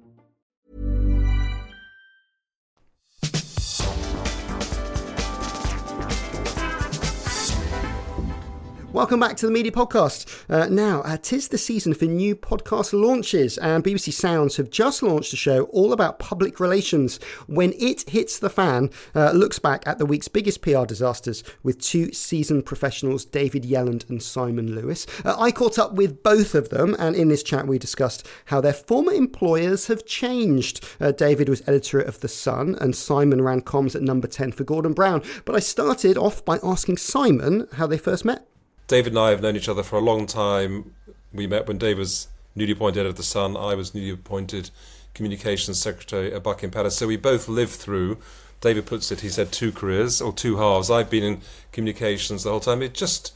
Welcome 8.93 9.21
back 9.21 9.37
to 9.37 9.45
the 9.45 9.53
Media 9.53 9.71
Podcast. 9.71 10.43
Uh, 10.49 10.67
now, 10.67 10.99
uh, 11.03 11.15
tis 11.15 11.47
the 11.47 11.57
season 11.57 11.93
for 11.93 12.03
new 12.03 12.35
podcast 12.35 12.91
launches, 12.91 13.57
and 13.57 13.85
BBC 13.85 14.11
Sounds 14.11 14.57
have 14.57 14.69
just 14.69 15.01
launched 15.01 15.31
a 15.31 15.37
show 15.37 15.63
all 15.67 15.93
about 15.93 16.19
public 16.19 16.59
relations. 16.59 17.17
When 17.47 17.71
it 17.79 18.09
hits 18.09 18.37
the 18.37 18.49
fan, 18.49 18.89
uh, 19.15 19.31
looks 19.31 19.59
back 19.59 19.83
at 19.87 19.97
the 19.97 20.05
week's 20.05 20.27
biggest 20.27 20.61
PR 20.61 20.83
disasters 20.83 21.41
with 21.63 21.79
two 21.79 22.11
seasoned 22.11 22.65
professionals, 22.65 23.23
David 23.23 23.63
Yelland 23.63 24.09
and 24.09 24.21
Simon 24.21 24.75
Lewis. 24.75 25.07
Uh, 25.23 25.37
I 25.39 25.53
caught 25.53 25.79
up 25.79 25.93
with 25.93 26.21
both 26.21 26.53
of 26.53 26.67
them, 26.67 26.93
and 26.99 27.15
in 27.15 27.29
this 27.29 27.43
chat, 27.43 27.67
we 27.67 27.79
discussed 27.79 28.27
how 28.47 28.59
their 28.59 28.73
former 28.73 29.13
employers 29.13 29.87
have 29.87 30.05
changed. 30.05 30.85
Uh, 30.99 31.13
David 31.13 31.47
was 31.47 31.65
editor 31.65 32.01
of 32.01 32.19
The 32.19 32.27
Sun, 32.27 32.75
and 32.81 32.93
Simon 32.93 33.41
ran 33.41 33.61
comms 33.61 33.95
at 33.95 34.01
number 34.01 34.27
10 34.27 34.51
for 34.51 34.65
Gordon 34.65 34.91
Brown. 34.91 35.23
But 35.45 35.55
I 35.55 35.59
started 35.59 36.17
off 36.17 36.43
by 36.43 36.59
asking 36.61 36.97
Simon 36.97 37.69
how 37.75 37.87
they 37.87 37.97
first 37.97 38.25
met. 38.25 38.50
David 38.91 39.13
and 39.13 39.19
I 39.19 39.29
have 39.29 39.41
known 39.41 39.55
each 39.55 39.69
other 39.69 39.83
for 39.83 39.95
a 39.95 40.01
long 40.01 40.25
time. 40.25 40.93
We 41.31 41.47
met 41.47 41.65
when 41.65 41.77
Dave 41.77 41.97
was 41.97 42.27
newly 42.55 42.73
appointed 42.73 42.99
editor 42.99 43.11
of 43.11 43.15
The 43.15 43.23
Sun. 43.23 43.55
I 43.55 43.73
was 43.73 43.95
newly 43.95 44.09
appointed 44.09 44.69
communications 45.13 45.79
secretary 45.79 46.33
at 46.33 46.43
Buckingham 46.43 46.71
Palace. 46.71 46.97
So 46.97 47.07
we 47.07 47.15
both 47.15 47.47
lived 47.47 47.71
through, 47.71 48.17
David 48.59 48.85
puts 48.85 49.09
it, 49.09 49.21
he 49.21 49.29
said 49.29 49.53
two 49.53 49.71
careers 49.71 50.21
or 50.21 50.33
two 50.33 50.57
halves. 50.57 50.91
I've 50.91 51.09
been 51.09 51.23
in 51.23 51.41
communications 51.71 52.43
the 52.43 52.49
whole 52.49 52.59
time. 52.59 52.81
It 52.81 52.93
just, 52.93 53.33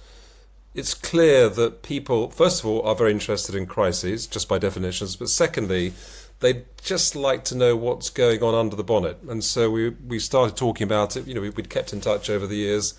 it's 0.74 0.94
clear 0.94 1.48
that 1.48 1.84
people, 1.84 2.32
first 2.32 2.60
of 2.60 2.66
all, 2.66 2.82
are 2.82 2.94
very 2.94 3.12
interested 3.12 3.56
in 3.56 3.66
crises, 3.66 4.28
just 4.28 4.50
by 4.50 4.60
definitions. 4.60 5.16
But 5.16 5.30
secondly, 5.30 5.94
they 6.42 6.64
just 6.84 7.16
like 7.16 7.46
to 7.46 7.56
know 7.56 7.78
what's 7.78 8.10
going 8.10 8.44
on 8.44 8.54
under 8.54 8.76
the 8.76 8.84
bonnet. 8.84 9.20
And 9.30 9.42
so 9.42 9.72
we, 9.72 9.92
we 9.92 10.20
started 10.20 10.58
talking 10.58 10.84
about 10.84 11.16
it. 11.16 11.26
You 11.26 11.34
know, 11.34 11.40
we, 11.40 11.50
we'd 11.50 11.70
kept 11.70 11.94
in 11.94 12.02
touch 12.02 12.30
over 12.30 12.46
the 12.46 12.58
years 12.58 12.94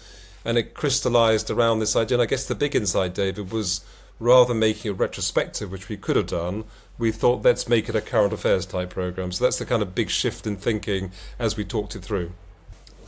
and 0.47 0.57
it 0.57 0.75
crystallized 0.75 1.51
around 1.51 1.81
this 1.81 1.97
idea. 1.97 2.17
And 2.17 2.23
I 2.23 2.27
guess 2.27 2.47
the 2.47 2.55
big 2.55 2.75
insight, 2.75 3.15
David, 3.15 3.51
was 3.51 3.85
rather 4.21 4.49
than 4.49 4.61
making 4.61 4.93
a 4.93 4.95
retrospective, 4.95 5.71
which 5.71 5.89
we 5.89 5.97
could 5.97 6.17
have 6.17 6.29
done, 6.29 6.65
we 6.99 7.13
thought 7.13 7.43
let's 7.43 7.69
make 7.69 7.89
it 7.89 7.97
a 7.97 8.01
current 8.01 8.33
affairs 8.33 8.65
type 8.65 8.91
program. 8.91 9.33
So 9.33 9.45
that's 9.45 9.59
the 9.59 9.67
kind 9.67 9.83
of 9.83 9.95
big 9.95 10.09
shift 10.09 10.47
in 10.47 10.57
thinking 10.57 11.11
as 11.39 11.57
we 11.57 11.65
talked 11.65 11.97
it 11.97 12.03
through. 12.03 12.33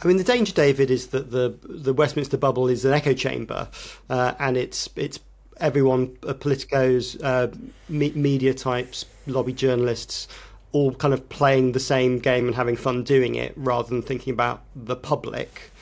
I 0.03 0.07
mean, 0.07 0.17
the 0.17 0.25
danger, 0.25 0.53
David, 0.53 0.91
is 0.91 1.09
that 1.09 1.31
the 1.31 1.57
the 1.63 1.93
Westminster 1.93 2.37
bubble 2.37 2.69
is 2.69 2.85
an 2.85 2.93
echo 2.93 3.15
chamber, 3.15 3.69
uh, 4.11 4.35
and 4.39 4.57
it's 4.57 4.89
it's 4.95 5.19
everyone, 5.59 6.17
uh, 6.27 6.35
politicos, 6.35 7.19
uh, 7.23 7.49
me- 7.89 8.13
media 8.13 8.55
types, 8.55 9.07
lobby 9.27 9.53
journalists, 9.53 10.29
all 10.71 10.95
kind 10.95 11.15
of 11.15 11.29
playing 11.29 11.73
the 11.73 11.81
same 11.81 12.21
game 12.21 12.47
and 12.47 12.55
having 12.55 12.77
fun 12.77 13.03
doing 13.03 13.35
it, 13.35 13.53
rather 13.57 13.89
than 13.89 14.03
thinking 14.03 14.33
about 14.33 14.63
the 14.77 14.95
public. 14.95 15.73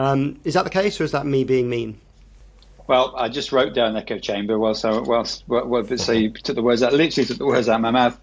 Um, 0.00 0.40
is 0.44 0.54
that 0.54 0.64
the 0.64 0.70
case, 0.70 0.98
or 0.98 1.04
is 1.04 1.12
that 1.12 1.26
me 1.26 1.44
being 1.44 1.68
mean? 1.68 2.00
Well, 2.86 3.14
I 3.16 3.28
just 3.28 3.52
wrote 3.52 3.74
down 3.74 3.96
echo 3.98 4.18
chamber. 4.18 4.58
Well, 4.58 4.74
so 4.74 5.02
well, 5.02 5.26
well 5.46 5.84
so 5.98 6.12
you 6.12 6.32
took 6.32 6.56
the 6.56 6.62
words 6.62 6.82
out. 6.82 6.94
Literally 6.94 7.26
took 7.26 7.36
the 7.36 7.44
words 7.44 7.68
out 7.68 7.76
of 7.76 7.80
my 7.82 7.90
mouth. 7.90 8.18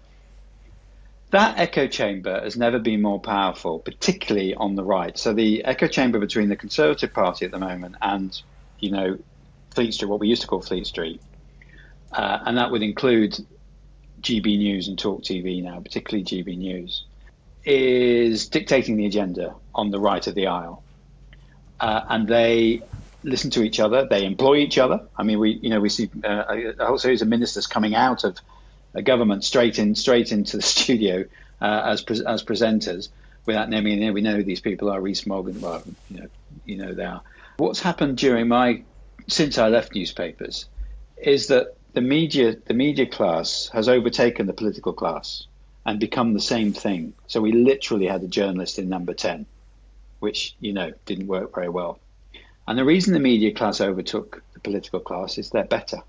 That 1.30 1.56
echo 1.56 1.86
chamber 1.86 2.40
has 2.40 2.56
never 2.56 2.80
been 2.80 3.00
more 3.00 3.20
powerful, 3.20 3.78
particularly 3.78 4.56
on 4.56 4.74
the 4.74 4.82
right. 4.82 5.16
So 5.16 5.32
the 5.32 5.64
echo 5.64 5.86
chamber 5.86 6.18
between 6.18 6.48
the 6.48 6.56
Conservative 6.56 7.12
Party 7.12 7.44
at 7.44 7.52
the 7.52 7.60
moment 7.60 7.94
and, 8.02 8.40
you 8.80 8.90
know, 8.90 9.18
Fleet 9.70 9.94
Street, 9.94 10.08
what 10.08 10.18
we 10.18 10.26
used 10.26 10.42
to 10.42 10.48
call 10.48 10.62
Fleet 10.62 10.86
Street, 10.86 11.20
uh, 12.12 12.40
and 12.44 12.58
that 12.58 12.72
would 12.72 12.82
include 12.82 13.38
GB 14.22 14.58
News 14.58 14.88
and 14.88 14.98
Talk 14.98 15.22
TV 15.22 15.62
now, 15.62 15.78
particularly 15.78 16.24
GB 16.24 16.56
News, 16.56 17.04
is 17.64 18.48
dictating 18.48 18.96
the 18.96 19.06
agenda 19.06 19.54
on 19.74 19.90
the 19.90 20.00
right 20.00 20.26
of 20.26 20.34
the 20.34 20.48
aisle 20.48 20.82
uh, 21.80 22.02
and 22.08 22.28
they 22.28 22.82
listen 23.22 23.50
to 23.50 23.62
each 23.62 23.80
other. 23.80 24.06
They 24.08 24.24
employ 24.24 24.56
each 24.56 24.78
other. 24.78 25.08
I 25.16 25.22
mean, 25.22 25.38
we 25.38 25.58
you 25.62 25.70
know 25.70 25.80
we 25.80 25.88
see 25.88 26.10
uh, 26.24 26.44
a 26.78 26.86
whole 26.86 26.98
series 26.98 27.22
of 27.22 27.28
ministers 27.28 27.66
coming 27.66 27.94
out 27.94 28.24
of 28.24 28.38
government 29.04 29.44
straight 29.44 29.78
in 29.78 29.94
straight 29.94 30.32
into 30.32 30.56
the 30.56 30.62
studio 30.74 31.24
uh, 31.60 31.82
as 31.84 32.02
pre- 32.02 32.24
as 32.26 32.42
presenters 32.42 33.08
without 33.46 33.68
naming 33.68 34.00
them. 34.00 34.14
We 34.14 34.22
know 34.22 34.42
these 34.42 34.60
people 34.60 34.90
are. 34.90 35.00
Rees 35.00 35.26
Mogg 35.26 35.48
and 35.48 35.62
well, 35.62 35.82
you 36.10 36.20
know 36.20 36.28
you 36.64 36.76
know 36.76 36.94
they 36.94 37.04
are. 37.04 37.22
What's 37.58 37.80
happened 37.80 38.18
during 38.18 38.48
my 38.48 38.82
since 39.28 39.58
I 39.58 39.68
left 39.68 39.94
newspapers 39.94 40.66
is 41.16 41.48
that 41.48 41.76
the 41.94 42.00
media 42.00 42.56
the 42.66 42.74
media 42.74 43.06
class 43.06 43.70
has 43.72 43.88
overtaken 43.88 44.46
the 44.46 44.52
political 44.52 44.92
class 44.92 45.46
and 45.84 45.98
become 45.98 46.34
the 46.34 46.40
same 46.40 46.72
thing. 46.72 47.14
So 47.26 47.40
we 47.40 47.52
literally 47.52 48.06
had 48.06 48.22
a 48.22 48.28
journalist 48.28 48.78
in 48.78 48.88
number 48.88 49.14
ten, 49.14 49.46
which 50.20 50.56
you 50.60 50.72
know 50.72 50.92
didn't 51.06 51.26
work 51.26 51.54
very 51.54 51.68
well. 51.68 51.98
And 52.66 52.78
the 52.78 52.84
reason 52.84 53.14
the 53.14 53.20
media 53.20 53.52
class 53.54 53.80
overtook 53.80 54.42
the 54.52 54.60
political 54.60 55.00
class 55.00 55.38
is 55.38 55.48
they're 55.48 55.64
better. 55.64 56.02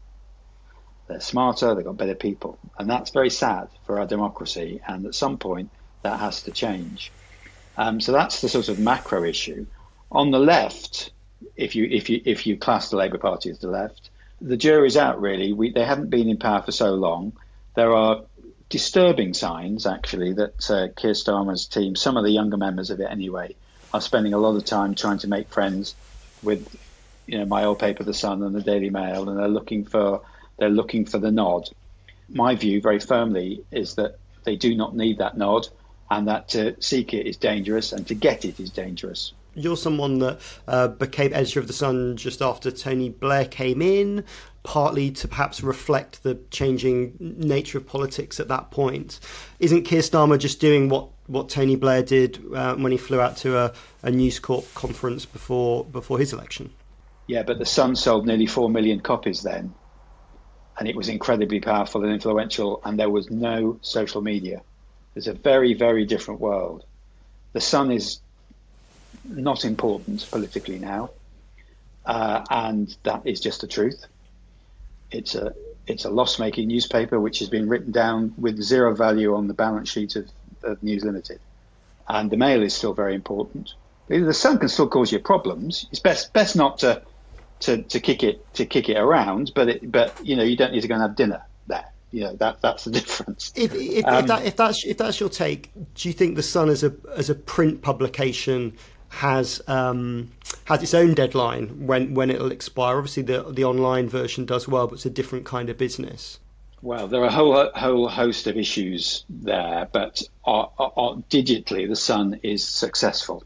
They're 1.07 1.21
smarter, 1.21 1.73
they've 1.73 1.85
got 1.85 1.95
better 1.95 2.15
people. 2.15 2.59
And 2.77 2.89
that's 2.89 3.11
very 3.11 3.29
sad 3.29 3.69
for 3.85 3.97
our 3.97 4.05
democracy. 4.05 4.81
And 4.85 5.05
at 5.05 5.15
some 5.15 5.37
point, 5.37 5.69
that 6.03 6.19
has 6.19 6.43
to 6.43 6.51
change. 6.51 7.13
Um, 7.77 8.01
so 8.01 8.11
that's 8.11 8.41
the 8.41 8.49
sort 8.49 8.67
of 8.67 8.77
macro 8.77 9.23
issue. 9.23 9.65
On 10.11 10.31
the 10.31 10.39
left, 10.39 11.11
if 11.55 11.77
you, 11.77 11.85
if 11.85 12.09
you, 12.09 12.21
if 12.25 12.45
you 12.45 12.57
class 12.57 12.89
the 12.89 12.97
Labour 12.97 13.17
Party 13.17 13.49
as 13.49 13.59
the 13.59 13.69
left, 13.69 14.09
the 14.41 14.57
jury's 14.57 14.97
out 14.97 15.21
really. 15.21 15.53
We, 15.53 15.71
they 15.71 15.85
haven't 15.85 16.09
been 16.09 16.29
in 16.29 16.37
power 16.37 16.61
for 16.61 16.73
so 16.73 16.93
long. 16.93 17.33
There 17.75 17.93
are 17.93 18.23
disturbing 18.67 19.33
signs, 19.33 19.85
actually, 19.85 20.33
that 20.33 20.69
uh, 20.69 20.87
Keir 20.95 21.13
Starmer's 21.13 21.67
team, 21.67 21.95
some 21.95 22.17
of 22.17 22.23
the 22.23 22.31
younger 22.31 22.57
members 22.57 22.89
of 22.89 22.99
it 22.99 23.07
anyway, 23.09 23.55
are 23.93 24.01
spending 24.01 24.33
a 24.33 24.37
lot 24.37 24.55
of 24.55 24.65
time 24.65 24.95
trying 24.95 25.19
to 25.19 25.27
make 25.27 25.49
friends 25.49 25.95
with 26.43 26.75
you 27.25 27.37
know 27.37 27.45
my 27.45 27.65
old 27.65 27.79
paper, 27.79 28.03
The 28.03 28.13
Sun 28.13 28.43
and 28.43 28.55
the 28.55 28.61
Daily 28.61 28.89
Mail, 28.89 29.29
and 29.29 29.37
they're 29.37 29.47
looking 29.47 29.85
for 29.85 30.21
they're 30.57 30.69
looking 30.69 31.05
for 31.05 31.17
the 31.17 31.31
nod. 31.31 31.69
My 32.27 32.55
view, 32.55 32.81
very 32.81 32.99
firmly, 32.99 33.63
is 33.71 33.95
that 33.95 34.17
they 34.43 34.55
do 34.55 34.75
not 34.75 34.95
need 34.95 35.19
that 35.19 35.37
nod, 35.37 35.67
and 36.09 36.27
that 36.27 36.49
to 36.49 36.81
seek 36.81 37.13
it 37.13 37.27
is 37.27 37.37
dangerous, 37.37 37.91
and 37.91 38.07
to 38.07 38.15
get 38.15 38.45
it 38.45 38.59
is 38.59 38.69
dangerous. 38.69 39.33
You're 39.55 39.77
someone 39.77 40.19
that 40.19 40.39
uh, 40.67 40.87
became 40.89 41.33
editor 41.33 41.59
of 41.59 41.67
The 41.67 41.73
Sun 41.73 42.17
just 42.17 42.41
after 42.41 42.71
Tony 42.71 43.09
Blair 43.09 43.45
came 43.45 43.81
in, 43.81 44.23
partly 44.63 45.09
to 45.11 45.27
perhaps 45.27 45.63
reflect 45.63 46.23
the 46.23 46.39
changing 46.51 47.15
nature 47.19 47.77
of 47.77 47.87
politics 47.87 48.39
at 48.39 48.47
that 48.49 48.71
point. 48.71 49.19
Isn't 49.59 49.83
Keir 49.83 50.01
Starmer 50.01 50.37
just 50.37 50.59
doing 50.59 50.89
what, 50.89 51.09
what 51.27 51.49
Tony 51.49 51.75
Blair 51.75 52.03
did 52.03 52.43
uh, 52.53 52.75
when 52.75 52.91
he 52.91 52.97
flew 52.97 53.21
out 53.21 53.37
to 53.37 53.57
a, 53.57 53.73
a 54.03 54.11
News 54.11 54.39
Corp 54.39 54.65
conference 54.73 55.25
before 55.25 55.85
before 55.85 56.19
his 56.19 56.33
election? 56.33 56.71
Yeah, 57.27 57.43
but 57.43 57.59
The 57.59 57.65
Sun 57.65 57.95
sold 57.95 58.25
nearly 58.25 58.47
four 58.47 58.69
million 58.69 58.99
copies 58.99 59.43
then, 59.43 59.73
and 60.77 60.87
it 60.87 60.95
was 60.95 61.09
incredibly 61.09 61.59
powerful 61.59 62.03
and 62.03 62.11
influential, 62.11 62.81
and 62.83 62.99
there 62.99 63.09
was 63.09 63.29
no 63.29 63.77
social 63.81 64.21
media. 64.21 64.61
It's 65.15 65.27
a 65.27 65.33
very, 65.33 65.73
very 65.73 66.05
different 66.05 66.39
world. 66.39 66.85
The 67.53 67.61
Sun 67.61 67.91
is 67.91 68.19
not 69.25 69.63
important 69.63 70.27
politically 70.31 70.79
now, 70.79 71.11
uh, 72.05 72.43
and 72.49 72.95
that 73.03 73.21
is 73.25 73.39
just 73.39 73.61
the 73.61 73.67
truth. 73.67 74.05
It's 75.11 75.35
a 75.35 75.53
it's 75.87 76.05
a 76.05 76.09
loss-making 76.09 76.67
newspaper 76.67 77.19
which 77.19 77.39
has 77.39 77.49
been 77.49 77.67
written 77.67 77.91
down 77.91 78.33
with 78.37 78.61
zero 78.61 78.93
value 78.95 79.33
on 79.33 79.47
the 79.47 79.55
balance 79.55 79.89
sheet 79.89 80.15
of, 80.15 80.29
of 80.61 80.83
News 80.83 81.03
Limited, 81.03 81.39
and 82.07 82.29
the 82.29 82.37
Mail 82.37 82.61
is 82.61 82.75
still 82.75 82.93
very 82.93 83.15
important. 83.15 83.73
The 84.07 84.33
Sun 84.33 84.59
can 84.59 84.69
still 84.69 84.87
cause 84.87 85.11
you 85.11 85.19
problems. 85.19 85.87
It's 85.91 85.99
best 85.99 86.33
best 86.33 86.55
not 86.55 86.79
to 86.79 87.01
to, 87.61 87.81
to 87.83 87.99
kick 87.99 88.23
it 88.23 88.53
to 88.55 88.65
kick 88.65 88.89
it 88.89 88.97
around, 88.97 89.51
but 89.55 89.69
it, 89.69 89.91
but 89.91 90.15
you 90.23 90.35
know 90.35 90.43
you 90.43 90.55
don't 90.55 90.71
need 90.71 90.81
to 90.81 90.87
go 90.87 90.95
and 90.95 91.01
have 91.01 91.15
dinner 91.15 91.41
there. 91.67 91.85
You 92.11 92.21
know 92.21 92.35
that 92.37 92.61
that's 92.61 92.85
the 92.85 92.91
difference. 92.99 93.51
If 93.55 93.73
if, 93.73 94.05
Um, 94.05 94.15
if, 94.15 94.27
that, 94.27 94.45
if 94.45 94.55
that's 94.55 94.85
if 94.85 94.97
that's 94.97 95.19
your 95.19 95.29
take, 95.29 95.71
do 95.95 96.07
you 96.09 96.13
think 96.13 96.35
the 96.35 96.43
Sun 96.43 96.69
as 96.69 96.83
a 96.83 96.93
as 97.15 97.29
a 97.29 97.35
print 97.35 97.81
publication 97.81 98.73
has 99.09 99.61
um, 99.67 100.31
has 100.65 100.83
its 100.83 100.93
own 100.93 101.13
deadline 101.13 101.85
when 101.85 102.13
when 102.13 102.29
it'll 102.29 102.51
expire? 102.51 102.97
Obviously, 102.97 103.23
the 103.23 103.43
the 103.49 103.63
online 103.63 104.07
version 104.07 104.45
does 104.45 104.67
well, 104.67 104.87
but 104.87 104.95
it's 104.95 105.05
a 105.05 105.09
different 105.09 105.45
kind 105.45 105.69
of 105.69 105.77
business. 105.77 106.39
Well, 106.81 107.07
there 107.07 107.21
are 107.21 107.25
a 107.25 107.31
whole 107.31 107.69
whole 107.75 108.07
host 108.07 108.47
of 108.47 108.55
issues 108.55 109.25
there, 109.29 109.89
but 109.91 110.21
digitally, 110.45 111.87
the 111.87 111.95
Sun 111.95 112.39
is 112.43 112.63
successful. 112.63 113.43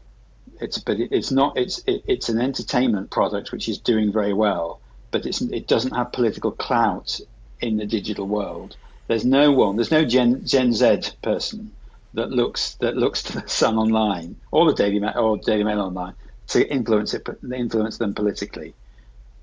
It's 0.60 0.78
but 0.78 0.98
it's 1.00 1.32
not 1.32 1.58
it's 1.58 1.82
it, 1.86 2.04
it's 2.06 2.28
an 2.28 2.40
entertainment 2.40 3.10
product 3.10 3.50
which 3.50 3.68
is 3.68 3.78
doing 3.78 4.12
very 4.12 4.32
well, 4.32 4.80
but 5.10 5.26
it's 5.26 5.40
it 5.40 5.66
doesn't 5.66 5.94
have 5.94 6.12
political 6.12 6.52
clout 6.52 7.20
in 7.60 7.76
the 7.76 7.86
digital 7.86 8.26
world. 8.26 8.76
There's 9.08 9.24
no 9.24 9.50
one, 9.52 9.76
there's 9.76 9.90
no 9.90 10.04
Gen 10.04 10.46
Gen 10.46 10.72
Z 10.72 11.00
person 11.22 11.72
that 12.14 12.30
looks 12.30 12.74
that 12.76 12.96
looks 12.96 13.22
to 13.24 13.40
the 13.40 13.48
Sun 13.60 13.76
online 13.76 14.36
or 14.50 14.66
the 14.66 14.74
Daily 14.74 14.98
Mail 14.98 15.14
or 15.16 15.38
Daily 15.38 15.64
Mail 15.64 15.80
online 15.80 16.14
to 16.48 16.68
influence 16.68 17.14
it 17.14 17.26
influence 17.52 17.98
them 17.98 18.14
politically. 18.14 18.74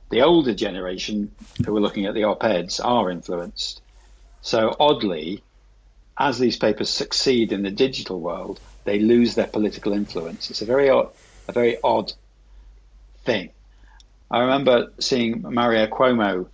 The 0.09 0.21
older 0.21 0.53
generation 0.53 1.31
who 1.65 1.75
are 1.75 1.81
looking 1.81 2.05
at 2.05 2.13
the 2.13 2.25
op-eds 2.25 2.79
are 2.79 3.09
influenced. 3.09 3.81
So 4.41 4.75
oddly, 4.79 5.41
as 6.17 6.37
these 6.37 6.57
papers 6.57 6.89
succeed 6.89 7.51
in 7.51 7.63
the 7.63 7.71
digital 7.71 8.19
world, 8.19 8.59
they 8.83 8.99
lose 8.99 9.35
their 9.35 9.47
political 9.47 9.93
influence. 9.93 10.49
It's 10.49 10.61
a 10.61 10.65
very 10.65 10.89
odd, 10.89 11.09
a 11.47 11.53
very 11.53 11.77
odd 11.83 12.11
thing. 13.23 13.51
I 14.29 14.39
remember 14.41 14.91
seeing 14.99 15.41
Mario 15.41 15.87
Cuomo. 15.87 16.47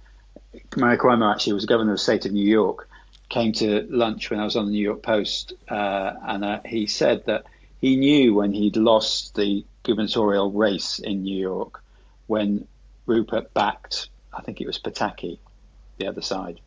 Mario 0.75 0.99
Cuomo 0.99 1.32
actually 1.32 1.53
was 1.53 1.65
governor 1.65 1.93
of 1.93 1.97
the 1.97 2.03
state 2.03 2.25
of 2.25 2.32
New 2.32 2.47
York. 2.47 2.88
Came 3.30 3.52
to 3.54 3.86
lunch 3.90 4.30
when 4.30 4.40
I 4.40 4.46
was 4.46 4.56
on 4.56 4.66
the 4.66 4.72
New 4.72 4.84
York 4.84 5.04
Post, 5.04 5.54
uh, 5.70 6.13
and 6.24 6.46
uh, 6.46 6.62
he 6.66 6.88
said 6.88 7.26
that 7.26 7.46
he 7.82 7.96
knew 7.98 8.34
when 8.34 8.54
he'd 8.54 8.78
lost 8.78 9.36
the 9.36 9.66
gubernatorial 9.84 10.52
race 10.52 11.00
in 11.00 11.24
New 11.24 11.38
York 11.38 11.84
when 12.28 12.68
Rupert 13.06 13.54
backed, 13.54 14.10
I 14.34 14.42
think 14.42 14.62
it 14.62 14.68
was 14.68 14.80
Pataki, 14.80 15.40
the 15.98 16.08
other 16.08 16.22
side. 16.22 16.62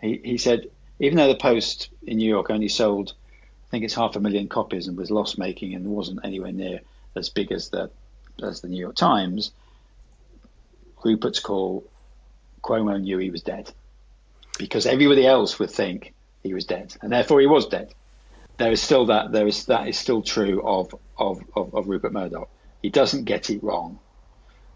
He, 0.00 0.20
he 0.24 0.38
said, 0.38 0.68
even 0.98 1.18
though 1.18 1.28
the 1.28 1.36
Post 1.36 1.90
in 2.06 2.18
New 2.18 2.28
York 2.28 2.50
only 2.50 2.68
sold, 2.68 3.14
I 3.68 3.70
think 3.70 3.84
it's 3.84 3.94
half 3.94 4.16
a 4.16 4.20
million 4.20 4.48
copies 4.48 4.88
and 4.88 4.96
was 4.96 5.10
loss 5.10 5.38
making 5.38 5.74
and 5.74 5.86
wasn't 5.86 6.20
anywhere 6.24 6.52
near 6.52 6.80
as 7.14 7.28
big 7.28 7.52
as 7.52 7.68
the 7.70 7.90
as 8.42 8.60
the 8.60 8.68
New 8.68 8.80
York 8.80 8.96
Times, 8.96 9.52
Rupert's 11.04 11.40
call, 11.40 11.84
Cuomo 12.62 13.00
knew 13.00 13.18
he 13.18 13.30
was 13.30 13.42
dead 13.42 13.72
because 14.62 14.86
everybody 14.86 15.26
else 15.26 15.58
would 15.58 15.72
think 15.72 16.14
he 16.44 16.54
was 16.54 16.64
dead, 16.64 16.94
and 17.02 17.12
therefore 17.12 17.40
he 17.40 17.48
was 17.48 17.66
dead. 17.66 17.92
There 18.58 18.70
is 18.70 18.80
still 18.80 19.06
that 19.06 19.32
there 19.32 19.48
is 19.48 19.66
that 19.66 19.88
is 19.88 19.98
still 19.98 20.22
true 20.22 20.62
of 20.64 20.94
of, 21.18 21.42
of, 21.56 21.74
of 21.74 21.88
Rupert 21.88 22.12
Murdoch. 22.12 22.48
He 22.80 22.88
doesn't 22.88 23.24
get 23.24 23.50
it 23.50 23.60
wrong, 23.62 23.98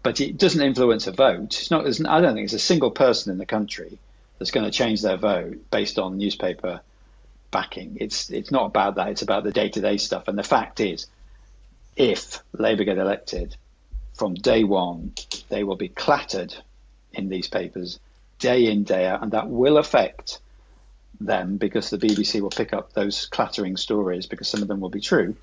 but 0.03 0.19
it 0.19 0.37
doesn't 0.37 0.61
influence 0.61 1.07
a 1.07 1.13
vote. 1.13 1.57
It's 1.57 1.71
not. 1.71 1.83
There's, 1.83 2.03
I 2.03 2.19
don't 2.19 2.35
think 2.35 2.49
there's 2.49 2.61
a 2.61 2.71
single 2.73 2.91
person 2.91 3.31
in 3.31 3.37
the 3.37 3.45
country 3.45 3.97
that's 4.37 4.51
going 4.51 4.65
to 4.65 4.77
change 4.77 5.01
their 5.01 5.15
vote 5.15 5.71
based 5.71 5.97
on 5.97 6.17
newspaper 6.17 6.81
backing. 7.51 7.97
It's 8.01 8.29
it's 8.29 8.51
not 8.51 8.65
about 8.65 8.95
that. 8.95 9.07
It's 9.07 9.21
about 9.21 9.45
the 9.45 9.53
day 9.53 9.69
to 9.69 9.79
day 9.79 9.95
stuff. 9.95 10.27
And 10.27 10.37
the 10.37 10.43
fact 10.43 10.81
is, 10.81 11.07
if 11.95 12.43
Labour 12.51 12.83
get 12.83 12.97
elected, 12.97 13.55
from 14.15 14.33
day 14.33 14.65
one, 14.65 15.13
they 15.47 15.63
will 15.63 15.77
be 15.77 15.87
clattered 15.87 16.53
in 17.13 17.29
these 17.29 17.47
papers 17.47 17.99
day 18.39 18.65
in 18.65 18.83
day 18.83 19.05
out, 19.07 19.23
and 19.23 19.31
that 19.31 19.49
will 19.49 19.77
affect 19.77 20.39
them 21.19 21.57
because 21.57 21.89
the 21.89 21.97
BBC 21.97 22.41
will 22.41 22.49
pick 22.49 22.73
up 22.73 22.93
those 22.93 23.25
clattering 23.27 23.77
stories 23.77 24.25
because 24.27 24.47
some 24.47 24.61
of 24.61 24.67
them 24.67 24.79
will 24.79 24.89
be 24.89 25.01
true, 25.01 25.35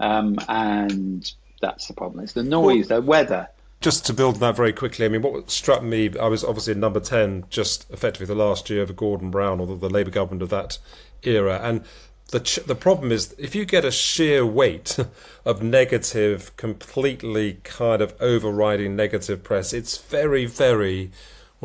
um, 0.00 0.38
and 0.48 1.32
that's 1.60 1.86
the 1.86 1.94
problem. 1.94 2.22
It's 2.22 2.32
the 2.32 2.42
noise, 2.42 2.88
the 2.88 3.00
weather. 3.00 3.48
Just 3.80 4.06
to 4.06 4.14
build 4.14 4.36
on 4.36 4.40
that 4.40 4.56
very 4.56 4.72
quickly, 4.72 5.04
I 5.04 5.08
mean, 5.08 5.22
what 5.22 5.50
struck 5.50 5.82
me, 5.82 6.10
I 6.18 6.28
was 6.28 6.42
obviously 6.42 6.72
in 6.72 6.80
number 6.80 6.98
10 6.98 7.44
just 7.50 7.88
effectively 7.90 8.26
the 8.26 8.34
last 8.34 8.70
year 8.70 8.82
of 8.82 8.96
Gordon 8.96 9.30
Brown 9.30 9.60
or 9.60 9.66
the, 9.66 9.74
the 9.74 9.90
Labour 9.90 10.10
government 10.10 10.42
of 10.42 10.48
that 10.48 10.78
era. 11.22 11.60
And 11.62 11.84
the, 12.30 12.40
ch- 12.40 12.64
the 12.66 12.74
problem 12.74 13.12
is 13.12 13.34
if 13.38 13.54
you 13.54 13.66
get 13.66 13.84
a 13.84 13.90
sheer 13.90 14.46
weight 14.46 14.98
of 15.44 15.62
negative, 15.62 16.56
completely 16.56 17.58
kind 17.64 18.00
of 18.00 18.14
overriding 18.18 18.96
negative 18.96 19.44
press, 19.44 19.74
it's 19.74 19.98
very, 19.98 20.46
very 20.46 21.10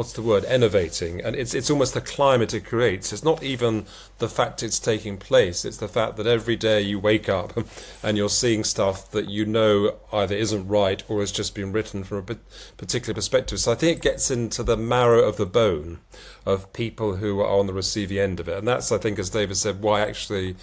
what's 0.01 0.13
the 0.13 0.21
word 0.23 0.43
enervating 0.47 1.21
and 1.21 1.35
it's 1.35 1.53
it's 1.53 1.69
almost 1.69 1.93
the 1.93 2.01
climate 2.01 2.55
it 2.55 2.65
creates. 2.65 3.13
It's 3.13 3.23
not 3.23 3.43
even 3.43 3.85
the 4.17 4.27
fact 4.27 4.63
it's 4.63 4.79
taking 4.79 5.15
place. 5.15 5.63
It's 5.63 5.77
the 5.77 5.87
fact 5.87 6.17
that 6.17 6.25
every 6.25 6.55
day 6.55 6.81
you 6.81 6.97
wake 6.97 7.29
up 7.29 7.53
and 8.03 8.17
you're 8.17 8.27
seeing 8.27 8.63
stuff 8.63 9.11
that 9.11 9.29
you 9.29 9.45
know 9.45 9.97
either 10.11 10.33
isn't 10.33 10.67
right 10.67 11.03
or 11.07 11.19
has 11.19 11.31
just 11.31 11.53
been 11.53 11.71
written 11.71 12.03
from 12.03 12.17
a 12.17 12.35
particular 12.77 13.13
perspective. 13.13 13.59
So 13.59 13.73
i 13.73 13.75
think 13.75 13.97
it 13.99 14.01
gets 14.01 14.31
into 14.31 14.63
the 14.63 14.75
marrow 14.75 15.21
of 15.21 15.37
the 15.37 15.45
bone 15.45 15.99
of 16.47 16.73
people 16.73 17.17
who 17.17 17.39
are 17.39 17.59
on 17.59 17.67
the 17.67 17.73
receiving 17.73 18.17
end 18.17 18.39
of 18.39 18.49
it. 18.49 18.57
And 18.57 18.67
that's 18.67 18.91
i 18.91 18.97
think 18.97 19.19
as 19.19 19.29
david 19.29 19.57
said 19.57 19.83
why 19.83 20.01
actually 20.01 20.55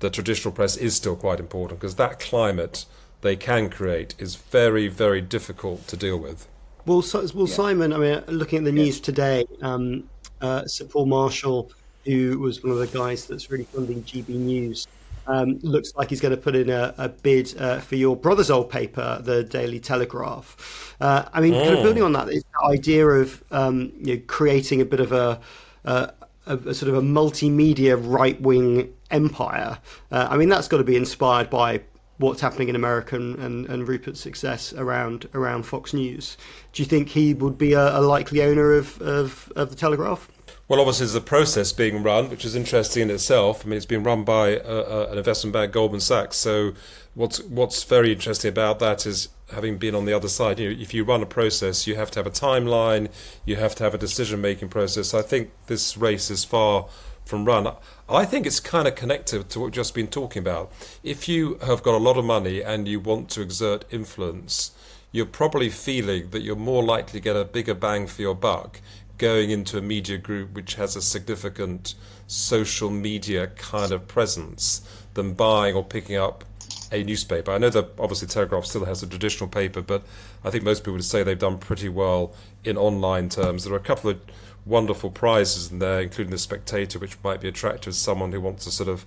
the 0.00 0.10
traditional 0.10 0.52
press 0.52 0.76
is 0.76 0.96
still 0.96 1.14
quite 1.14 1.38
important 1.38 1.78
because 1.78 1.94
that 1.94 2.18
climate 2.18 2.86
they 3.20 3.36
can 3.36 3.70
create 3.70 4.16
is 4.18 4.34
very 4.34 4.88
very 4.88 5.20
difficult 5.20 5.86
to 5.86 5.96
deal 5.96 6.18
with 6.18 6.48
Well, 6.90 7.04
well, 7.12 7.46
yeah. 7.46 7.54
Simon. 7.54 7.92
I 7.92 7.98
mean, 7.98 8.24
looking 8.26 8.58
at 8.58 8.64
the 8.64 8.72
news 8.72 8.98
yeah. 8.98 9.04
today, 9.04 9.44
um, 9.62 10.10
uh, 10.40 10.66
Sir 10.66 10.86
Paul 10.86 11.06
Marshall, 11.06 11.70
who 12.04 12.40
was 12.40 12.64
one 12.64 12.72
of 12.72 12.78
the 12.78 12.88
guys 12.88 13.26
that's 13.26 13.48
really 13.48 13.62
funding 13.62 14.02
GB 14.02 14.30
News, 14.30 14.88
um, 15.28 15.60
looks 15.62 15.94
like 15.94 16.10
he's 16.10 16.20
going 16.20 16.34
to 16.34 16.40
put 16.40 16.56
in 16.56 16.68
a, 16.68 16.92
a 16.98 17.08
bid 17.08 17.54
uh, 17.60 17.78
for 17.78 17.94
your 17.94 18.16
brother's 18.16 18.50
old 18.50 18.70
paper, 18.70 19.20
the 19.22 19.44
Daily 19.44 19.78
Telegraph. 19.78 20.96
Uh, 21.00 21.26
I 21.32 21.40
mean, 21.40 21.52
kind 21.52 21.76
of 21.76 21.84
building 21.84 22.02
on 22.02 22.12
that, 22.14 22.28
is 22.28 22.42
the 22.42 22.66
idea 22.66 23.06
of 23.06 23.40
um, 23.52 23.92
you 24.00 24.16
know, 24.16 24.22
creating 24.26 24.80
a 24.80 24.84
bit 24.84 24.98
of 24.98 25.12
a, 25.12 25.40
a, 25.84 26.12
a, 26.46 26.74
sort 26.74 26.88
of 26.88 26.96
a 26.96 27.02
multimedia 27.02 27.96
right 28.02 28.40
wing 28.40 28.92
empire. 29.12 29.78
Uh, 30.10 30.26
I 30.28 30.36
mean, 30.36 30.48
that's 30.48 30.66
got 30.66 30.78
to 30.78 30.84
be 30.84 30.96
inspired 30.96 31.50
by 31.50 31.82
what's 32.20 32.40
happening 32.40 32.68
in 32.68 32.76
America 32.76 33.16
and, 33.16 33.66
and, 33.66 33.88
Rupert's 33.88 34.20
success 34.20 34.74
around 34.74 35.28
around 35.34 35.64
Fox 35.64 35.94
News. 35.94 36.36
Do 36.72 36.82
you 36.82 36.86
think 36.86 37.08
he 37.08 37.32
would 37.34 37.56
be 37.56 37.72
a, 37.72 37.98
a 37.98 38.02
likely 38.02 38.42
owner 38.42 38.74
of, 38.74 39.00
of, 39.00 39.50
of 39.56 39.70
the 39.70 39.76
Telegraph? 39.76 40.28
Well, 40.68 40.80
obviously, 40.80 41.06
there's 41.06 41.14
a 41.16 41.20
process 41.22 41.72
being 41.72 42.02
run, 42.02 42.30
which 42.30 42.44
is 42.44 42.54
interesting 42.54 43.04
in 43.04 43.10
itself. 43.10 43.64
I 43.64 43.68
mean, 43.68 43.76
it's 43.76 43.86
being 43.86 44.04
run 44.04 44.22
by 44.22 44.58
uh, 44.58 44.60
uh, 44.60 45.08
an 45.10 45.18
investment 45.18 45.52
bank, 45.52 45.72
Goldman 45.72 46.00
Sachs. 46.00 46.36
So, 46.36 46.74
what's 47.14 47.42
what's 47.42 47.82
very 47.82 48.12
interesting 48.12 48.50
about 48.50 48.78
that 48.78 49.06
is 49.06 49.30
having 49.52 49.78
been 49.78 49.94
on 49.94 50.04
the 50.04 50.12
other 50.12 50.28
side. 50.28 50.60
You 50.60 50.72
know, 50.72 50.80
if 50.80 50.94
you 50.94 51.02
run 51.02 51.22
a 51.22 51.26
process, 51.26 51.86
you 51.86 51.96
have 51.96 52.10
to 52.12 52.20
have 52.20 52.26
a 52.26 52.30
timeline, 52.30 53.10
you 53.44 53.56
have 53.56 53.74
to 53.76 53.84
have 53.84 53.94
a 53.94 53.98
decision-making 53.98 54.68
process. 54.68 55.12
I 55.12 55.22
think 55.22 55.50
this 55.66 55.96
race 55.96 56.30
is 56.30 56.44
far 56.44 56.86
from 57.30 57.44
run. 57.44 57.72
I 58.08 58.24
think 58.24 58.44
it's 58.44 58.58
kind 58.58 58.88
of 58.88 58.96
connected 58.96 59.48
to 59.48 59.60
what 59.60 59.66
we've 59.66 59.74
just 59.74 59.94
been 59.94 60.08
talking 60.08 60.40
about. 60.40 60.72
If 61.04 61.28
you 61.28 61.58
have 61.64 61.82
got 61.84 61.94
a 61.94 62.02
lot 62.02 62.18
of 62.18 62.24
money 62.24 62.60
and 62.60 62.88
you 62.88 62.98
want 62.98 63.30
to 63.30 63.40
exert 63.40 63.84
influence, 63.90 64.72
you're 65.12 65.26
probably 65.26 65.70
feeling 65.70 66.30
that 66.30 66.42
you're 66.42 66.56
more 66.56 66.82
likely 66.82 67.20
to 67.20 67.20
get 67.20 67.36
a 67.36 67.44
bigger 67.44 67.74
bang 67.74 68.08
for 68.08 68.20
your 68.20 68.34
buck 68.34 68.80
going 69.16 69.50
into 69.50 69.78
a 69.78 69.82
media 69.82 70.18
group 70.18 70.54
which 70.54 70.74
has 70.74 70.96
a 70.96 71.02
significant 71.02 71.94
social 72.26 72.90
media 72.90 73.46
kind 73.46 73.92
of 73.92 74.08
presence 74.08 74.82
than 75.14 75.34
buying 75.34 75.76
or 75.76 75.84
picking 75.84 76.16
up 76.16 76.44
a 76.90 77.04
newspaper. 77.04 77.52
I 77.52 77.58
know 77.58 77.70
that 77.70 77.90
obviously 77.98 78.26
Telegraph 78.26 78.64
still 78.64 78.84
has 78.86 79.02
a 79.02 79.06
traditional 79.06 79.48
paper, 79.48 79.82
but 79.82 80.02
I 80.42 80.50
think 80.50 80.64
most 80.64 80.80
people 80.80 80.94
would 80.94 81.04
say 81.04 81.22
they've 81.22 81.38
done 81.38 81.58
pretty 81.58 81.88
well 81.88 82.34
in 82.64 82.76
online 82.76 83.28
terms. 83.28 83.64
There 83.64 83.72
are 83.72 83.76
a 83.76 83.80
couple 83.80 84.10
of 84.10 84.20
wonderful 84.64 85.10
prizes 85.10 85.70
in 85.70 85.78
there, 85.78 86.00
including 86.00 86.30
the 86.30 86.38
Spectator, 86.38 86.98
which 86.98 87.16
might 87.22 87.40
be 87.40 87.48
attractive 87.48 87.92
to 87.92 87.98
someone 87.98 88.32
who 88.32 88.40
wants 88.40 88.64
to 88.64 88.70
sort 88.70 88.88
of 88.88 89.06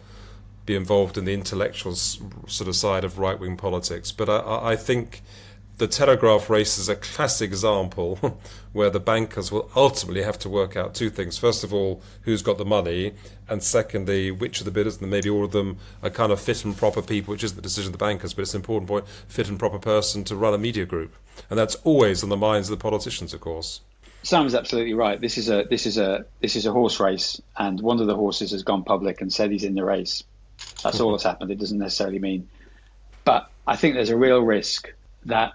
be 0.65 0.75
involved 0.75 1.17
in 1.17 1.25
the 1.25 1.33
intellectual 1.33 1.95
sort 1.95 2.67
of 2.67 2.75
side 2.75 3.03
of 3.03 3.19
right 3.19 3.39
wing 3.39 3.57
politics. 3.57 4.11
But 4.11 4.29
I, 4.29 4.71
I 4.71 4.75
think 4.75 5.21
the 5.77 5.87
Telegraph 5.87 6.49
race 6.49 6.77
is 6.77 6.87
a 6.87 6.95
classic 6.95 7.47
example 7.49 8.39
where 8.73 8.89
the 8.89 8.99
bankers 8.99 9.51
will 9.51 9.69
ultimately 9.75 10.23
have 10.23 10.37
to 10.39 10.49
work 10.49 10.77
out 10.77 10.93
two 10.93 11.09
things. 11.09 11.37
First 11.37 11.63
of 11.63 11.73
all, 11.73 12.01
who's 12.21 12.41
got 12.41 12.57
the 12.57 12.65
money, 12.65 13.13
and 13.49 13.61
secondly, 13.63 14.31
which 14.31 14.59
of 14.59 14.65
the 14.65 14.71
bidders, 14.71 15.01
and 15.01 15.09
maybe 15.09 15.29
all 15.29 15.45
of 15.45 15.51
them, 15.51 15.77
are 16.01 16.09
kind 16.09 16.31
of 16.31 16.39
fit 16.39 16.63
and 16.63 16.77
proper 16.77 17.01
people, 17.01 17.31
which 17.31 17.43
isn't 17.43 17.55
the 17.55 17.61
decision 17.61 17.89
of 17.89 17.99
the 17.99 18.05
bankers, 18.05 18.33
but 18.33 18.43
it's 18.43 18.53
an 18.53 18.61
important 18.61 18.87
point, 18.87 19.07
fit 19.27 19.49
and 19.49 19.59
proper 19.59 19.79
person 19.79 20.23
to 20.25 20.35
run 20.35 20.53
a 20.53 20.57
media 20.57 20.85
group. 20.85 21.15
And 21.49 21.57
that's 21.57 21.75
always 21.83 22.23
on 22.23 22.29
the 22.29 22.37
minds 22.37 22.69
of 22.69 22.77
the 22.77 22.81
politicians, 22.81 23.33
of 23.33 23.41
course. 23.41 23.81
Sam's 24.23 24.55
absolutely 24.55 24.93
right. 24.93 25.19
This 25.19 25.37
is 25.37 25.49
a 25.49 25.65
this 25.69 25.85
is 25.85 25.97
a 25.97 26.25
this 26.41 26.55
is 26.55 26.65
a 26.65 26.71
horse 26.71 26.99
race, 26.99 27.41
and 27.57 27.79
one 27.81 27.99
of 27.99 28.07
the 28.07 28.15
horses 28.15 28.51
has 28.51 28.63
gone 28.63 28.83
public 28.83 29.21
and 29.21 29.31
said 29.31 29.51
he's 29.51 29.65
in 29.65 29.75
the 29.75 29.83
race. 29.83 30.23
That's 30.81 30.99
all 30.99 31.11
that's 31.11 31.23
happened. 31.23 31.51
It 31.51 31.59
doesn't 31.59 31.77
necessarily 31.77 32.19
mean, 32.19 32.49
but 33.25 33.49
I 33.67 33.75
think 33.75 33.95
there's 33.95 34.09
a 34.09 34.17
real 34.17 34.39
risk 34.41 34.91
that 35.25 35.53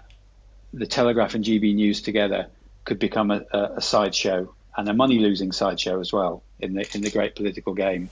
the 0.71 0.85
Telegraph 0.85 1.33
and 1.33 1.43
GB 1.43 1.73
News 1.75 2.01
together 2.01 2.47
could 2.85 2.99
become 2.99 3.31
a, 3.31 3.41
a, 3.51 3.63
a 3.77 3.81
sideshow 3.81 4.53
and 4.77 4.87
a 4.87 4.93
money 4.93 5.19
losing 5.19 5.51
sideshow 5.51 5.99
as 5.99 6.13
well 6.13 6.43
in 6.59 6.73
the 6.73 6.87
in 6.93 7.01
the 7.01 7.09
great 7.09 7.35
political 7.35 7.73
game. 7.73 8.09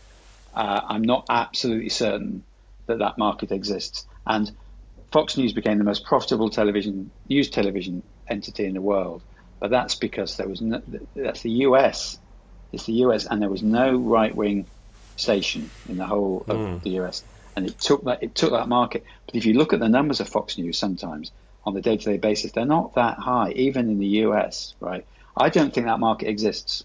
Uh, 0.55 0.81
I'm 0.87 1.03
not 1.03 1.27
absolutely 1.29 1.89
certain 1.89 2.43
that 2.87 2.99
that 2.99 3.17
market 3.19 3.51
exists. 3.51 4.05
And 4.25 4.51
Fox 5.11 5.37
News 5.37 5.53
became 5.53 5.77
the 5.77 5.83
most 5.83 6.03
profitable 6.03 6.49
television 6.49 7.11
news 7.29 7.49
television 7.49 8.01
entity 8.27 8.65
in 8.65 8.73
the 8.73 8.81
world, 8.81 9.21
but 9.59 9.69
that's 9.69 9.95
because 9.95 10.37
there 10.37 10.47
was 10.47 10.61
no, 10.61 10.81
that's 11.15 11.41
the 11.41 11.51
US. 11.51 12.19
It's 12.71 12.85
the 12.85 12.93
US, 12.93 13.25
and 13.25 13.41
there 13.41 13.49
was 13.49 13.63
no 13.63 13.97
right 13.97 14.35
wing 14.35 14.65
station 15.15 15.69
in 15.89 15.97
the 15.97 16.05
whole 16.05 16.45
of 16.47 16.57
mm. 16.57 16.83
the 16.83 17.01
US, 17.01 17.23
and 17.55 17.65
it 17.65 17.79
took 17.79 18.03
that 18.05 18.23
it 18.23 18.35
took 18.35 18.51
that 18.51 18.67
market. 18.67 19.03
But 19.25 19.35
if 19.35 19.45
you 19.45 19.53
look 19.53 19.73
at 19.73 19.79
the 19.79 19.89
numbers 19.89 20.19
of 20.19 20.29
Fox 20.29 20.57
News, 20.57 20.77
sometimes 20.77 21.31
on 21.65 21.73
the 21.73 21.81
day 21.81 21.97
to 21.97 22.05
day 22.05 22.17
basis, 22.17 22.51
they're 22.51 22.65
not 22.65 22.95
that 22.95 23.17
high, 23.17 23.51
even 23.51 23.89
in 23.89 23.99
the 23.99 24.07
US, 24.25 24.75
right? 24.79 25.05
I 25.35 25.49
don't 25.49 25.73
think 25.73 25.85
that 25.87 25.99
market 25.99 26.27
exists. 26.27 26.83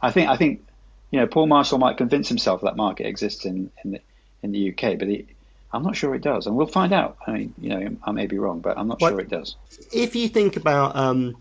I 0.00 0.10
think 0.10 0.28
I 0.28 0.36
think 0.36 0.64
you 1.10 1.20
know 1.20 1.26
Paul 1.26 1.46
Marshall 1.46 1.78
might 1.78 1.96
convince 1.96 2.28
himself 2.28 2.62
that 2.62 2.76
market 2.76 3.06
exists 3.06 3.44
in 3.44 3.70
in 3.84 3.92
the, 3.92 4.00
in 4.42 4.52
the 4.52 4.70
UK, 4.70 4.98
but 4.98 5.08
he, 5.08 5.26
I'm 5.72 5.82
not 5.82 5.96
sure 5.96 6.14
it 6.14 6.22
does, 6.22 6.46
and 6.46 6.56
we'll 6.56 6.66
find 6.66 6.92
out. 6.92 7.18
I 7.26 7.32
mean, 7.32 7.54
you 7.58 7.68
know, 7.68 7.96
I 8.02 8.12
may 8.12 8.26
be 8.26 8.38
wrong, 8.38 8.60
but 8.60 8.78
I'm 8.78 8.88
not 8.88 9.00
well, 9.00 9.10
sure 9.10 9.20
it 9.20 9.28
does. 9.28 9.56
If 9.92 10.16
you 10.16 10.28
think 10.28 10.56
about 10.56 10.96
um, 10.96 11.36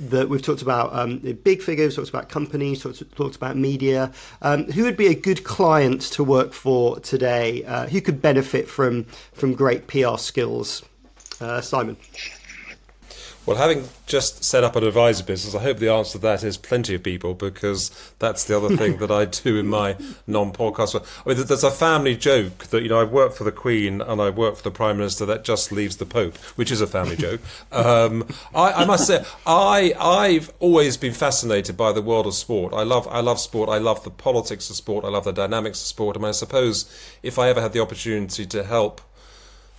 that, 0.00 0.28
we've 0.28 0.42
talked 0.42 0.62
about 0.62 0.94
um, 0.94 1.18
big 1.18 1.62
figures, 1.62 1.96
talked 1.96 2.08
about 2.08 2.28
companies, 2.28 2.82
talked, 2.82 3.14
talked 3.16 3.36
about 3.36 3.56
media. 3.56 4.12
Um, 4.42 4.64
who 4.72 4.84
would 4.84 4.96
be 4.96 5.08
a 5.08 5.14
good 5.14 5.44
client 5.44 6.02
to 6.12 6.24
work 6.24 6.52
for 6.52 6.98
today? 7.00 7.64
Uh, 7.64 7.86
who 7.86 8.00
could 8.00 8.22
benefit 8.22 8.68
from 8.68 9.04
from 9.32 9.54
great 9.54 9.86
PR 9.86 10.16
skills? 10.16 10.82
Uh, 11.40 11.60
Simon. 11.60 11.96
Well, 13.50 13.58
having 13.58 13.88
just 14.06 14.44
set 14.44 14.62
up 14.62 14.76
an 14.76 14.84
advisor 14.84 15.24
business, 15.24 15.56
I 15.56 15.58
hope 15.58 15.78
the 15.78 15.88
answer 15.88 16.12
to 16.12 16.18
that 16.18 16.44
is 16.44 16.56
plenty 16.56 16.94
of 16.94 17.02
people 17.02 17.34
because 17.34 17.90
that's 18.20 18.44
the 18.44 18.56
other 18.56 18.76
thing 18.76 18.98
that 18.98 19.10
I 19.10 19.24
do 19.24 19.58
in 19.58 19.66
my 19.66 19.96
non-podcast. 20.28 20.94
I 20.94 21.28
mean, 21.28 21.44
there's 21.44 21.64
a 21.64 21.70
family 21.72 22.14
joke 22.14 22.66
that 22.66 22.84
you 22.84 22.88
know 22.88 23.00
I've 23.00 23.10
worked 23.10 23.36
for 23.36 23.42
the 23.42 23.50
Queen 23.50 24.02
and 24.02 24.22
I've 24.22 24.36
worked 24.36 24.58
for 24.58 24.62
the 24.62 24.70
Prime 24.70 24.98
Minister. 24.98 25.26
That 25.26 25.42
just 25.42 25.72
leaves 25.72 25.96
the 25.96 26.06
Pope, 26.06 26.36
which 26.54 26.70
is 26.70 26.80
a 26.80 26.86
family 26.86 27.16
joke. 27.26 27.40
Um, 27.72 28.28
I, 28.54 28.70
I, 28.70 28.84
must 28.84 29.08
say, 29.08 29.24
I 29.44 29.94
I've 29.98 30.52
always 30.60 30.96
been 30.96 31.12
fascinated 31.12 31.76
by 31.76 31.90
the 31.90 32.02
world 32.02 32.28
of 32.28 32.34
sport. 32.34 32.72
I 32.72 32.84
love 32.84 33.08
I 33.08 33.18
love 33.18 33.40
sport. 33.40 33.68
I 33.68 33.78
love 33.78 34.04
the 34.04 34.10
politics 34.12 34.70
of 34.70 34.76
sport. 34.76 35.04
I 35.04 35.08
love 35.08 35.24
the 35.24 35.32
dynamics 35.32 35.80
of 35.80 35.88
sport. 35.88 36.16
I 36.16 36.20
mean, 36.20 36.28
I 36.28 36.32
suppose 36.38 36.88
if 37.24 37.36
I 37.36 37.48
ever 37.48 37.60
had 37.60 37.72
the 37.72 37.80
opportunity 37.80 38.46
to 38.46 38.62
help 38.62 39.00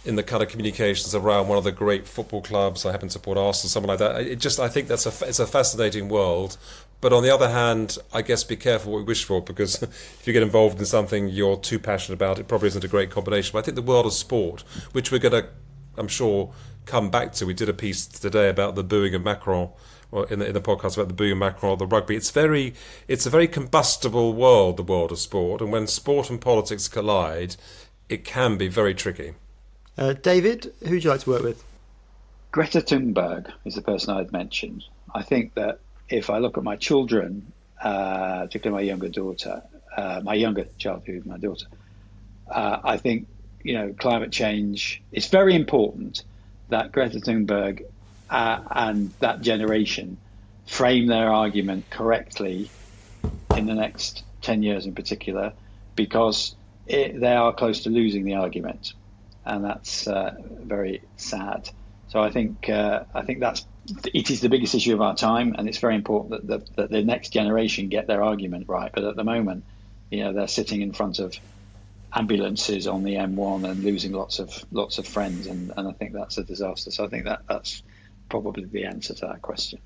in 0.03 0.15
the 0.15 0.23
kind 0.23 0.41
of 0.41 0.49
communications 0.49 1.13
around 1.13 1.47
one 1.47 1.57
of 1.57 1.63
the 1.63 1.71
great 1.71 2.07
football 2.07 2.41
clubs. 2.41 2.85
I 2.85 2.91
happen 2.91 3.09
to 3.09 3.13
support 3.13 3.37
Arsenal, 3.37 3.69
something 3.69 3.87
like 3.87 3.99
that. 3.99 4.21
It 4.21 4.39
just, 4.39 4.59
I 4.59 4.67
think 4.67 4.87
that's 4.87 5.05
a, 5.05 5.27
it's 5.27 5.39
a 5.39 5.45
fascinating 5.45 6.09
world. 6.09 6.57
But 7.01 7.13
on 7.13 7.23
the 7.23 7.29
other 7.29 7.49
hand, 7.49 7.97
I 8.11 8.21
guess 8.23 8.43
be 8.43 8.55
careful 8.55 8.93
what 8.93 8.99
we 8.99 9.03
wish 9.03 9.23
for 9.23 9.41
because 9.41 9.81
if 9.83 10.23
you 10.25 10.33
get 10.33 10.43
involved 10.43 10.79
in 10.79 10.85
something 10.85 11.29
you're 11.29 11.57
too 11.57 11.77
passionate 11.77 12.15
about, 12.15 12.39
it 12.39 12.47
probably 12.47 12.69
isn't 12.69 12.83
a 12.83 12.87
great 12.87 13.11
combination. 13.11 13.51
But 13.53 13.59
I 13.59 13.61
think 13.63 13.75
the 13.75 13.81
world 13.83 14.07
of 14.07 14.13
sport, 14.13 14.61
which 14.91 15.11
we're 15.11 15.19
going 15.19 15.43
to, 15.43 15.49
I'm 15.97 16.07
sure, 16.07 16.51
come 16.85 17.11
back 17.11 17.33
to. 17.33 17.45
We 17.45 17.53
did 17.53 17.69
a 17.69 17.73
piece 17.73 18.07
today 18.07 18.49
about 18.49 18.75
the 18.75 18.83
booing 18.83 19.13
of 19.13 19.23
Macron. 19.23 19.69
Or 20.13 20.27
in 20.27 20.39
the, 20.39 20.47
in 20.47 20.53
the 20.53 20.59
podcast 20.59 20.97
about 20.97 21.07
the 21.07 21.13
booing 21.13 21.31
of 21.31 21.37
Macron, 21.37 21.77
the 21.77 21.87
rugby. 21.87 22.17
It's 22.17 22.31
very, 22.31 22.73
it's 23.07 23.25
a 23.25 23.29
very 23.29 23.47
combustible 23.47 24.33
world, 24.33 24.75
the 24.75 24.83
world 24.83 25.13
of 25.13 25.19
sport, 25.19 25.61
and 25.61 25.71
when 25.71 25.87
sport 25.87 26.29
and 26.29 26.41
politics 26.41 26.89
collide, 26.89 27.55
it 28.09 28.25
can 28.25 28.57
be 28.57 28.67
very 28.67 28.93
tricky. 28.93 29.35
Uh, 29.97 30.13
David, 30.13 30.73
who 30.83 30.91
would 30.91 31.03
you 31.03 31.09
like 31.09 31.21
to 31.21 31.29
work 31.29 31.43
with? 31.43 31.63
Greta 32.51 32.81
Thunberg 32.81 33.51
is 33.65 33.75
the 33.75 33.81
person 33.81 34.15
I'd 34.15 34.31
mentioned. 34.31 34.83
I 35.13 35.23
think 35.23 35.53
that 35.55 35.79
if 36.09 36.29
I 36.29 36.39
look 36.39 36.57
at 36.57 36.63
my 36.63 36.75
children, 36.75 37.51
uh, 37.81 38.41
particularly 38.41 38.83
my 38.83 38.87
younger 38.87 39.09
daughter, 39.09 39.63
uh, 39.95 40.21
my 40.23 40.33
younger 40.33 40.65
child, 40.77 41.03
who's 41.05 41.25
my 41.25 41.37
daughter, 41.37 41.67
uh, 42.49 42.79
I 42.83 42.97
think 42.97 43.27
you 43.63 43.73
know 43.73 43.93
climate 43.97 44.31
change. 44.31 45.01
It's 45.11 45.27
very 45.27 45.55
important 45.55 46.23
that 46.69 46.91
Greta 46.91 47.19
Thunberg 47.19 47.85
uh, 48.29 48.59
and 48.71 49.11
that 49.19 49.41
generation 49.41 50.17
frame 50.67 51.07
their 51.07 51.29
argument 51.29 51.89
correctly 51.89 52.69
in 53.55 53.65
the 53.65 53.75
next 53.75 54.23
ten 54.41 54.63
years, 54.63 54.85
in 54.85 54.95
particular, 54.95 55.53
because 55.95 56.55
it, 56.87 57.19
they 57.19 57.33
are 57.33 57.53
close 57.53 57.83
to 57.83 57.89
losing 57.89 58.25
the 58.25 58.35
argument 58.35 58.93
and 59.45 59.63
that's 59.63 60.07
uh, 60.07 60.35
very 60.63 61.01
sad. 61.17 61.69
So 62.09 62.21
I 62.21 62.29
think 62.29 62.69
uh, 62.69 63.03
I 63.13 63.21
think 63.23 63.39
that's 63.39 63.65
it 64.13 64.29
is 64.29 64.41
the 64.41 64.49
biggest 64.49 64.75
issue 64.75 64.93
of 64.93 65.01
our 65.01 65.15
time, 65.15 65.55
and 65.57 65.67
it's 65.67 65.77
very 65.77 65.95
important 65.95 66.31
that 66.31 66.47
the, 66.47 66.71
that 66.75 66.89
the 66.91 67.03
next 67.03 67.29
generation 67.29 67.89
get 67.89 68.07
their 68.07 68.23
argument 68.23 68.67
right. 68.67 68.91
But 68.93 69.03
at 69.03 69.15
the 69.15 69.23
moment, 69.23 69.63
you 70.09 70.23
know, 70.23 70.33
they're 70.33 70.47
sitting 70.47 70.81
in 70.81 70.91
front 70.91 71.19
of 71.19 71.35
ambulances 72.13 72.87
on 72.87 73.03
the 73.03 73.15
M1 73.15 73.69
and 73.69 73.83
losing 73.83 74.11
lots 74.11 74.39
of 74.39 74.65
lots 74.71 74.97
of 74.97 75.07
friends, 75.07 75.47
and, 75.47 75.71
and 75.77 75.87
I 75.87 75.91
think 75.93 76.13
that's 76.13 76.37
a 76.37 76.43
disaster. 76.43 76.91
So 76.91 77.05
I 77.05 77.07
think 77.07 77.25
that 77.25 77.41
that's 77.47 77.83
probably 78.29 78.65
the 78.65 78.85
answer 78.85 79.13
to 79.13 79.27
that 79.27 79.41
question. 79.41 79.79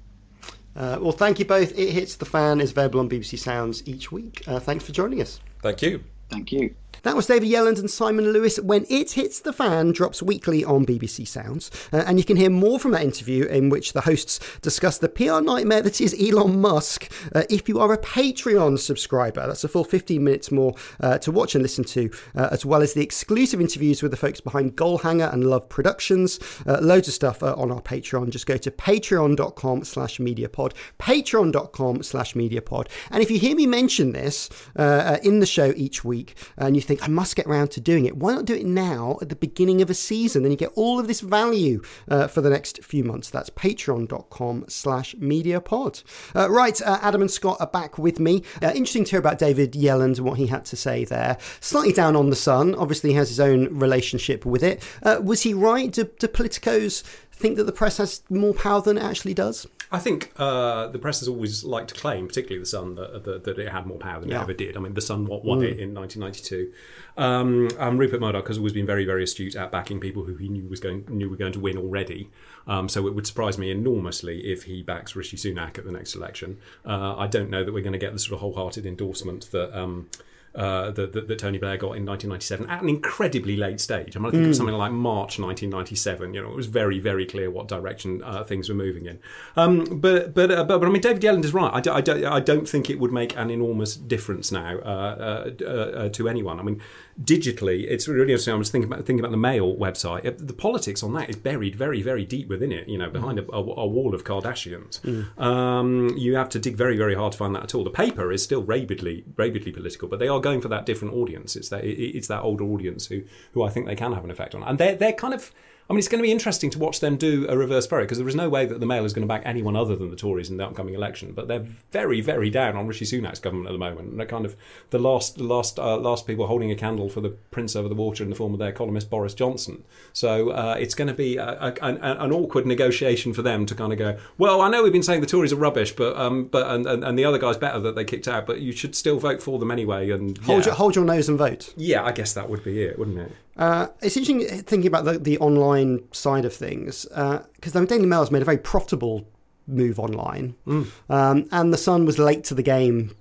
Uh, 0.76 0.98
well, 1.00 1.14
thank 1.14 1.40
you 1.40 1.46
both. 1.46 1.78
It 1.78 1.92
Hits 1.92 2.16
the 2.16 2.26
Fan 2.26 2.60
is 2.60 2.72
available 2.72 3.00
on 3.00 3.10
BBC 3.10 3.40
Sounds 3.40 3.88
each 3.88 4.12
week. 4.12 4.44
Uh, 4.46 4.60
thanks 4.60 4.84
for 4.84 4.92
joining 4.92 5.22
us. 5.22 5.40
Thank 5.62 5.82
you. 5.82 6.04
Thank 6.30 6.52
you. 6.52 6.76
That 7.04 7.16
was 7.16 7.28
David 7.28 7.50
Yelland 7.50 7.80
and 7.80 7.90
Simon 7.90 8.32
Lewis. 8.32 8.60
When 8.60 8.86
It 8.90 9.12
Hits 9.12 9.40
the 9.40 9.54
Fan 9.54 9.92
drops 9.92 10.22
weekly 10.22 10.64
on 10.64 10.86
BBC 10.86 11.28
Sounds. 11.28 11.72
Uh, 11.94 12.04
and 12.06 12.18
you 12.18 12.26
can 12.26 12.38
hear 12.38 12.50
more 12.50 12.80
from 12.80 12.92
that 12.92 13.04
interview 13.04 13.46
in 13.46 13.70
which 13.70 13.94
the 13.94 14.02
hosts 14.02 14.40
discuss 14.62 14.98
the 14.98 15.10
PR 15.10 15.42
nightmare 15.42 15.82
that 15.82 16.02
is 16.02 16.16
Elon 16.20 16.60
Musk 16.60 17.12
uh, 17.34 17.44
if 17.50 17.70
you 17.70 17.80
are 17.80 17.94
a 17.94 17.98
Patreon 17.98 18.80
subscriber. 18.80 19.48
That's 19.48 19.64
a 19.64 19.68
full 19.68 19.84
15 19.84 20.24
minutes 20.24 20.52
more 20.52 20.74
uh, 21.00 21.18
to 21.20 21.32
watch 21.32 21.56
and 21.56 21.62
listen 21.62 21.84
to, 21.86 22.10
uh, 22.36 22.50
as 22.52 22.66
well 22.66 22.82
as 22.82 22.94
the 22.94 23.04
exclusive 23.04 23.62
interviews 23.62 24.02
with 24.02 24.12
the 24.12 24.18
folks 24.18 24.42
behind 24.42 24.76
Goalhanger 24.76 25.32
and 25.32 25.46
Love 25.46 25.70
Productions. 25.70 26.40
Uh, 26.66 26.80
loads 26.82 27.08
of 27.08 27.14
stuff 27.14 27.44
uh, 27.44 27.54
on 27.56 27.72
our 27.72 27.82
Patreon. 27.82 28.30
Just 28.30 28.46
go 28.46 28.58
to 28.58 28.72
patreon.com 28.72 29.84
slash 29.84 30.18
mediapod. 30.18 30.74
Patreon.com 31.00 32.04
slash 32.04 32.34
mediapod. 32.34 32.88
And 33.12 33.22
if 33.22 33.30
you 33.30 33.40
hear 33.40 33.56
me 33.56 33.66
mention 33.66 34.12
this 34.14 34.50
in 34.76 35.40
the 35.40 35.46
show 35.46 35.74
each 35.76 36.04
week 36.04 36.36
and 36.58 36.76
you 36.76 36.82
think, 36.86 37.04
I 37.04 37.08
must 37.08 37.36
get 37.36 37.46
around 37.46 37.72
to 37.72 37.82
doing 37.82 38.06
it. 38.06 38.18
Why 38.18 38.34
not 38.34 38.46
do 38.46 38.54
it 38.54 38.66
now 38.66 39.18
at 39.22 39.30
the 39.30 39.36
beginning 39.36 39.82
of 39.82 39.90
a 39.90 39.94
season? 39.94 40.44
Then 40.44 40.52
you 40.52 40.58
get 40.58 40.72
all 40.76 41.00
of 41.00 41.08
this 41.08 41.22
value 41.22 41.82
uh, 42.10 42.28
for 42.28 42.42
the 42.42 42.50
next 42.50 42.84
few 42.84 43.04
months. 43.04 43.30
That's 43.30 43.50
patreon.com 43.50 44.66
slash 44.68 45.16
mediapod. 45.16 46.04
Uh, 46.36 46.50
right, 46.50 46.82
uh, 46.82 47.00
Adam 47.02 47.22
and 47.22 47.32
Scott 47.32 47.58
are 47.60 47.68
back 47.68 47.98
with 47.98 48.20
me. 48.20 48.44
Uh, 48.62 48.68
interesting 48.68 49.04
to 49.06 49.12
hear 49.12 49.20
about 49.20 49.40
David 49.40 49.74
Yelland 49.74 50.18
and 50.18 50.26
what 50.26 50.38
he 50.38 50.48
had 50.48 50.66
to 50.66 50.76
say 50.76 51.06
there. 51.06 51.38
Slightly 51.60 51.94
down 51.94 52.16
on 52.16 52.30
the 52.30 52.36
Sun. 52.36 52.76
Obviously, 52.76 53.12
he 53.12 53.16
has 53.16 53.30
his 53.30 53.40
own 53.40 53.78
relationship 53.78 54.46
with 54.46 54.64
it. 54.64 54.84
Uh, 55.04 55.20
was 55.24 55.42
he 55.42 55.54
right? 55.54 55.92
Do, 55.92 56.10
do 56.20 56.28
politicos 56.28 57.04
think 57.32 57.58
that 57.58 57.66
the 57.66 57.72
press 57.72 57.98
has 57.98 58.22
more 58.30 58.54
power 58.54 58.82
than 58.82 58.98
it 58.98 59.04
actually 59.04 59.34
does? 59.34 59.68
I 59.92 60.00
think 60.00 60.32
uh, 60.38 60.88
the 60.88 61.00
press 61.00 61.20
has 61.20 61.28
always 61.28 61.64
liked 61.64 61.90
to 61.90 61.96
claim, 61.96 62.28
particularly 62.28 62.60
the 62.60 62.66
Sun, 62.66 62.96
that, 62.96 63.24
that, 63.24 63.44
that 63.44 63.60
it 63.60 63.70
had 63.72 63.86
more 63.86 63.98
power 63.98 64.20
than 64.20 64.30
Yeah. 64.30 64.40
it 64.40 64.42
ever 64.44 64.54
did. 64.54 64.76
I 64.76 64.80
mean, 64.80 64.94
the 64.94 65.02
Sun 65.02 65.26
won 65.26 65.42
won 65.44 65.60
Mm. 65.60 65.64
it 65.72 65.80
in 65.80 65.94
1992. 65.94 66.72
Um, 67.18 67.70
um, 67.80 67.98
Rupert 67.98 68.20
Murdoch 68.20 68.48
has 68.48 68.58
always 68.58 68.74
been 68.74 68.86
very, 68.86 69.06
very 69.06 69.24
astute 69.24 69.56
at 69.56 69.72
backing 69.72 70.00
people 70.00 70.24
who 70.24 70.36
he 70.36 70.50
knew 70.50 70.68
was 70.68 70.80
going 70.80 71.06
knew 71.10 71.30
were 71.30 71.36
going 71.38 71.54
to 71.54 71.60
win 71.60 71.78
already. 71.78 72.30
Um, 72.68 72.90
so 72.90 73.08
it 73.08 73.14
would 73.16 73.28
surprise 73.28 73.58
me 73.58 73.70
enormously 73.72 74.52
if 74.52 74.64
he 74.64 74.82
backs 74.82 75.16
Rishi 75.16 75.38
Sunak 75.38 75.78
at 75.78 75.86
the 75.86 75.92
next 75.92 76.16
election. 76.16 76.58
Uh, 76.86 77.16
I 77.18 77.28
don't 77.28 77.50
know 77.50 77.64
that 77.64 77.74
we're 77.74 77.84
going 77.84 77.94
to 77.94 78.00
get 78.00 78.14
the 78.14 78.20
sort 78.20 78.34
of 78.34 78.40
wholehearted 78.40 78.86
endorsement 78.86 79.50
that. 79.52 79.78
Um, 79.78 80.10
uh, 80.56 80.92
that, 80.92 81.14
that, 81.14 81.28
that 81.28 81.40
Tony 81.40 81.58
Blair 81.58 81.78
got 81.78 81.98
in 81.98 82.06
1997 82.06 82.70
at 82.70 82.82
an 82.82 82.90
incredibly 82.90 83.56
late 83.58 83.80
stage. 83.80 84.16
I 84.16 84.20
mean, 84.20 84.28
I 84.28 84.32
think 84.32 84.44
it 84.44 84.48
was 84.48 84.58
Mm. 84.58 84.60
something 84.60 84.76
like 84.76 84.92
March 84.92 85.38
1997. 85.40 86.34
You 86.34 86.42
know, 86.42 86.50
it 86.52 86.56
was 86.56 86.68
very, 86.68 87.00
very 87.00 87.26
clear 87.26 87.50
what 87.52 87.68
direction 87.68 88.22
uh, 88.24 88.44
things 88.44 88.70
were 88.70 88.76
moving 88.76 89.06
in. 89.06 89.20
Um, 89.58 89.84
but, 90.00 90.34
but, 90.34 90.52
uh, 90.52 90.64
but, 90.64 90.80
but 90.80 90.88
I 90.88 90.90
mean, 90.92 91.02
David 91.02 91.22
Yelland 91.22 91.44
is 91.46 91.54
right. 91.54 91.74
I, 91.74 91.82
do, 91.82 91.92
I, 91.92 92.02
don't, 92.02 92.24
I 92.26 92.40
don't 92.40 92.68
think 92.70 92.90
it 92.90 93.00
would 93.00 93.12
make 93.12 93.36
an 93.38 93.50
enormous 93.50 93.96
difference 93.96 94.52
now 94.52 94.78
uh, 94.80 95.52
uh, 95.62 95.66
uh, 95.66 96.10
to 96.10 96.30
anyone. 96.30 96.60
I 96.60 96.64
mean, 96.64 96.82
digitally, 97.22 97.86
it's 97.88 98.08
really 98.08 98.32
interesting. 98.32 98.54
I 98.54 98.58
was 98.58 98.70
thinking 98.70 98.92
about 98.92 99.06
thinking 99.06 99.20
about 99.20 99.32
the 99.32 99.38
Mail 99.38 99.76
website. 99.76 100.26
Uh, 100.26 100.32
The 100.38 100.54
politics 100.54 101.02
on 101.04 101.14
that 101.14 101.30
is 101.30 101.36
buried 101.38 101.76
very, 101.76 102.02
very 102.02 102.26
deep 102.26 102.48
within 102.50 102.72
it. 102.72 102.88
You 102.88 102.98
know, 102.98 103.10
behind 103.10 103.40
a, 103.40 103.44
a, 103.52 103.60
a 103.60 103.88
wall 103.88 104.14
of 104.14 104.24
Kardashians. 104.24 105.00
Mm. 105.02 105.40
Um, 105.42 106.14
you 106.18 106.36
have 106.36 106.50
to 106.50 106.60
dig 106.60 106.76
very, 106.76 106.98
very 106.98 107.16
hard 107.16 107.32
to 107.34 107.38
find 107.38 107.56
that 107.56 107.64
at 107.64 107.76
all. 107.76 107.84
The 107.84 107.90
paper 107.90 108.32
is 108.32 108.44
still 108.44 108.64
rabidly, 108.64 109.24
rabidly 109.38 109.72
political, 109.72 110.08
but 110.08 110.20
they 110.20 110.28
are 110.28 110.40
going 110.42 110.62
for 110.62 110.68
that 110.70 110.86
different 110.86 111.14
audience. 111.14 111.56
It's 111.56 111.70
that 111.70 111.84
it- 111.84 112.16
it's 112.18 112.28
that 112.28 112.42
older 112.42 112.64
audience 112.66 113.08
who 113.08 113.22
who 113.54 113.64
I 113.64 113.70
think 113.70 113.86
they 113.86 113.96
can 113.96 114.12
have 114.14 114.24
an 114.24 114.32
effect 114.32 114.54
on, 114.56 114.64
and 114.64 114.78
they're 114.78 114.96
they're 114.96 115.14
kind 115.14 115.34
of. 115.34 115.52
I 115.88 115.94
mean, 115.94 116.00
it's 116.00 116.08
going 116.08 116.20
to 116.20 116.24
be 116.24 116.32
interesting 116.32 116.72
to 116.72 116.80
watch 116.80 117.00
them 117.00 117.16
do 117.16 117.46
a 117.48 117.56
reverse 117.56 117.86
ferry 117.86 118.06
because 118.06 118.18
there 118.18 118.28
is 118.28 118.36
no 118.36 118.50
way 118.50 118.66
that 118.66 118.80
the 118.80 118.88
Mail 118.88 119.06
is 119.06 119.14
going 119.14 119.22
to 119.22 119.32
back 119.32 119.44
anyone 119.46 119.76
other 119.76 119.96
than 119.96 120.10
the 120.10 120.16
Tories 120.16 120.50
in 120.50 120.58
the 120.58 120.66
upcoming 120.66 120.96
election. 120.96 121.32
But 121.32 121.48
they're 121.48 121.68
very, 121.92 122.22
very 122.22 122.50
down 122.50 122.76
on 122.76 122.88
Rishi 122.88 123.06
Sunak's 123.06 123.40
government 123.40 123.70
at 123.70 123.74
the 123.74 123.78
moment. 123.78 124.10
And 124.10 124.20
they're 124.20 124.26
kind 124.26 124.46
of 124.46 124.56
the 124.90 124.98
last, 124.98 125.40
last, 125.40 125.78
uh, 125.78 125.98
last 125.98 126.26
people 126.26 126.48
holding 126.48 126.72
a 126.72 126.76
candle 126.76 127.08
for 127.08 127.22
the 127.22 127.30
prince 127.30 127.76
over 127.76 127.88
the 127.88 127.94
water 127.94 128.24
in 128.24 128.32
the 128.32 128.36
form 128.36 128.54
of 128.54 128.60
their 128.60 128.72
columnist 128.72 129.12
Boris 129.12 129.36
Johnson. 129.36 129.84
So 130.12 130.50
uh, 130.50 130.76
it's 130.80 130.96
going 130.96 131.08
to 131.08 131.14
be 131.14 131.38
a, 131.38 131.50
a, 131.50 131.74
an, 131.84 131.98
an 131.98 132.32
awkward 132.32 132.66
negotiation 132.66 133.32
for 133.34 133.44
them 133.44 133.68
to 133.68 133.76
kind 133.76 133.94
of 133.94 134.00
go. 134.00 134.18
Well, 134.40 134.62
I 134.62 134.70
know 134.70 134.82
we've 134.82 134.92
been 134.92 135.04
saying 135.04 135.22
the 135.22 135.28
Tories 135.28 135.54
are 135.54 135.58
rubbish, 135.58 135.96
but 135.96 136.18
um, 136.18 136.46
but 136.46 136.68
and, 136.68 136.88
and, 136.88 137.04
and 137.04 137.20
the 137.20 137.26
other 137.26 137.38
guy's 137.38 137.58
better 137.58 137.80
that 137.82 137.96
they 137.96 138.04
kicked 138.04 138.28
out, 138.28 138.48
but 138.48 138.60
you 138.60 138.72
should 138.72 138.96
still 138.96 139.20
vote 139.20 139.42
for 139.42 139.60
them 139.60 139.70
anyway. 139.70 140.10
And 140.10 140.36
Hold, 140.40 140.66
your, 140.66 140.74
hold 140.74 140.96
your 140.96 141.06
nose 141.06 141.30
and 141.30 141.38
vote. 141.38 141.74
yeah, 141.78 142.04
I 142.04 142.12
guess 142.12 142.34
that 142.34 142.50
would 142.50 142.64
be 142.64 142.82
it, 142.82 142.98
wouldn't 142.98 143.20
it? 143.20 143.32
Uh, 143.58 143.88
it's 144.02 144.18
interesting 144.18 144.42
thinking 144.64 144.88
about 144.88 145.06
the, 145.06 145.18
the 145.18 145.38
online 145.40 146.04
side 146.12 146.44
of 146.46 146.54
things 146.54 147.06
because 147.06 147.72
the 147.74 147.86
Daily 147.86 148.06
Mail 148.06 148.20
has 148.20 148.32
made 148.32 148.42
a 148.42 148.46
very 148.46 148.58
profitable 148.58 149.26
move 149.68 150.00
online, 150.00 150.56
Mm. 150.68 150.88
um, 151.10 151.48
and 151.52 151.74
the 151.74 151.78
Sun 151.78 152.06
was 152.06 152.20
late 152.20 152.44
to 152.46 152.54
the 152.54 152.62
game, 152.64 153.16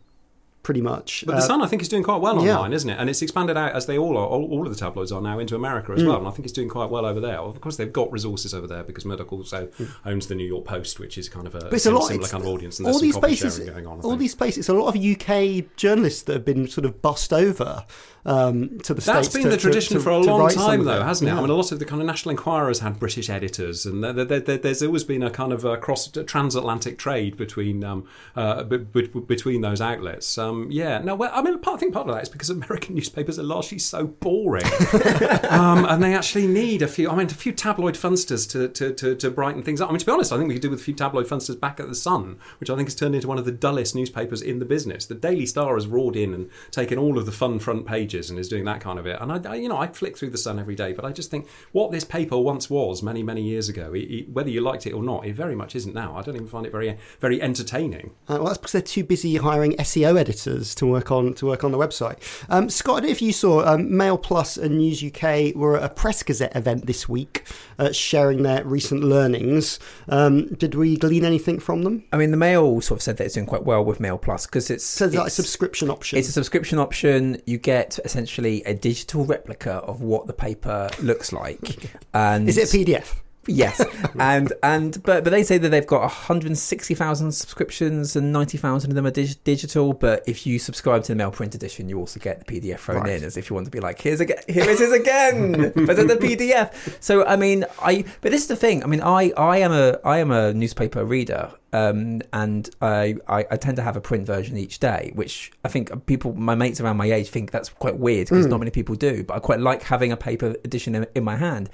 pretty 0.65 0.81
much. 0.81 1.23
But 1.25 1.33
the 1.37 1.39
Uh, 1.39 1.43
Sun, 1.47 1.63
I 1.63 1.67
think, 1.67 1.81
is 1.83 1.89
doing 1.89 2.03
quite 2.03 2.21
well 2.21 2.45
yeah. 2.45 2.57
online, 2.57 2.73
isn't 2.73 2.91
it? 2.91 2.97
And 2.99 3.09
it's 3.09 3.23
expanded 3.23 3.57
out 3.57 3.73
as 3.73 3.87
they 3.87 3.97
all 3.97 4.17
are. 4.19 4.27
All, 4.27 4.45
all 4.51 4.67
of 4.67 4.73
the 4.73 4.79
tabloids 4.79 5.13
are 5.13 5.21
now 5.21 5.39
into 5.39 5.55
America 5.55 5.93
as 5.93 6.03
Mm. 6.03 6.09
well, 6.09 6.17
and 6.19 6.27
I 6.27 6.31
think 6.33 6.45
it's 6.47 6.53
doing 6.53 6.69
quite 6.69 6.91
well 6.91 7.07
over 7.07 7.21
there. 7.21 7.39
Of 7.39 7.61
course, 7.61 7.77
they've 7.77 7.93
got 7.93 8.11
resources 8.11 8.53
over 8.53 8.67
there 8.67 8.83
because 8.83 9.05
Murdoch 9.05 9.33
also 9.33 9.69
owns 10.05 10.27
the 10.27 10.35
New 10.35 10.47
York 10.47 10.65
Post, 10.65 10.99
which 10.99 11.17
is 11.17 11.29
kind 11.29 11.47
of 11.47 11.55
a, 11.55 11.61
Mm. 11.61 11.73
It's 11.75 11.87
a 11.87 11.91
lot. 11.93 12.05
similar 12.09 12.15
it's- 12.25 12.33
kind 12.33 12.43
of 12.43 12.49
audience. 12.51 12.79
And 12.81 12.89
all 12.89 12.99
these 12.99 13.17
places, 13.17 13.59
going 13.61 13.87
on. 13.87 13.99
I 13.99 14.03
all 14.03 14.11
think. 14.11 14.21
these 14.21 14.35
places, 14.35 14.69
a 14.69 14.75
lot 14.75 14.89
of 14.89 14.97
UK 14.97 15.67
journalists 15.77 16.23
that 16.23 16.33
have 16.33 16.45
been 16.45 16.67
sort 16.67 16.85
of 16.87 17.01
bussed 17.03 17.33
over 17.33 17.85
um, 18.27 18.79
to 18.85 18.95
the 18.95 19.03
That's 19.03 19.29
states. 19.29 19.35
been 19.35 19.43
to- 19.45 19.51
the 19.51 19.57
tradition 19.59 19.97
to- 19.99 20.03
for 20.03 20.09
a 20.09 20.19
long 20.19 20.49
time, 20.49 20.85
though, 20.85 21.01
it. 21.01 21.05
hasn't 21.05 21.29
it? 21.29 21.33
Yeah. 21.33 21.39
I 21.39 21.43
mean, 21.43 21.51
a 21.51 21.55
lot 21.55 21.71
of 21.73 21.79
the 21.79 21.85
kind 21.85 22.01
of 22.01 22.07
National 22.07 22.31
Enquirers 22.35 22.79
had 22.79 22.99
British 22.99 23.29
editors, 23.29 23.85
and 23.85 24.03
there, 24.03 24.15
there, 24.15 24.41
there, 24.41 24.57
there's 24.65 24.83
always 24.83 25.05
been 25.05 25.23
a 25.23 25.29
kind 25.31 25.53
of 25.53 25.63
a 25.67 25.77
cross 25.77 26.11
transatlantic 26.27 26.97
trade 26.97 27.37
between 27.37 27.85
um, 27.85 28.05
uh, 28.35 28.63
be, 28.65 28.79
be, 28.79 29.03
between 29.35 29.61
those 29.61 29.83
outlets. 29.83 30.39
Um, 30.39 30.54
yeah, 30.71 30.99
no, 30.99 31.15
well, 31.15 31.31
I 31.33 31.43
mean, 31.43 31.59
part, 31.59 31.77
I 31.77 31.81
think 31.81 31.95
part 31.95 32.09
of 32.09 32.15
that 32.15 32.23
is 32.23 32.29
because 32.29 32.51
American 32.65 32.95
newspapers 32.95 33.39
are 33.39 33.45
largely 33.45 33.79
so 33.79 34.07
boring, 34.07 34.65
um, 35.51 35.85
and 35.85 36.03
they 36.03 36.15
actually 36.15 36.47
need 36.47 36.83
a 36.83 36.89
few. 36.89 37.11
I 37.11 37.17
mean, 37.17 37.27
a 37.27 37.31
few 37.31 37.53
tabloid 37.53 37.95
funsters 37.95 38.49
to, 38.51 38.69
to, 38.69 38.93
to, 38.95 39.15
to 39.17 39.31
brighten 39.31 39.63
things 39.63 39.81
up. 39.81 39.89
I 39.89 39.93
mean, 39.93 40.01
to 40.01 40.07
be 40.07 40.13
honest, 40.13 40.33
I 40.33 40.37
think 40.37 40.49
we 40.49 40.55
could 40.55 40.63
do 40.63 40.71
with 40.71 40.81
a 40.81 40.83
few 40.83 40.95
tabloid 40.95 41.27
funsters 41.27 41.59
back 41.59 41.81
at 41.81 41.89
the 41.89 41.95
Sun, 41.95 42.39
which 42.61 42.71
I 42.71 42.77
think 42.77 42.89
has 42.89 42.95
turned 42.95 43.15
into 43.15 43.29
one 43.29 43.39
of 43.39 43.45
the 43.45 43.53
dullest 43.53 43.95
newspapers 43.95 44.43
in 44.43 44.59
the 44.59 44.65
business. 44.65 45.07
The 45.07 45.15
Daily 45.15 45.47
Star 45.47 45.75
has 45.75 45.87
roared 45.87 46.17
in 46.17 46.35
and 46.35 46.51
taken 46.71 46.99
all 46.99 47.19
of 47.19 47.27
the 47.27 47.33
fun 47.33 47.59
front 47.59 47.87
pages 47.87 48.31
and 48.31 48.39
is 48.39 48.49
doing 48.49 48.65
that 48.65 48.81
kind 48.81 48.99
of 48.99 49.07
it. 49.07 49.21
And 49.21 49.33
I, 49.33 49.53
I 49.53 49.55
you 49.57 49.69
know, 49.69 49.79
I 49.79 49.87
flick 49.89 50.17
through 50.17 50.31
the 50.31 50.39
Sun 50.39 50.59
every 50.59 50.75
day, 50.75 50.93
but 50.93 51.05
I 51.05 51.13
just 51.13 51.31
think 51.31 51.49
what 51.73 51.91
this 51.91 52.05
paper 52.05 52.39
once 52.39 52.69
was 52.71 53.03
many, 53.03 53.23
many 53.23 53.43
years 53.43 53.69
ago, 53.69 53.93
it, 53.93 54.03
it, 54.03 54.29
whether 54.31 54.51
you 54.51 54.61
liked 54.61 54.87
it 54.87 54.93
or 54.93 55.03
not, 55.03 55.27
it 55.27 55.35
very 55.35 55.55
much 55.55 55.75
isn't 55.75 55.95
now. 55.95 56.17
I 56.17 56.23
don't 56.23 56.35
even 56.35 56.47
find 56.47 56.67
it 56.67 56.73
very, 56.73 56.97
very 57.21 57.41
entertaining. 57.41 58.13
Uh, 58.29 58.37
well, 58.37 58.45
that's 58.47 58.59
because 58.59 58.73
they're 58.73 58.83
too 58.83 59.05
busy 59.05 59.37
hiring 59.37 59.73
SEO 59.73 60.19
editors 60.19 60.44
to 60.45 60.87
work 60.87 61.11
on 61.11 61.35
to 61.35 61.47
work 61.47 61.65
on 61.65 61.73
the 61.73 61.79
website. 61.79 62.19
Um, 62.49 62.69
Scott, 62.71 62.97
I 62.97 63.01
don't 63.01 63.09
know 63.09 63.13
if 63.13 63.23
you 63.23 63.33
saw 63.33 63.65
um, 63.65 63.97
Mail 63.97 64.19
Plus 64.19 64.57
and 64.57 64.79
News 64.79 65.03
UK 65.03 65.55
were 65.55 65.77
at 65.77 65.85
a 65.85 65.89
Press 65.89 66.23
Gazette 66.23 66.55
event 66.55 66.87
this 66.87 67.09
week, 67.09 67.47
uh, 67.79 67.93
sharing 67.93 68.43
their 68.43 68.65
recent 68.65 69.03
learnings. 69.03 69.79
Um, 70.09 70.47
did 70.55 70.75
we 70.75 70.97
glean 70.97 71.25
anything 71.25 71.59
from 71.59 71.83
them? 71.83 72.05
I 72.13 72.17
mean, 72.17 72.31
the 72.31 72.37
Mail 72.37 72.81
sort 72.81 72.99
of 72.99 73.03
said 73.03 73.17
that 73.19 73.25
it's 73.25 73.35
doing 73.35 73.47
quite 73.47 73.65
well 73.65 73.85
with 73.85 74.01
Mail 74.01 74.19
Plus 74.19 74.47
because 74.47 74.71
it's 74.71 74.85
So 74.85 75.07
it's 75.07 75.15
like 75.15 75.27
a 75.29 75.31
subscription 75.31 75.91
option. 75.91 76.19
It's 76.19 76.29
a 76.29 76.33
subscription 76.33 76.79
option. 76.79 77.41
You 77.47 77.59
get 77.59 77.99
essentially 78.05 78.63
a 78.65 78.75
digital 78.75 79.25
replica 79.25 79.75
of 79.75 80.03
what 80.03 80.27
the 80.27 80.33
paper 80.33 80.91
looks 81.01 81.33
like. 81.33 81.91
And 82.15 82.49
Is 82.49 82.57
it 82.57 82.73
a 82.73 82.77
PDF? 82.77 83.24
Yes, 83.47 83.85
and 84.19 84.53
and 84.63 85.03
but 85.03 85.25
but 85.25 85.31
they 85.31 85.43
say 85.43 85.59
that 85.59 85.69
they've 85.71 85.87
got 85.87 86.01
160,000 86.03 87.33
subscriptions 87.33 88.17
and 88.17 88.33
90,000 88.33 88.91
of 88.91 88.95
them 88.95 89.07
are 89.07 89.11
dig- 89.11 89.43
digital. 89.45 89.93
But 89.93 90.23
if 90.27 90.47
you 90.47 90.59
subscribe 90.59 91.03
to 91.05 91.13
the 91.13 91.17
mail 91.17 91.31
print 91.31 91.55
edition, 91.55 91.89
you 91.89 91.99
also 91.99 92.21
get 92.21 92.47
the 92.47 92.61
PDF 92.61 92.79
thrown 92.81 93.03
Right. 93.03 93.13
in 93.19 93.25
as 93.25 93.37
if 93.37 93.51
you 93.51 93.55
want 93.55 93.67
to 93.67 93.71
be 93.71 93.81
like, 93.81 94.01
here's 94.01 94.21
again, 94.21 94.39
here 94.49 94.69
it 94.69 94.81
is 94.81 94.93
again, 94.93 95.53
but 95.75 95.97
the 95.97 96.19
PDF. 96.21 96.97
So 97.03 97.25
I 97.27 97.37
mean, 97.37 97.65
I 97.83 98.05
but 98.21 98.31
this 98.33 98.43
is 98.43 98.49
the 98.49 98.57
thing. 98.57 98.83
I 98.83 98.87
mean, 98.87 99.01
I 99.01 99.31
I 99.37 99.59
am 99.59 99.73
a 99.73 99.99
I 100.05 100.19
am 100.19 100.31
a 100.31 100.53
newspaper 100.53 101.05
reader. 101.05 101.51
Um, 101.75 102.23
and 102.33 102.71
I, 102.81 103.17
I, 103.29 103.45
I 103.51 103.57
tend 103.57 103.77
to 103.77 103.83
have 103.83 103.97
a 103.97 104.01
print 104.01 104.27
version 104.27 104.57
each 104.57 104.79
day, 104.79 105.11
which 105.15 105.51
I 105.65 105.69
think 105.69 106.07
people, 106.07 106.33
my 106.35 106.55
mates 106.55 106.81
around 106.81 106.97
my 106.97 107.11
age, 107.13 107.29
think 107.29 107.51
that's 107.51 107.69
quite 107.69 107.99
weird 107.99 108.29
because 108.29 108.47
Mm. 108.47 108.51
not 108.51 108.59
many 108.61 108.71
people 108.71 108.95
do. 108.95 109.25
But 109.25 109.35
I 109.35 109.41
quite 109.41 109.61
like 109.61 109.83
having 109.83 110.13
a 110.13 110.17
paper 110.17 110.55
edition 110.65 110.95
in, 110.95 111.07
in 111.17 111.25
my 111.25 111.37
hand. 111.37 111.69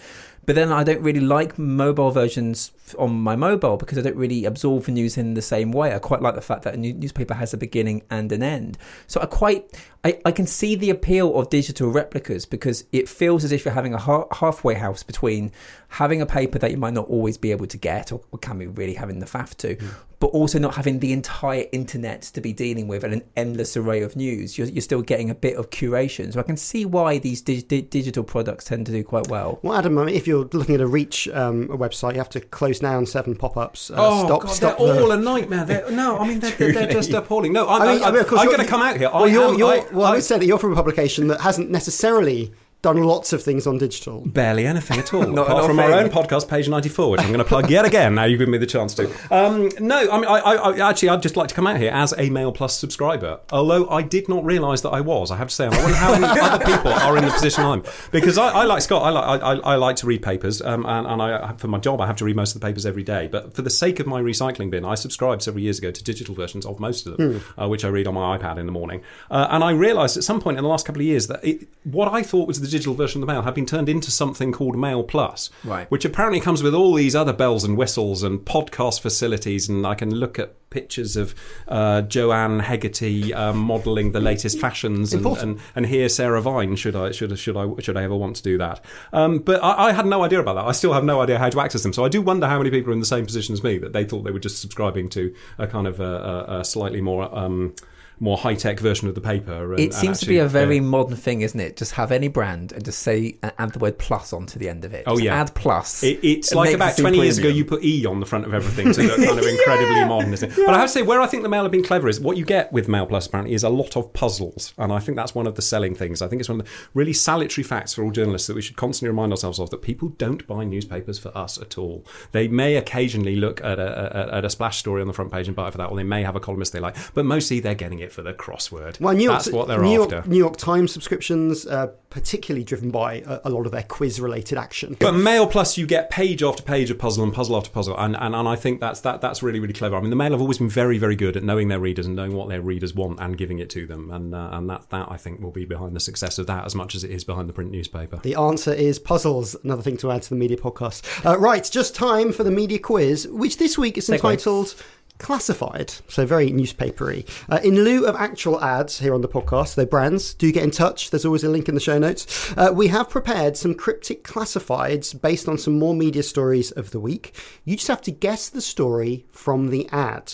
But 0.47 0.55
then 0.55 0.73
I 0.73 0.83
don't 0.85 1.03
really 1.03 1.21
like 1.21 1.59
mobile 1.59 2.11
versions 2.11 2.73
on 2.99 3.13
my 3.21 3.37
mobile 3.37 3.77
because 3.77 3.99
I 3.99 4.01
don't 4.01 4.17
really 4.17 4.47
absorb 4.47 4.85
the 4.85 4.93
news 4.93 5.19
in 5.19 5.35
the 5.35 5.43
same 5.43 5.71
way. 5.71 5.95
I 5.95 5.99
quite 5.99 6.23
like 6.23 6.35
the 6.35 6.41
fact 6.41 6.63
that 6.63 6.75
a 6.75 6.77
new- 6.79 6.95
newspaper 6.95 7.35
has 7.35 7.53
a 7.53 7.59
beginning 7.59 8.03
and 8.11 8.33
an 8.33 8.43
end. 8.43 8.79
So 9.07 9.21
I 9.21 9.27
quite, 9.27 9.71
I, 10.03 10.19
I 10.25 10.33
can 10.33 10.47
see 10.47 10.75
the 10.77 10.89
appeal 10.91 11.39
of 11.39 11.51
digital 11.51 11.91
replicas 11.91 12.47
because 12.47 12.85
it 12.91 13.07
feels 13.07 13.45
as 13.45 13.53
if 13.53 13.65
you're 13.67 13.75
having 13.75 13.93
a 13.95 13.99
ha- 13.99 14.27
halfway 14.33 14.75
house 14.75 15.03
between 15.03 15.53
having 15.91 16.23
a 16.23 16.27
paper 16.27 16.59
that 16.59 16.71
you 16.71 16.77
might 16.77 16.95
not 16.95 17.07
always 17.09 17.37
be 17.37 17.51
able 17.51 17.67
to 17.67 17.77
get 17.77 18.13
or, 18.13 18.21
or 18.33 18.39
can 18.39 18.59
be 18.59 18.67
really 18.67 18.95
having 18.95 19.19
the 19.19 19.27
faff 19.27 19.57
to, 19.57 19.75
Hmm. 19.75 19.87
but 20.21 20.29
also 20.29 20.59
not 20.59 20.75
having 20.77 21.01
the 21.01 21.13
entire 21.13 21.65
internet 21.73 22.23
to 22.23 22.41
be 22.41 22.53
dealing 22.53 22.87
with 22.87 23.03
and 23.03 23.13
an 23.13 23.23
endless 23.37 23.77
array 23.77 24.03
of 24.03 24.15
news. 24.15 24.57
You're, 24.57 24.69
you're 24.69 24.83
still 24.83 25.03
getting 25.03 25.31
a 25.31 25.35
bit 25.35 25.57
of 25.57 25.71
curation. 25.71 26.33
So 26.33 26.39
I 26.39 26.43
can 26.45 26.57
see 26.57 26.85
why 26.85 27.19
these 27.19 27.43
dig- 27.43 27.67
dig- 27.67 27.91
digital 27.91 28.23
products 28.23 28.67
tend 28.67 28.87
to 28.87 28.93
do 28.93 29.03
quite 29.03 29.29
well. 29.29 29.59
Well, 29.63 29.75
Adam, 29.77 29.99
I 29.99 30.05
mean, 30.05 30.15
if 30.15 30.27
you're 30.29 30.49
looking 30.53 30.75
at 30.77 30.81
a 30.81 30.87
Reach 30.87 31.27
um, 31.29 31.65
a 31.71 31.77
website, 31.77 32.13
you 32.13 32.19
have 32.19 32.29
to 32.31 32.41
close 32.41 32.79
down 32.81 33.05
seven 33.07 33.35
pop-ups. 33.35 33.91
Uh, 33.91 33.95
oh 33.99 34.25
stop, 34.27 34.41
God, 34.43 34.51
stop 34.51 34.79
they're 34.79 34.95
the- 34.95 35.03
all 35.03 35.11
a 35.11 35.17
nightmare. 35.17 35.65
They're, 35.65 35.91
no, 35.91 36.19
I 36.19 36.29
mean 36.29 36.39
they're, 36.41 36.51
they're, 36.53 36.73
they're 36.73 36.93
just 36.93 37.11
appalling. 37.15 37.53
No, 37.53 37.69
I'm, 37.69 37.83
I 37.83 37.95
mean, 37.95 38.03
I, 38.05 38.09
I 38.09 38.11
mean, 38.13 38.21
of 38.21 38.27
course, 38.29 38.43
am 38.43 38.47
going 38.47 38.61
to 38.61 38.67
come 38.67 38.83
out 38.83 38.97
here. 38.97 39.11
Well, 39.13 39.25
I 39.25 39.27
you're, 39.27 39.49
am- 39.53 39.59
you're, 39.59 39.73
I- 39.73 39.87
well, 39.93 40.07
I 40.07 40.11
I- 40.11 40.15
would 40.15 40.25
say 40.25 40.39
that 40.39 40.47
you're 40.47 40.59
from 40.59 40.73
a 40.73 40.77
publication 40.77 41.27
that 41.29 41.41
hasn't 41.41 41.71
necessarily 41.71 42.53
done 42.83 43.03
lots 43.03 43.33
of 43.33 43.43
things 43.43 43.67
on 43.67 43.77
digital. 43.79 44.23
Barely 44.27 44.67
anything 44.67 44.99
at 44.99 45.13
all, 45.13 45.21
Not 45.27 45.43
apart 45.47 45.51
enough 45.51 45.67
from 45.67 45.79
our 45.81 45.93
own 45.93 46.09
podcast, 46.09 46.49
page 46.49 46.69
ninety-four, 46.69 47.11
which 47.11 47.21
I'm 47.21 47.27
going 47.29 47.39
to 47.39 47.45
plug 47.45 47.71
yet 47.71 47.85
again. 47.85 48.15
Now 48.15 48.25
you've 48.25 48.39
given 48.39 48.53
me 48.53 48.59
the 48.59 48.67
chance 48.67 48.95
to. 48.95 49.11
Um, 49.31 49.69
no, 49.79 50.11
I 50.11 50.17
mean, 50.17 50.25
I, 50.27 50.39
I, 50.39 50.55
I 50.71 50.89
actually, 50.91 51.11
I'd 51.11 51.23
just 51.23 51.37
like 51.37 51.49
to 51.49 51.55
come 51.55 51.67
out 51.67 51.77
here 51.77 51.91
as 51.93 52.15
a 52.17 52.31
Mail 52.31 52.53
Plus 52.53 52.77
subscriber. 52.79 53.41
Although 53.53 53.89
I 53.91 54.03
did 54.03 54.29
not 54.29 54.45
realise 54.45 54.81
that 54.83 54.91
I 54.91 55.01
was. 55.01 55.31
I 55.31 55.37
have 55.37 55.49
to 55.49 55.55
say, 55.55 55.67
I 55.67 55.69
wonder 55.71 55.97
how 55.97 56.13
many 56.19 56.27
other 56.41 56.65
people 56.65 56.93
are 56.93 57.17
in 57.19 57.25
the 57.25 57.31
position 57.31 57.65
I'm. 57.65 57.83
Because 58.11 58.39
I, 58.39 58.49
I 58.49 58.65
like 58.65 58.83
Scott. 58.83 59.03
I 59.03 59.11
like, 59.11 59.43
I, 59.43 59.53
I 59.73 59.77
like 59.77 59.97
to 59.97 60.07
read 60.07 60.23
papers, 60.23 60.63
um, 60.63 60.87
and, 60.87 61.07
and 61.07 61.21
I, 61.23 61.53
for 61.59 61.69
my 61.69 61.79
job, 61.79 62.01
I 62.01 62.07
have 62.07 62.17
to 62.17 62.25
read 62.25 62.37
most 62.37 62.55
of 62.55 62.61
the 62.61 62.67
papers 62.67 62.87
every 62.87 63.03
day. 63.03 63.29
But 63.29 63.55
for 63.55 63.63
the 63.63 63.71
sake 63.71 64.01
of 64.01 64.07
my 64.07 64.21
recycling 64.23 64.71
bin, 64.71 64.85
I 64.85 64.95
subscribed 64.95 65.43
several 65.43 65.63
years 65.63 65.79
ago 65.79 65.91
to 65.91 66.03
digital 66.05 66.35
versions 66.35 66.65
of 66.67 66.81
most 66.81 67.07
of 67.07 67.17
them, 67.17 67.41
Hmm. 67.41 67.61
uh, 67.61 67.69
which 67.69 67.85
I 67.85 67.89
read 67.89 68.07
on 68.07 68.15
my 68.15 68.39
iPad 68.39 68.57
in 68.59 68.67
the 68.67 68.73
morning. 68.73 69.03
Uh, 69.31 69.49
and 69.51 69.63
I 69.63 69.73
realised 69.73 70.17
at 70.17 70.25
some 70.25 70.41
point 70.41 70.57
in 70.57 70.63
the 70.65 70.69
last 70.71 70.87
couple 70.87 71.01
of 71.03 71.07
years 71.07 71.27
that 71.27 71.45
it, 71.45 71.69
what 71.85 72.09
I 72.13 72.23
thought 72.23 72.49
was 72.49 72.61
the 72.61 72.70
digital 72.71 72.95
version 72.95 73.23
of 73.23 73.27
the 73.27 73.33
Mail 73.33 73.43
had 73.43 73.55
been 73.55 73.67
turned 73.67 73.89
into 73.89 74.11
something 74.11 74.53
called 74.53 74.77
Mail 74.79 75.03
Plus, 75.03 75.51
Right. 75.65 75.91
which 75.91 76.05
apparently 76.05 76.41
comes 76.41 76.63
with 76.63 76.75
all 76.75 76.95
these 76.95 77.15
other 77.17 77.33
bells 77.33 77.65
and 77.65 77.77
whistles 77.77 78.23
and 78.23 78.41
podcast 78.41 79.01
facilities, 79.01 79.69
and 79.69 79.87
I 79.87 79.95
can 79.95 80.15
look 80.15 80.39
at 80.39 80.55
pictures 80.71 81.17
of 81.17 81.35
uh, 81.67 82.01
Joanne 82.03 82.61
Hegarty 82.61 83.35
um, 83.35 83.59
modelling 83.59 84.13
the 84.13 84.21
latest 84.21 84.61
fashions, 84.61 85.13
and, 85.13 85.27
and 85.27 85.59
and 85.75 85.87
hear 85.87 86.09
Sarah 86.09 86.41
Vine. 86.41 86.77
Should 86.77 86.95
I 86.95 87.11
should 87.11 87.37
should 87.39 87.57
I 87.57 87.67
should 87.81 87.97
I 87.97 88.05
ever 88.05 88.15
want 88.17 88.37
to 88.37 88.43
do 88.45 88.57
that? 88.59 88.81
Um, 89.13 89.39
but 89.41 89.63
I, 89.65 89.89
I 89.89 89.93
had 89.93 90.07
no 90.07 90.23
idea 90.23 90.39
about 90.41 90.55
that. 90.55 90.65
I 90.67 90.73
still 90.73 90.93
have 90.93 91.03
no 91.05 91.21
idea 91.21 91.39
how 91.39 91.49
to 91.51 91.61
access 91.61 91.83
them. 91.83 91.93
So 91.93 92.05
I 92.05 92.09
do 92.09 92.23
wonder 92.23 92.47
how 92.47 92.59
many 92.59 92.71
people 92.71 92.91
are 92.91 92.95
in 92.95 93.01
the 93.01 93.07
same 93.07 93.27
position 93.27 93.53
as 93.53 93.65
me 93.65 93.79
that 93.79 93.93
they 93.93 94.05
thought 94.05 94.23
they 94.23 94.31
were 94.31 94.39
just 94.39 94.61
subscribing 94.61 95.09
to 95.11 95.35
a 95.59 95.67
kind 95.67 95.89
of 95.89 95.99
a, 95.99 96.05
a, 96.49 96.61
a 96.61 96.65
slightly 96.65 97.01
more. 97.01 97.37
Um, 97.37 97.75
more 98.21 98.37
high 98.37 98.55
tech 98.55 98.79
version 98.79 99.09
of 99.09 99.15
the 99.15 99.21
paper. 99.21 99.73
And, 99.73 99.81
It 99.81 99.95
seems 99.95 100.21
to 100.21 100.27
be 100.27 100.39
a 100.39 100.47
very 100.47 100.77
yeah. 100.77 100.83
modern 100.83 101.17
thing, 101.17 101.41
isn't 101.41 101.59
it? 101.59 101.77
Just 101.77 101.93
have 101.93 102.13
any 102.13 102.29
brand 102.29 102.73
and 102.73 102.85
just 102.85 103.01
say 103.01 103.39
uh, 103.43 103.51
add 103.59 103.73
the 103.73 103.79
word 103.79 103.99
plus 103.99 104.33
onto 104.35 104.59
the 104.59 104.69
end 104.69 104.85
of 104.85 104.93
it. 104.93 105.05
Oh 105.07 105.15
Just 105.15 105.25
yeah, 105.25 105.41
add 105.41 105.55
plus. 105.55 106.03
It, 106.03 106.21
it's 106.23 106.53
It 106.53 106.57
like 106.57 106.75
about 106.75 106.97
twenty 106.97 107.19
years 107.19 107.39
ago, 107.39 107.49
you 107.49 107.65
put 107.65 107.83
E 107.83 108.05
on 108.05 108.21
the 108.21 108.27
front 108.27 108.45
of 108.45 108.53
everything 108.53 108.93
to 108.93 109.03
look 109.03 109.17
kind 109.27 109.39
of 109.39 109.47
incredibly 109.47 110.05
modern, 110.05 110.33
isn't 110.35 110.51
it? 110.51 110.57
But 110.67 110.75
I 110.75 110.79
have 110.79 110.89
to 110.89 110.93
say, 110.93 111.03
where 111.03 111.21
I 111.21 111.27
think 111.27 111.43
the 111.43 111.49
Mail 111.49 111.63
have 111.63 111.73
been 111.73 111.83
clever 111.83 112.09
is 112.09 112.21
what 112.21 112.37
you 112.37 112.45
get 112.45 112.73
with 112.73 112.89
Mail 112.89 113.07
Plus 113.07 113.27
apparently 113.27 113.55
is 113.55 113.65
a 113.65 113.71
lot 113.71 113.97
of 113.97 114.13
puzzles, 114.13 114.75
and 114.77 114.93
I 114.93 114.99
think 114.99 115.17
that's 115.17 115.35
one 115.35 115.47
of 115.47 115.55
the 115.55 115.63
selling 115.63 115.95
things. 115.95 116.21
I 116.21 116.29
think 116.29 116.41
it's 116.41 116.49
one 116.49 116.61
of 116.61 116.67
the 116.67 116.73
really 116.93 117.15
salutary 117.15 117.65
facts 117.65 117.95
for 117.95 118.05
all 118.05 118.11
journalists 118.11 118.47
that 118.49 118.55
we 118.55 118.63
should 118.63 118.77
constantly 118.77 119.09
remind 119.11 119.33
ourselves 119.33 119.59
of 119.59 119.71
that 119.71 119.83
people 119.83 120.11
don't 120.11 120.47
buy 120.47 120.65
newspapers 120.65 121.19
for 121.19 121.37
us 121.37 121.59
at 121.59 121.79
all. 121.79 122.05
They 122.33 122.49
may 122.49 122.77
occasionally 122.77 123.37
look 123.37 123.63
at 123.65 123.79
a, 123.79 124.35
a, 124.35 124.37
at 124.37 124.45
a 124.45 124.51
splash 124.51 124.79
story 124.79 125.01
on 125.01 125.07
the 125.07 125.15
front 125.15 125.33
page 125.33 125.47
and 125.47 125.57
buy 125.57 125.69
it 125.69 125.71
for 125.73 125.79
that, 125.79 125.91
or 125.91 125.97
they 125.97 126.03
may 126.03 126.23
have 126.23 126.37
a 126.37 126.41
columnist 126.41 126.73
they 126.73 126.81
like, 126.81 126.97
but 127.15 127.25
mostly 127.25 127.61
they're 127.61 127.75
getting 127.75 128.01
it 128.01 128.10
for 128.11 128.23
the 128.23 128.35
crossword. 128.35 129.01
Well, 129.01 129.15
New 129.15 129.25
York, 129.25 129.39
that's 129.39 129.53
what 129.53 129.69
they're 129.69 129.83
New 129.83 130.03
after. 130.03 130.23
New 130.27 130.39
York 130.39 130.57
Times 130.57 130.93
subscriptions, 130.93 131.67
uh, 131.67 131.89
particularly 132.11 132.65
driven 132.65 132.91
by 132.91 133.23
a, 133.27 133.41
a 133.45 133.51
lot 133.51 133.67
of 133.67 133.73
their 133.73 133.83
quiz-related 133.85 134.59
action. 134.59 134.97
But 134.99 135.13
Mail 135.13 135.47
Plus, 135.47 135.79
you 135.79 135.87
get 135.87 136.11
page 136.11 136.43
after 136.43 136.63
page 136.63 136.91
of 136.91 136.99
puzzle 136.99 137.25
and 137.25 137.33
puzzle 137.33 137.57
after 137.57 137.71
puzzle, 137.71 137.97
and, 137.99 138.17
and, 138.17 138.35
and 138.35 138.49
I 138.49 138.57
think 138.57 138.81
that's 138.81 139.01
that 139.03 139.21
that's 139.21 139.43
really 139.43 139.61
really 139.61 139.73
clever. 139.75 139.97
I 139.97 140.01
mean, 140.01 140.11
the 140.11 140.17
Mail 140.17 140.33
have 140.33 140.41
always 140.41 140.59
been 140.59 140.69
very 140.69 140.99
very 140.99 141.17
good 141.17 141.37
at 141.37 141.43
knowing 141.43 141.69
their 141.69 141.79
readers 141.79 142.07
and 142.07 142.17
knowing 142.17 142.35
what 142.35 142.49
their 142.49 142.61
readers 142.61 142.95
want 142.95 143.21
and 143.21 143.37
giving 143.37 143.59
it 143.59 143.71
to 143.71 143.87
them, 143.87 144.11
and 144.11 144.35
uh, 144.35 144.51
and 144.53 144.69
that 144.71 144.91
that 144.91 145.11
I 145.11 145.17
think 145.17 145.41
will 145.41 145.51
be 145.51 145.65
behind 145.65 145.95
the 145.95 146.01
success 146.01 146.39
of 146.39 146.47
that 146.47 146.65
as 146.65 146.75
much 146.75 146.95
as 146.95 147.05
it 147.05 147.11
is 147.11 147.25
behind 147.25 147.49
the 147.49 147.53
print 147.53 147.71
newspaper. 147.71 148.19
The 148.23 148.35
answer 148.35 148.73
is 148.73 148.99
puzzles. 148.99 149.57
Another 149.65 149.83
thing 149.83 149.97
to 149.99 150.11
add 150.11 150.23
to 150.23 150.31
the 150.31 150.37
media 150.37 150.57
podcast. 150.57 151.25
Uh, 151.25 151.39
right, 151.39 151.69
just 151.71 151.95
time 151.95 152.33
for 152.33 152.45
the 152.45 152.51
media 152.51 152.79
quiz, 152.79 153.29
which 153.29 153.59
this 153.59 153.79
week 153.79 153.97
is 153.99 154.09
entitled 154.11 154.75
Classified. 155.21 155.93
So 156.09 156.25
very 156.25 156.51
newspapery. 156.51 157.27
Uh, 157.49 157.61
in 157.63 157.85
lieu 157.85 158.07
of 158.07 158.17
actual 158.17 158.59
ads 158.65 159.01
here 159.01 159.15
on 159.15 159.21
the 159.21 159.29
podcast, 159.29 159.75
though 159.75 159.85
brands 159.85 160.33
do 160.33 160.51
get 160.51 160.65
in 160.65 160.71
touch. 160.71 161.11
There's 161.11 161.27
always 161.27 161.45
a 161.45 161.51
link 161.51 161.69
in 161.69 161.75
the 161.75 161.81
show 161.81 161.99
notes. 161.99 162.53
Uh, 162.57 162.71
we 162.75 162.89
have 162.89 163.11
prepared 163.11 163.59
some 163.59 163.75
cryptic 163.75 164.25
classifieds 164.25 165.19
based 165.21 165.47
on 165.47 165.59
some 165.59 165.79
more 165.79 165.95
media 165.95 166.23
stories 166.23 166.71
of 166.71 166.91
the 166.91 166.99
week. 166.99 167.35
You 167.67 167.77
just 167.77 167.89
have 167.89 168.01
to 168.03 168.11
guess 168.11 168.49
the 168.49 168.63
story 168.63 169.27
from 169.31 169.69
the 169.69 169.87
ad. 169.93 170.33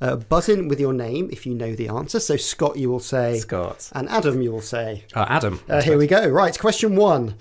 Uh, 0.00 0.14
buzz 0.14 0.48
in 0.48 0.68
with 0.68 0.78
your 0.78 0.92
name 0.92 1.28
if 1.32 1.44
you 1.44 1.52
know 1.52 1.74
the 1.74 1.88
answer. 1.88 2.20
So 2.20 2.36
Scott, 2.36 2.76
you 2.76 2.88
will 2.88 3.00
say 3.00 3.40
Scott, 3.40 3.90
and 3.92 4.08
Adam, 4.08 4.40
you 4.40 4.52
will 4.52 4.60
say 4.62 5.04
Uh, 5.16 5.26
Adam, 5.28 5.60
uh, 5.68 5.82
here 5.82 5.98
we 5.98 6.06
go. 6.06 6.28
Right, 6.28 6.56
question 6.56 6.94
one. 6.94 7.34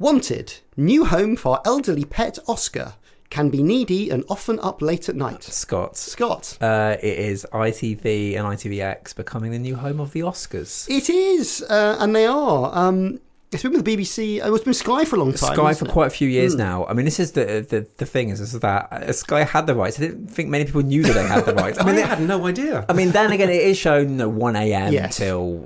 Wanted. 0.00 0.54
New 0.76 1.04
home 1.04 1.36
for 1.36 1.60
elderly 1.64 2.04
pet 2.04 2.38
Oscar. 2.48 2.94
Can 3.30 3.50
be 3.50 3.62
needy 3.62 4.10
and 4.10 4.24
often 4.28 4.58
up 4.60 4.80
late 4.80 5.08
at 5.08 5.16
night. 5.16 5.42
Scott. 5.42 5.96
Scott. 5.96 6.56
Uh, 6.60 6.96
it 7.02 7.18
is 7.18 7.46
ITV 7.52 8.36
and 8.36 8.46
ITVX 8.46 9.14
becoming 9.16 9.50
the 9.50 9.58
new 9.58 9.76
home 9.76 10.00
of 10.00 10.12
the 10.12 10.20
Oscars. 10.20 10.88
It 10.88 11.10
is, 11.10 11.62
uh, 11.68 11.96
and 11.98 12.14
they 12.14 12.26
are. 12.26 12.70
Um, 12.76 13.20
it's 13.52 13.62
been 13.62 13.72
with 13.72 13.84
the 13.84 13.96
BBC. 13.96 14.40
Oh, 14.42 14.54
it's 14.56 14.64
been 14.64 14.74
Sky 14.74 15.04
for 15.04 15.14
a 15.16 15.18
long 15.20 15.32
time. 15.32 15.54
Sky 15.54 15.72
for 15.72 15.84
it? 15.86 15.90
quite 15.92 16.08
a 16.08 16.10
few 16.10 16.28
years 16.28 16.54
Mm. 16.56 16.58
now. 16.58 16.86
I 16.86 16.94
mean, 16.94 17.04
this 17.04 17.20
is 17.20 17.32
the 17.32 17.64
the, 17.68 17.86
the 17.96 18.04
thing 18.04 18.30
is, 18.30 18.40
is 18.40 18.52
that 18.58 18.92
uh, 18.92 19.12
Sky 19.12 19.44
had 19.44 19.66
the 19.68 19.74
rights. 19.74 19.98
I 19.98 20.02
didn't 20.02 20.26
think 20.28 20.48
many 20.50 20.64
people 20.64 20.82
knew 20.82 21.02
that 21.04 21.12
they 21.14 21.26
had 21.26 21.44
the 21.46 21.54
rights. 21.62 21.78
I 21.80 21.84
mean, 21.84 21.94
I 21.94 21.98
they, 21.98 22.06
had 22.06 22.20
no 22.22 22.44
idea. 22.46 22.84
I 22.88 22.92
mean, 22.92 23.12
then 23.12 23.30
again, 23.32 23.48
it 23.48 23.62
is 23.62 23.78
shown 23.78 24.16
know, 24.16 24.28
1 24.28 24.56
a.m. 24.56 24.92
Yes. 24.92 25.16
till 25.16 25.58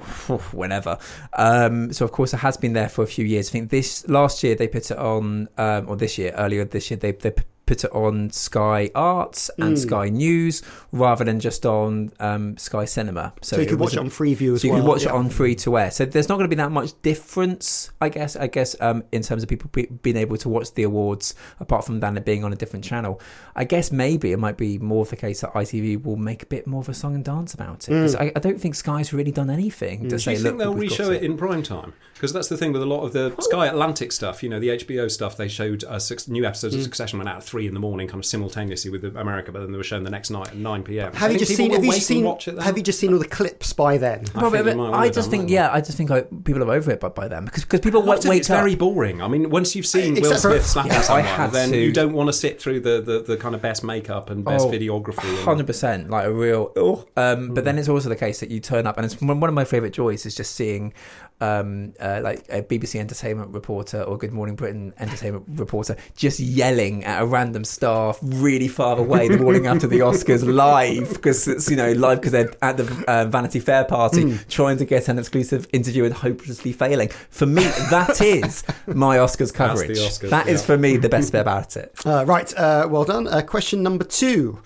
whenever. 0.53 0.99
Um, 1.33 1.93
so, 1.93 2.05
of 2.05 2.13
course, 2.13 2.35
it 2.35 2.39
has 2.39 2.57
been 2.59 2.75
there 2.75 2.89
for 2.91 3.03
a 3.03 3.07
few 3.07 3.25
years. 3.25 3.49
I 3.49 3.53
think 3.53 3.71
this 3.71 4.07
last 4.09 4.43
year 4.43 4.55
they 4.55 4.69
put 4.69 4.91
it 4.91 4.99
on, 4.99 5.49
um, 5.57 5.89
or 5.89 5.97
this 5.97 6.19
year, 6.19 6.33
earlier 6.37 6.65
this 6.67 6.91
year, 6.91 6.99
they, 6.99 7.13
they 7.13 7.33
put 7.71 7.85
it 7.85 7.93
on 7.93 8.31
Sky 8.31 8.91
Arts 8.97 9.49
and 9.57 9.77
Mm. 9.77 9.79
Sky 9.79 10.09
News 10.09 10.61
rather 10.91 11.25
than 11.25 11.39
just 11.39 11.65
on 11.65 12.11
um, 12.19 12.57
Sky 12.57 12.85
Cinema. 12.85 13.33
So 13.43 13.61
you 13.61 13.67
could 13.67 13.79
watch 13.79 13.93
it 13.93 14.01
on 14.01 14.11
Freeview 14.11 14.33
as 14.33 14.41
well. 14.55 14.59
so 14.59 14.67
you 14.67 14.73
well, 14.73 14.83
could 14.83 14.89
watch 14.89 15.03
yeah. 15.05 15.11
it 15.11 15.15
on 15.15 15.31
free 15.31 15.55
to 15.55 15.79
air. 15.79 15.93
So 15.93 16.05
there's 16.05 16.29
not 16.29 16.35
going 16.35 16.47
to 16.51 16.57
be 16.57 16.57
that 16.57 16.73
much 16.73 17.01
difference, 17.03 17.93
I 18.01 18.09
guess. 18.09 18.35
I 18.35 18.49
guess 18.49 18.75
um, 18.81 19.05
in 19.13 19.23
terms 19.23 19.45
of 19.45 19.49
people 19.49 19.71
be, 19.73 19.87
being 19.87 20.17
able 20.17 20.37
to 20.39 20.49
watch 20.49 20.75
the 20.75 20.83
awards, 20.83 21.37
apart 21.61 21.85
from 21.85 22.01
than 22.01 22.17
it 22.17 22.25
being 22.25 22.43
on 22.43 22.53
a 22.53 22.57
different 22.57 22.85
channel. 22.85 23.21
I 23.55 23.63
guess 23.63 23.93
maybe 23.93 24.33
it 24.33 24.39
might 24.41 24.57
be 24.57 24.79
more 24.79 25.03
of 25.03 25.11
the 25.11 25.17
case 25.17 25.43
that 25.43 25.53
ITV 25.53 26.03
will 26.03 26.17
make 26.17 26.43
a 26.43 26.47
bit 26.47 26.67
more 26.67 26.81
of 26.81 26.89
a 26.89 26.95
song 26.95 27.15
and 27.15 27.25
dance 27.25 27.55
about 27.55 27.89
it. 27.89 27.93
Mm. 27.93 28.21
I, 28.21 28.33
I 28.35 28.41
don't 28.41 28.61
think 28.61 28.75
Sky's 28.75 29.13
really 29.13 29.31
done 29.31 29.49
anything 29.49 30.03
to 30.05 30.09
Do 30.09 30.19
say, 30.19 30.33
you 30.33 30.39
think 30.41 30.59
they'll 30.59 30.75
we've 30.75 30.91
reshow 30.91 31.15
it 31.15 31.23
in 31.23 31.37
prime 31.37 31.63
time? 31.63 31.93
Because 32.15 32.33
that's 32.33 32.49
the 32.49 32.57
thing 32.57 32.73
with 32.73 32.83
a 32.83 32.87
lot 32.87 33.03
of 33.05 33.13
the 33.13 33.33
Sky 33.41 33.69
Atlantic 33.69 34.11
stuff. 34.11 34.43
You 34.43 34.49
know, 34.49 34.59
the 34.59 34.71
HBO 34.71 35.09
stuff. 35.09 35.37
They 35.37 35.49
showed 35.49 35.85
uh, 35.85 35.99
six 36.01 36.27
new 36.27 36.45
episodes 36.45 36.75
of 36.75 36.81
Mm. 36.81 36.85
Succession 36.85 37.19
went 37.19 37.29
out 37.29 37.37
at 37.37 37.45
three 37.45 37.60
in 37.67 37.75
the 37.75 37.81
morning, 37.81 38.07
kind 38.09 38.19
of 38.21 38.27
simultaneously 38.27 38.91
with 38.91 39.05
America, 39.17 39.53
but 39.53 39.61
then 39.61 39.73
they 39.73 39.77
were 39.79 39.85
shown 39.85 40.03
the 40.03 40.11
next 40.11 40.31
night 40.31 40.49
at 40.49 40.57
nine 40.57 40.83
pm. 40.83 41.13
Have 41.15 41.33
you 41.33 41.39
just 41.39 41.55
seen? 41.57 41.71
Have 41.73 41.83
you 41.85 41.91
wait 41.91 41.97
just 41.97 42.11
and 42.11 42.17
seen? 42.19 42.25
Watch 42.25 42.49
it. 42.49 42.59
Have 42.61 42.77
you 42.77 42.83
just 42.83 42.99
seen 42.99 43.13
all 43.13 43.19
the 43.19 43.27
clips 43.27 43.73
by 43.73 43.99
then? 43.99 44.25
I 44.35 44.41
Well, 44.43 44.51
think 44.51 44.65
but- 44.65 44.71
you 44.73 44.77
might 44.79 44.85
but 44.87 44.93
well 44.93 45.01
I 45.01 45.09
just 45.11 45.31
think, 45.31 45.51
yeah, 45.51 45.71
I 45.73 45.81
just 45.81 45.97
think 45.97 46.11
uh, 46.11 46.23
people 46.45 46.63
are 46.63 46.73
over 46.73 46.91
it 46.91 47.01
by, 47.01 47.09
by 47.09 47.29
then 47.29 47.45
because 47.45 47.65
because 47.65 47.81
people 47.81 48.03
A 48.03 48.07
wait, 48.07 48.19
of 48.25 48.25
wait 48.31 48.39
it's 48.39 48.49
very 48.49 48.75
boring. 48.75 49.21
I 49.23 49.29
mean, 49.29 49.51
once 49.51 49.75
you've 49.77 49.87
seen 49.87 50.15
Will 50.15 50.19
Except 50.21 50.43
for- 50.43 50.51
Smith 50.51 50.67
slapping 50.67 50.93
Yeah, 50.93 51.01
someone, 51.03 51.51
then 51.53 51.71
to- 51.71 51.79
you 51.79 51.93
don't 51.93 52.13
want 52.13 52.29
to 52.29 52.33
sit 52.33 52.61
through 52.61 52.81
the, 52.81 53.01
the, 53.01 53.21
the 53.23 53.37
kind 53.37 53.55
of 53.55 53.63
best 53.63 53.83
makeup 53.85 54.31
and 54.31 54.45
best 54.45 54.67
Oh, 54.67 54.71
videography. 54.71 55.43
Hundred 55.45 55.67
percent, 55.67 56.11
like 56.11 56.27
a 56.27 56.33
real. 56.33 56.73
Oh. 56.77 57.07
Um, 57.17 57.49
Hmm. 57.49 57.55
But 57.55 57.65
then 57.65 57.79
it's 57.79 57.89
also 57.89 58.09
the 58.09 58.17
case 58.17 58.41
that 58.41 58.51
you 58.51 58.61
turn 58.61 58.87
up, 58.87 58.97
and 58.97 59.05
it's 59.05 59.21
one 59.21 59.41
one 59.41 59.49
of 59.49 59.55
my 59.55 59.65
favorite 59.65 59.93
joys 59.93 60.27
is 60.27 60.35
just 60.35 60.55
seeing, 60.55 60.93
um, 61.41 61.95
uh, 62.01 62.21
like 62.23 62.45
a 62.51 62.63
BBC 62.63 63.01
entertainment 63.01 63.53
reporter 63.55 64.03
or 64.03 64.19
Good 64.19 64.33
Morning 64.33 64.57
Britain 64.57 64.93
entertainment 64.99 65.45
reporter 65.49 65.97
just 66.17 66.39
yelling 66.41 67.05
at 67.05 67.23
a 67.23 67.27
random 67.27 67.65
staff 67.65 68.19
really 68.23 68.69
far 68.69 68.99
away 68.99 69.29
the 69.29 69.39
morning 69.39 69.67
after 69.67 69.87
the 69.87 70.01
Oscars 70.01 70.45
live 70.47 71.09
because 71.15 71.49
it's 71.49 71.71
you 71.71 71.77
know 71.77 71.93
live 71.93 72.19
because 72.21 72.33
they're 72.33 72.53
at 72.63 72.77
the 72.77 73.05
uh, 73.09 73.25
Vanity 73.27 73.61
Fair 73.61 73.85
party 73.85 74.23
Hmm. 74.23 74.37
trying 74.49 74.77
to 74.79 74.85
get 74.85 75.09
an 75.09 75.19
exclusive 75.19 75.67
interview 75.73 76.05
and 76.05 76.13
hopelessly 76.15 76.73
failing. 76.73 77.09
For 77.31 77.47
me, 77.47 77.63
that 77.91 78.21
is 78.21 78.63
my 78.87 79.17
Oscars 79.19 79.53
coverage. 79.55 79.89
the 79.99 80.05
Oscars, 80.05 80.31
That 80.31 80.49
is 80.49 80.61
yeah. 80.61 80.67
for 80.67 80.79
me 80.79 80.97
the 80.97 81.09
best 81.09 81.33
bit 81.33 81.41
about 81.41 81.77
it. 81.77 81.95
Uh, 82.05 82.25
right, 82.27 82.53
uh, 82.57 82.87
well 82.91 83.05
done. 83.05 83.27
Uh, 83.29 83.41
question 83.43 83.83
number 83.83 84.05
two. 84.05 84.61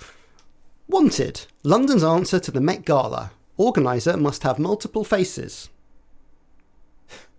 Wanted. 0.89 1.47
London's 1.63 2.05
answer 2.05 2.39
to 2.39 2.51
the 2.51 2.61
Met 2.61 2.85
Gala. 2.85 3.31
Organiser 3.57 4.17
must 4.17 4.43
have 4.43 4.59
multiple 4.59 5.05
faces. 5.05 5.71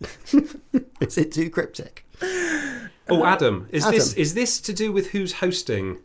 Is 1.02 1.18
it 1.18 1.32
too 1.32 1.50
cryptic? 1.50 2.06
Oh, 3.08 3.24
Adam, 3.24 3.68
is 3.72 3.86
this 3.89 4.14
is 4.14 4.34
this 4.34 4.60
to 4.62 4.74
do 4.74 4.91
with 4.91 5.12
who's 5.12 5.34
hosting? 5.34 6.00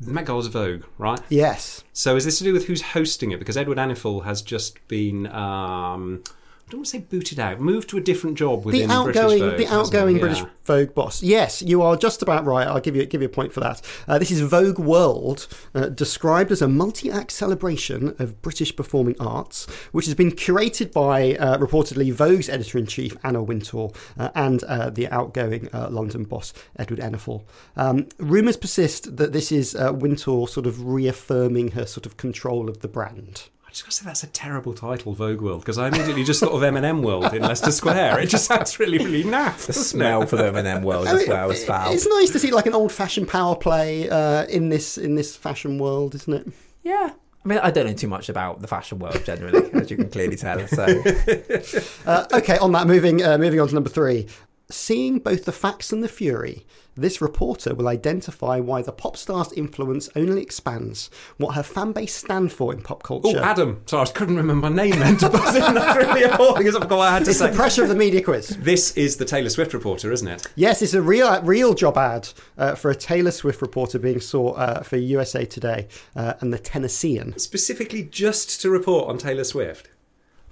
The 0.00 0.12
Met 0.12 0.26
Gala's 0.26 0.46
Vogue, 0.46 0.84
right? 0.98 1.20
Yes. 1.28 1.84
So 1.92 2.16
is 2.16 2.24
this 2.24 2.38
to 2.38 2.44
do 2.44 2.54
with 2.54 2.66
who's 2.66 2.80
hosting 2.80 3.32
it? 3.32 3.38
Because 3.38 3.56
Edward 3.56 3.76
Enninful 3.76 4.24
has 4.24 4.40
just 4.40 4.86
been 4.88 5.26
um, 5.26 6.22
I 6.70 6.74
don't 6.74 6.78
want 6.82 6.86
to 6.86 6.90
say 6.90 6.98
booted 7.00 7.40
out, 7.40 7.58
moved 7.58 7.88
to 7.88 7.98
a 7.98 8.00
different 8.00 8.38
job 8.38 8.62
The 8.62 8.84
outgoing, 8.84 9.40
British 9.40 9.40
Vogue, 9.40 9.58
the 9.58 9.66
outgoing 9.74 10.14
he? 10.14 10.20
British 10.20 10.44
Vogue 10.62 10.94
boss. 10.94 11.20
Yes, 11.20 11.62
you 11.62 11.82
are 11.82 11.96
just 11.96 12.22
about 12.22 12.44
right. 12.46 12.64
I'll 12.64 12.78
give 12.78 12.94
you 12.94 13.04
give 13.06 13.20
you 13.20 13.26
a 13.26 13.28
point 13.28 13.52
for 13.52 13.58
that. 13.58 13.82
Uh, 14.06 14.20
this 14.20 14.30
is 14.30 14.40
Vogue 14.40 14.78
World, 14.78 15.48
uh, 15.74 15.88
described 15.88 16.52
as 16.52 16.62
a 16.62 16.68
multi-act 16.68 17.32
celebration 17.32 18.14
of 18.20 18.40
British 18.40 18.76
performing 18.76 19.16
arts, 19.18 19.66
which 19.90 20.06
has 20.06 20.14
been 20.14 20.30
curated 20.30 20.92
by 20.92 21.34
uh, 21.38 21.58
reportedly 21.58 22.12
Vogue's 22.12 22.48
editor-in-chief 22.48 23.16
Anna 23.24 23.42
Wintour 23.42 23.90
uh, 24.16 24.28
and 24.36 24.62
uh, 24.62 24.90
the 24.90 25.08
outgoing 25.08 25.68
uh, 25.72 25.88
London 25.90 26.22
boss 26.22 26.52
Edward 26.76 27.00
Enninful. 27.00 27.42
Um, 27.76 28.06
Rumours 28.18 28.56
persist 28.56 29.16
that 29.16 29.32
this 29.32 29.50
is 29.50 29.74
uh, 29.74 29.92
Wintour 29.92 30.46
sort 30.46 30.66
of 30.66 30.86
reaffirming 30.86 31.72
her 31.72 31.84
sort 31.84 32.06
of 32.06 32.16
control 32.16 32.68
of 32.68 32.78
the 32.78 32.86
brand. 32.86 33.48
I 33.70 33.72
just 33.72 33.84
got 33.84 33.90
to 33.92 33.96
say 33.98 34.04
that's 34.04 34.24
a 34.24 34.26
terrible 34.26 34.74
title, 34.74 35.12
Vogue 35.14 35.40
World, 35.40 35.60
because 35.60 35.78
I 35.78 35.86
immediately 35.86 36.24
just 36.24 36.40
thought 36.40 36.50
of 36.50 36.60
M&M 36.60 37.02
World 37.02 37.32
in 37.32 37.42
Leicester 37.42 37.70
Square. 37.70 38.18
It 38.18 38.26
just 38.26 38.46
sounds 38.46 38.80
really, 38.80 38.98
really 38.98 39.22
naff. 39.22 39.66
The 39.66 39.72
smell 39.72 40.22
it? 40.22 40.28
for 40.28 40.34
the 40.34 40.46
M&M 40.48 40.82
world 40.82 41.06
I 41.06 41.12
as 41.12 41.20
mean, 41.20 41.28
well 41.28 41.52
as 41.52 41.64
foul. 41.64 41.92
It's 41.92 42.04
nice 42.04 42.30
to 42.30 42.40
see 42.40 42.50
like 42.50 42.66
an 42.66 42.74
old-fashioned 42.74 43.28
power 43.28 43.54
play 43.54 44.10
uh, 44.10 44.46
in 44.46 44.70
this 44.70 44.98
in 44.98 45.14
this 45.14 45.36
fashion 45.36 45.78
world, 45.78 46.16
isn't 46.16 46.34
it? 46.34 46.48
Yeah. 46.82 47.12
I 47.44 47.48
mean, 47.48 47.58
I 47.60 47.70
don't 47.70 47.86
know 47.86 47.92
too 47.92 48.08
much 48.08 48.28
about 48.28 48.60
the 48.60 48.66
fashion 48.66 48.98
world 48.98 49.24
generally, 49.24 49.70
as 49.74 49.88
you 49.88 49.96
can 49.96 50.10
clearly 50.10 50.34
tell. 50.34 50.66
So, 50.66 50.86
Uh, 52.06 52.26
okay, 52.32 52.58
on 52.58 52.72
that, 52.72 52.88
moving 52.88 53.22
uh, 53.22 53.38
moving 53.38 53.60
on 53.60 53.68
to 53.68 53.74
number 53.74 53.88
three. 53.88 54.26
Seeing 54.70 55.18
both 55.18 55.44
the 55.44 55.52
facts 55.52 55.92
and 55.92 56.02
the 56.02 56.08
fury, 56.08 56.64
this 56.96 57.20
reporter 57.20 57.74
will 57.74 57.88
identify 57.88 58.60
why 58.60 58.82
the 58.82 58.92
pop 58.92 59.16
star's 59.16 59.52
influence 59.52 60.08
only 60.16 60.42
expands, 60.42 61.10
what 61.38 61.54
her 61.54 61.62
fan 61.62 61.92
base 61.92 62.14
stand 62.14 62.52
for 62.52 62.72
in 62.72 62.82
pop 62.82 63.02
culture. 63.02 63.38
Oh, 63.38 63.42
Adam. 63.42 63.82
Sorry, 63.86 64.08
I 64.08 64.12
couldn't 64.12 64.36
remember 64.36 64.70
my 64.70 64.76
name 64.76 64.98
then 64.98 65.16
to 65.18 65.28
buzz 65.28 65.56
in. 65.56 65.74
That's 65.74 65.96
really 66.06 66.22
appalling 66.24 66.58
because 66.58 66.76
I 66.76 66.80
forgot 66.80 66.98
what 66.98 67.08
I 67.08 67.12
had 67.14 67.24
to 67.24 67.30
it's 67.30 67.38
say. 67.38 67.50
the 67.50 67.56
pressure 67.56 67.82
of 67.82 67.88
the 67.88 67.94
media 67.96 68.22
quiz. 68.22 68.48
This 68.48 68.96
is 68.96 69.16
the 69.16 69.24
Taylor 69.24 69.50
Swift 69.50 69.74
reporter, 69.74 70.12
isn't 70.12 70.28
it? 70.28 70.46
Yes, 70.54 70.82
it's 70.82 70.94
a 70.94 71.02
real 71.02 71.40
real 71.42 71.74
job 71.74 71.96
ad 71.96 72.28
uh, 72.58 72.74
for 72.74 72.90
a 72.90 72.94
Taylor 72.96 73.30
Swift 73.30 73.62
reporter 73.62 73.98
being 73.98 74.20
sought 74.20 74.58
uh, 74.58 74.80
for 74.82 74.96
USA 74.96 75.44
Today 75.44 75.88
uh, 76.14 76.34
and 76.40 76.52
the 76.52 76.58
Tennessean. 76.58 77.38
Specifically 77.38 78.02
just 78.02 78.60
to 78.60 78.70
report 78.70 79.08
on 79.08 79.18
Taylor 79.18 79.44
Swift. 79.44 79.89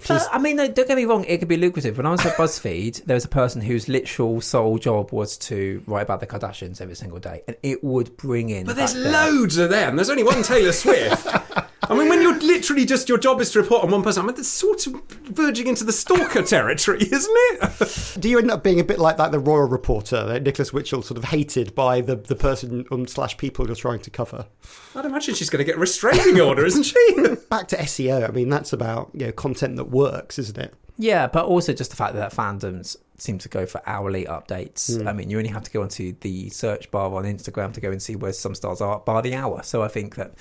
I 0.08 0.38
mean, 0.38 0.56
no, 0.56 0.68
don't 0.68 0.86
get 0.86 0.96
me 0.96 1.04
wrong, 1.04 1.24
it 1.24 1.38
could 1.38 1.48
be 1.48 1.56
lucrative. 1.56 1.96
When 1.96 2.06
I 2.06 2.10
was 2.10 2.24
at 2.24 2.36
BuzzFeed, 2.36 3.04
there 3.04 3.14
was 3.14 3.24
a 3.24 3.28
person 3.28 3.60
whose 3.60 3.88
literal 3.88 4.40
sole 4.40 4.78
job 4.78 5.12
was 5.12 5.36
to 5.38 5.82
write 5.86 6.02
about 6.02 6.20
the 6.20 6.26
Kardashians 6.26 6.80
every 6.80 6.94
single 6.94 7.18
day, 7.18 7.42
and 7.46 7.56
it 7.62 7.82
would 7.82 8.16
bring 8.16 8.50
in. 8.50 8.66
But 8.66 8.76
there's 8.76 8.94
loads 8.94 9.58
of 9.58 9.70
them. 9.70 9.96
There's 9.96 10.10
only 10.10 10.24
one 10.24 10.42
Taylor 10.42 10.72
Swift. 10.72 11.26
I 11.88 11.94
mean, 11.94 12.08
when 12.08 12.20
you're 12.20 12.38
literally 12.38 12.84
just 12.84 13.08
your 13.08 13.18
job 13.18 13.40
is 13.40 13.50
to 13.52 13.62
report 13.62 13.84
on 13.84 13.90
one 13.90 14.02
person, 14.02 14.22
I 14.22 14.26
mean, 14.26 14.36
that's 14.36 14.48
sort 14.48 14.86
of 14.86 15.02
verging 15.24 15.66
into 15.66 15.84
the 15.84 15.92
stalker 15.92 16.42
territory, 16.44 17.00
isn't 17.00 17.32
it? 17.34 18.20
Do 18.20 18.28
you 18.28 18.38
end 18.38 18.50
up 18.50 18.62
being 18.62 18.78
a 18.78 18.84
bit 18.84 18.98
like 18.98 19.16
that 19.16 19.32
the 19.32 19.38
royal 19.38 19.68
reporter, 19.68 20.24
that 20.26 20.42
Nicholas 20.42 20.70
Witchell, 20.70 21.02
sort 21.02 21.16
of 21.16 21.24
hated 21.24 21.74
by 21.74 22.00
the, 22.00 22.16
the 22.16 22.36
person 22.36 22.84
um, 22.90 23.06
slash 23.06 23.36
people 23.38 23.66
you're 23.66 23.76
trying 23.76 24.00
to 24.00 24.10
cover? 24.10 24.46
I'd 24.94 25.06
imagine 25.06 25.34
she's 25.34 25.50
going 25.50 25.60
to 25.60 25.64
get 25.64 25.76
a 25.76 25.80
restraining 25.80 26.40
order, 26.40 26.64
isn't 26.66 26.82
she? 26.82 27.14
Back 27.50 27.68
to 27.68 27.76
SEO, 27.76 28.28
I 28.28 28.32
mean, 28.32 28.50
that's 28.50 28.72
about 28.72 29.10
you 29.14 29.26
know 29.26 29.32
content 29.32 29.76
that 29.76 29.86
works, 29.86 30.38
isn't 30.38 30.58
it? 30.58 30.74
Yeah, 30.98 31.28
but 31.28 31.44
also 31.44 31.72
just 31.72 31.90
the 31.90 31.96
fact 31.96 32.14
that 32.14 32.32
fandoms 32.34 32.96
seem 33.16 33.38
to 33.38 33.48
go 33.48 33.66
for 33.66 33.80
hourly 33.86 34.24
updates. 34.24 34.90
Mm. 34.90 35.06
I 35.06 35.12
mean, 35.12 35.30
you 35.30 35.38
only 35.38 35.50
have 35.50 35.62
to 35.62 35.70
go 35.70 35.82
onto 35.82 36.14
the 36.20 36.50
search 36.50 36.90
bar 36.90 37.12
on 37.14 37.24
Instagram 37.24 37.72
to 37.74 37.80
go 37.80 37.90
and 37.90 38.02
see 38.02 38.16
where 38.16 38.32
some 38.32 38.54
stars 38.54 38.80
are 38.80 38.98
by 39.00 39.20
the 39.20 39.34
hour. 39.34 39.62
So 39.62 39.82
I 39.82 39.88
think 39.88 40.16
that 40.16 40.34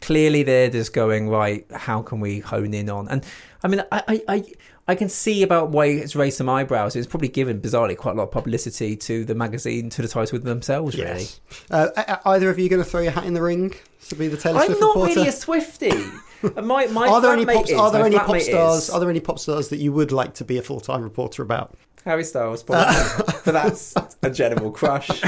clearly 0.00 0.42
they're 0.42 0.70
just 0.70 0.92
going 0.92 1.28
right. 1.28 1.66
How 1.72 2.02
can 2.02 2.20
we 2.20 2.40
hone 2.40 2.74
in 2.74 2.88
on? 2.90 3.08
And 3.08 3.24
I 3.62 3.68
mean, 3.68 3.82
I 3.92 4.02
I. 4.08 4.22
I 4.28 4.44
I 4.88 4.94
can 4.94 5.08
see 5.08 5.42
about 5.42 5.70
why 5.70 5.86
it's 5.86 6.14
raised 6.14 6.38
some 6.38 6.48
eyebrows. 6.48 6.94
It's 6.94 7.08
probably 7.08 7.26
given 7.26 7.60
bizarrely 7.60 7.96
quite 7.96 8.12
a 8.12 8.18
lot 8.18 8.24
of 8.24 8.30
publicity 8.30 8.94
to 8.96 9.24
the 9.24 9.34
magazine, 9.34 9.90
to 9.90 10.00
the 10.02 10.06
title 10.06 10.38
themselves. 10.38 10.96
Really, 10.96 11.22
Yes. 11.22 11.40
Uh, 11.70 12.18
either 12.24 12.50
of 12.50 12.58
you 12.60 12.68
going 12.68 12.82
to 12.82 12.88
throw 12.88 13.00
your 13.00 13.10
hat 13.10 13.24
in 13.24 13.34
the 13.34 13.42
ring 13.42 13.74
to 14.08 14.14
be 14.14 14.28
the 14.28 14.36
Taylor 14.36 14.60
I'm 14.60 14.66
Swift 14.66 14.80
not 14.80 14.96
really 14.96 15.26
a 15.26 15.32
Swifty. 15.32 15.90
my 16.62 16.86
my 16.86 17.08
are 17.08 17.20
there 17.20 17.32
any 17.32 17.44
pop, 17.44 17.68
is, 17.68 17.76
are 17.76 17.90
there 17.90 18.04
any 18.04 18.16
pop 18.16 18.40
stars? 18.40 18.84
is. 18.84 18.90
Are 18.90 19.00
there 19.00 19.10
any 19.10 19.18
pop 19.18 19.40
stars 19.40 19.70
that 19.70 19.78
you 19.78 19.92
would 19.92 20.12
like 20.12 20.34
to 20.34 20.44
be 20.44 20.56
a 20.56 20.62
full 20.62 20.80
time 20.80 21.02
reporter 21.02 21.42
about? 21.42 21.74
Harry 22.06 22.24
Styles, 22.24 22.62
probably. 22.62 22.94
but 23.44 23.52
that's 23.52 23.94
a 24.22 24.30
general 24.30 24.70
crush. 24.70 25.08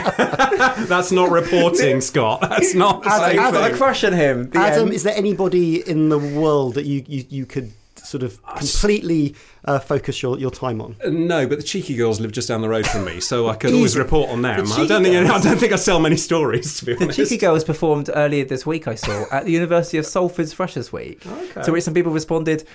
That's 0.89 1.13
not 1.13 1.31
reporting, 1.31 2.01
Scott. 2.01 2.41
That's 2.41 2.75
not 2.75 3.03
the 3.03 3.11
Adam- 3.11 3.31
same 3.31 3.39
Adam- 3.41 3.63
thing. 3.65 3.75
a 3.75 3.77
crush 3.77 4.05
on 4.05 4.13
him. 4.15 4.49
The 4.51 4.59
Adam, 4.59 4.87
end. 4.87 4.93
is 4.95 5.03
there 5.03 5.15
anybody 5.17 5.87
in 5.89 6.09
the 6.09 6.19
world 6.19 6.75
that 6.75 6.87
you 6.87 7.05
you, 7.07 7.25
you 7.29 7.47
could 7.47 7.73
sort 7.97 8.23
of 8.23 8.43
completely 8.57 9.35
uh, 9.67 9.79
focus 9.79 10.23
your, 10.23 10.39
your 10.39 10.51
time 10.51 10.81
on? 10.81 10.97
No, 11.09 11.47
but 11.47 11.59
the 11.59 11.65
cheeky 11.65 11.95
girls 11.97 12.21
live 12.21 12.33
just 12.33 12.49
down 12.49 12.63
the 12.63 12.69
road 12.69 12.87
from 12.87 13.05
me, 13.05 13.21
so 13.21 13.49
I 13.49 13.55
could 13.57 13.71
always 13.75 13.93
Easy. 13.93 13.99
report 14.01 14.31
on 14.31 14.43
them. 14.43 14.65
The 14.65 14.73
I 14.75 14.87
don't 14.87 15.03
think 15.03 15.17
I 15.17 15.27
Girls. 15.29 15.43
don't 15.45 15.59
think 15.59 15.73
I 15.73 15.77
sell 15.77 16.01
many 16.01 16.17
stories 16.17 16.79
to 16.79 16.85
be 16.87 16.95
The 16.95 17.05
honest. 17.05 17.19
Cheeky 17.19 17.37
Girls 17.39 17.65
performed 17.65 18.09
earlier 18.15 18.45
this 18.45 18.65
week, 18.65 18.89
I 18.89 18.95
saw, 18.95 19.25
at 19.31 19.45
the 19.45 19.51
University 19.53 19.99
of 19.99 20.07
Salford's 20.07 20.53
Freshers 20.53 20.93
Week. 20.93 21.27
Okay. 21.27 21.63
To 21.63 21.73
which 21.73 21.85
some 21.85 21.93
people 21.95 22.13
responded, 22.13 22.67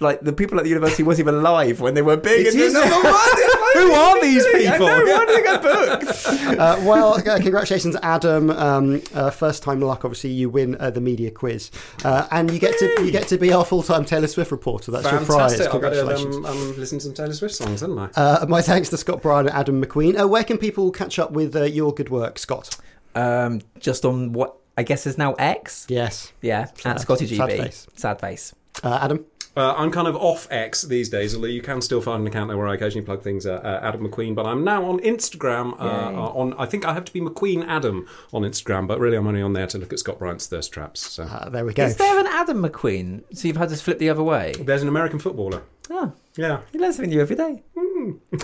like, 0.00 0.20
the 0.20 0.32
people 0.32 0.58
at 0.58 0.64
the 0.64 0.68
university 0.68 1.02
wasn't 1.02 1.28
even 1.28 1.36
alive 1.40 1.80
when 1.80 1.94
they 1.94 2.02
were 2.02 2.16
big. 2.16 2.46
It 2.46 2.54
and 2.54 2.60
they're 2.60 2.72
number 2.72 3.08
like, 3.08 3.14
one. 3.34 3.72
Who 3.74 3.92
are 3.92 4.20
these 4.20 4.44
doing?" 4.52 4.68
I 4.68 4.72
people? 4.72 4.86
know, 4.88 5.04
why 5.04 5.24
did 5.26 5.38
they 5.38 5.42
get 5.42 5.62
booked? 6.50 6.58
uh, 6.60 6.76
well, 6.84 7.14
uh, 7.14 7.38
congratulations, 7.38 7.96
Adam. 8.02 8.50
Um, 8.50 9.02
uh, 9.14 9.30
first 9.30 9.62
time 9.62 9.80
luck. 9.80 10.04
Obviously, 10.04 10.30
you 10.30 10.50
win 10.50 10.76
uh, 10.80 10.90
the 10.90 11.00
media 11.00 11.30
quiz, 11.30 11.70
uh, 12.04 12.26
and 12.30 12.50
you 12.50 12.58
get 12.58 12.78
to 12.78 13.02
you 13.04 13.10
get 13.10 13.26
to 13.28 13.38
be 13.38 13.52
our 13.52 13.64
full 13.64 13.82
time 13.82 14.04
Taylor 14.04 14.26
Swift 14.26 14.50
reporter. 14.50 14.90
That's 14.92 15.04
your 15.10 15.20
prize. 15.24 15.56
Fantastic. 15.56 15.74
I've 15.74 15.80
got 15.80 15.90
to 15.90 15.96
Congratulations. 15.96 16.36
um, 16.36 16.44
um, 16.46 16.76
listen 16.78 16.98
to 16.98 17.04
some 17.04 17.14
Taylor 17.14 17.32
Swift 17.32 17.54
songs, 17.54 17.80
haven't 17.80 17.98
I? 17.98 18.08
Uh, 18.14 18.46
my 18.48 18.60
thanks 18.62 18.88
to 18.90 18.96
Scott 18.96 19.22
Bryan 19.22 19.46
and 19.46 19.54
Adam 19.56 19.82
MacQueen. 19.82 20.20
Uh, 20.20 20.28
where 20.28 20.44
can 20.44 20.58
people 20.58 20.90
catch 20.90 21.18
up 21.18 21.32
with 21.32 21.56
uh, 21.56 21.62
your 21.62 21.92
good 21.94 22.10
work, 22.10 22.38
Scott? 22.38 22.76
Um, 23.14 23.62
just 23.80 24.04
on 24.04 24.32
what 24.34 24.56
I 24.76 24.82
guess 24.82 25.06
is 25.06 25.16
now 25.16 25.32
X. 25.34 25.86
Yes. 25.88 26.32
Yeah, 26.42 26.66
Sad- 26.74 26.96
at 26.96 27.00
Scotty 27.00 27.26
sad 27.26 27.48
GB. 27.48 27.56
face. 27.62 27.86
Sad 27.96 28.20
face. 28.20 28.54
Uh, 28.84 28.98
Adam? 29.00 29.24
Uh, 29.56 29.72
I'm 29.76 29.90
kind 29.90 30.06
of 30.06 30.14
off 30.16 30.46
X 30.50 30.82
these 30.82 31.08
days, 31.08 31.34
although 31.34 31.46
you 31.46 31.62
can 31.62 31.80
still 31.80 32.02
find 32.02 32.20
an 32.20 32.26
account 32.26 32.48
there 32.48 32.58
where 32.58 32.68
I 32.68 32.74
occasionally 32.74 33.06
plug 33.06 33.22
things. 33.22 33.46
Uh, 33.46 33.54
uh, 33.54 33.80
Adam 33.82 34.06
MacQueen, 34.06 34.34
but 34.34 34.44
I'm 34.44 34.64
now 34.64 34.84
on 34.84 35.00
Instagram. 35.00 35.72
Uh, 35.80 35.84
uh, 35.84 36.32
on 36.34 36.54
I 36.58 36.66
think 36.66 36.84
I 36.84 36.92
have 36.92 37.06
to 37.06 37.12
be 37.12 37.20
McQueen 37.22 37.66
Adam 37.66 38.06
on 38.34 38.42
Instagram, 38.42 38.86
but 38.86 39.00
really 39.00 39.16
I'm 39.16 39.26
only 39.26 39.40
on 39.40 39.54
there 39.54 39.66
to 39.68 39.78
look 39.78 39.92
at 39.92 39.98
Scott 39.98 40.18
Bryan's 40.18 40.46
thirst 40.46 40.72
traps. 40.72 41.00
So 41.12 41.22
Uh, 41.22 41.48
there 41.48 41.64
we 41.64 41.72
go. 41.72 41.84
Is 41.84 41.96
there 41.96 42.18
an 42.18 42.26
Adam 42.26 42.62
McQueen? 42.62 43.22
So 43.34 43.48
you've 43.48 43.56
had 43.56 43.70
to 43.70 43.76
flip 43.76 43.98
the 43.98 44.10
other 44.10 44.22
way? 44.22 44.52
there's 44.60 44.82
an 44.82 44.88
American 44.88 45.18
footballer. 45.18 45.62
Oh, 45.88 46.12
Yeah, 46.36 46.60
he 46.72 46.78
learns 46.78 46.96
something 46.96 47.10
new 47.10 47.20
every 47.20 47.36
day. 47.36 47.62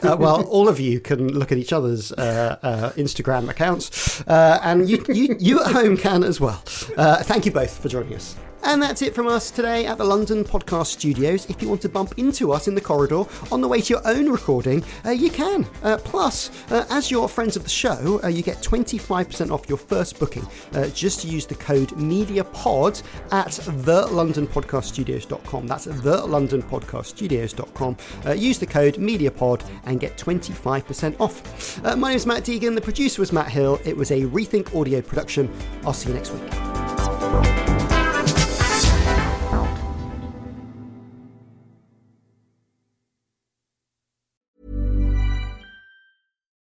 uh, 0.02 0.16
well, 0.18 0.44
all 0.48 0.68
of 0.68 0.78
you 0.80 1.00
can 1.00 1.28
look 1.32 1.52
at 1.52 1.58
each 1.58 1.72
other's 1.72 2.12
uh, 2.12 2.56
uh, 2.62 2.90
Instagram 2.92 3.48
accounts, 3.50 4.22
uh, 4.28 4.60
and 4.62 4.88
you, 4.88 5.04
you, 5.08 5.36
you 5.38 5.60
at 5.62 5.72
home 5.72 5.96
can 5.96 6.22
as 6.24 6.40
well. 6.40 6.62
Uh, 6.96 7.22
thank 7.22 7.44
you 7.44 7.52
both 7.52 7.78
for 7.82 7.88
joining 7.88 8.14
us. 8.14 8.36
And 8.64 8.80
that's 8.80 9.02
it 9.02 9.12
from 9.14 9.26
us 9.26 9.50
today 9.50 9.84
at 9.86 9.98
the 9.98 10.04
London 10.04 10.44
Podcast 10.44 10.86
Studios. 10.86 11.50
If 11.50 11.60
you 11.60 11.68
want 11.68 11.82
to 11.82 11.88
bump 11.88 12.16
into 12.18 12.52
us 12.52 12.68
in 12.68 12.76
the 12.76 12.80
corridor 12.80 13.24
on 13.50 13.60
the 13.60 13.66
way 13.68 13.80
to 13.80 13.94
your 13.94 14.06
own 14.06 14.30
recording, 14.30 14.84
uh, 15.04 15.10
you 15.10 15.30
can. 15.30 15.66
Uh, 15.82 15.98
plus, 15.98 16.50
uh, 16.70 16.86
as 16.88 17.10
your 17.10 17.28
friends 17.28 17.56
of 17.56 17.64
the 17.64 17.70
show, 17.70 18.20
uh, 18.22 18.28
you 18.28 18.42
get 18.42 18.62
25% 18.62 19.50
off 19.50 19.68
your 19.68 19.78
first 19.78 20.20
booking. 20.20 20.46
Uh, 20.74 20.86
just 20.88 21.24
use 21.24 21.44
the 21.44 21.56
code 21.56 21.88
MEDIAPOD 21.90 23.02
at 23.32 23.48
thelondonpodcaststudios.com. 23.48 25.66
That's 25.66 25.86
thelondonpodcaststudios.com. 25.86 27.96
Uh, 28.24 28.32
use 28.32 28.58
the 28.58 28.66
code 28.66 28.94
MEDIAPOD 28.94 29.68
and 29.84 30.00
get 30.00 30.16
25% 30.16 31.20
off. 31.20 31.84
Uh, 31.84 31.94
my 31.96 32.10
name 32.10 32.16
is 32.16 32.26
Matt 32.26 32.44
Deegan. 32.44 32.74
The 32.74 32.80
producer 32.80 33.20
was 33.20 33.32
Matt 33.32 33.50
Hill. 33.50 33.80
It 33.84 33.96
was 33.96 34.12
a 34.12 34.20
Rethink 34.22 34.78
Audio 34.78 35.00
production. 35.00 35.50
I'll 35.84 35.92
see 35.92 36.10
you 36.10 36.14
next 36.14 36.30
week. 36.30 37.61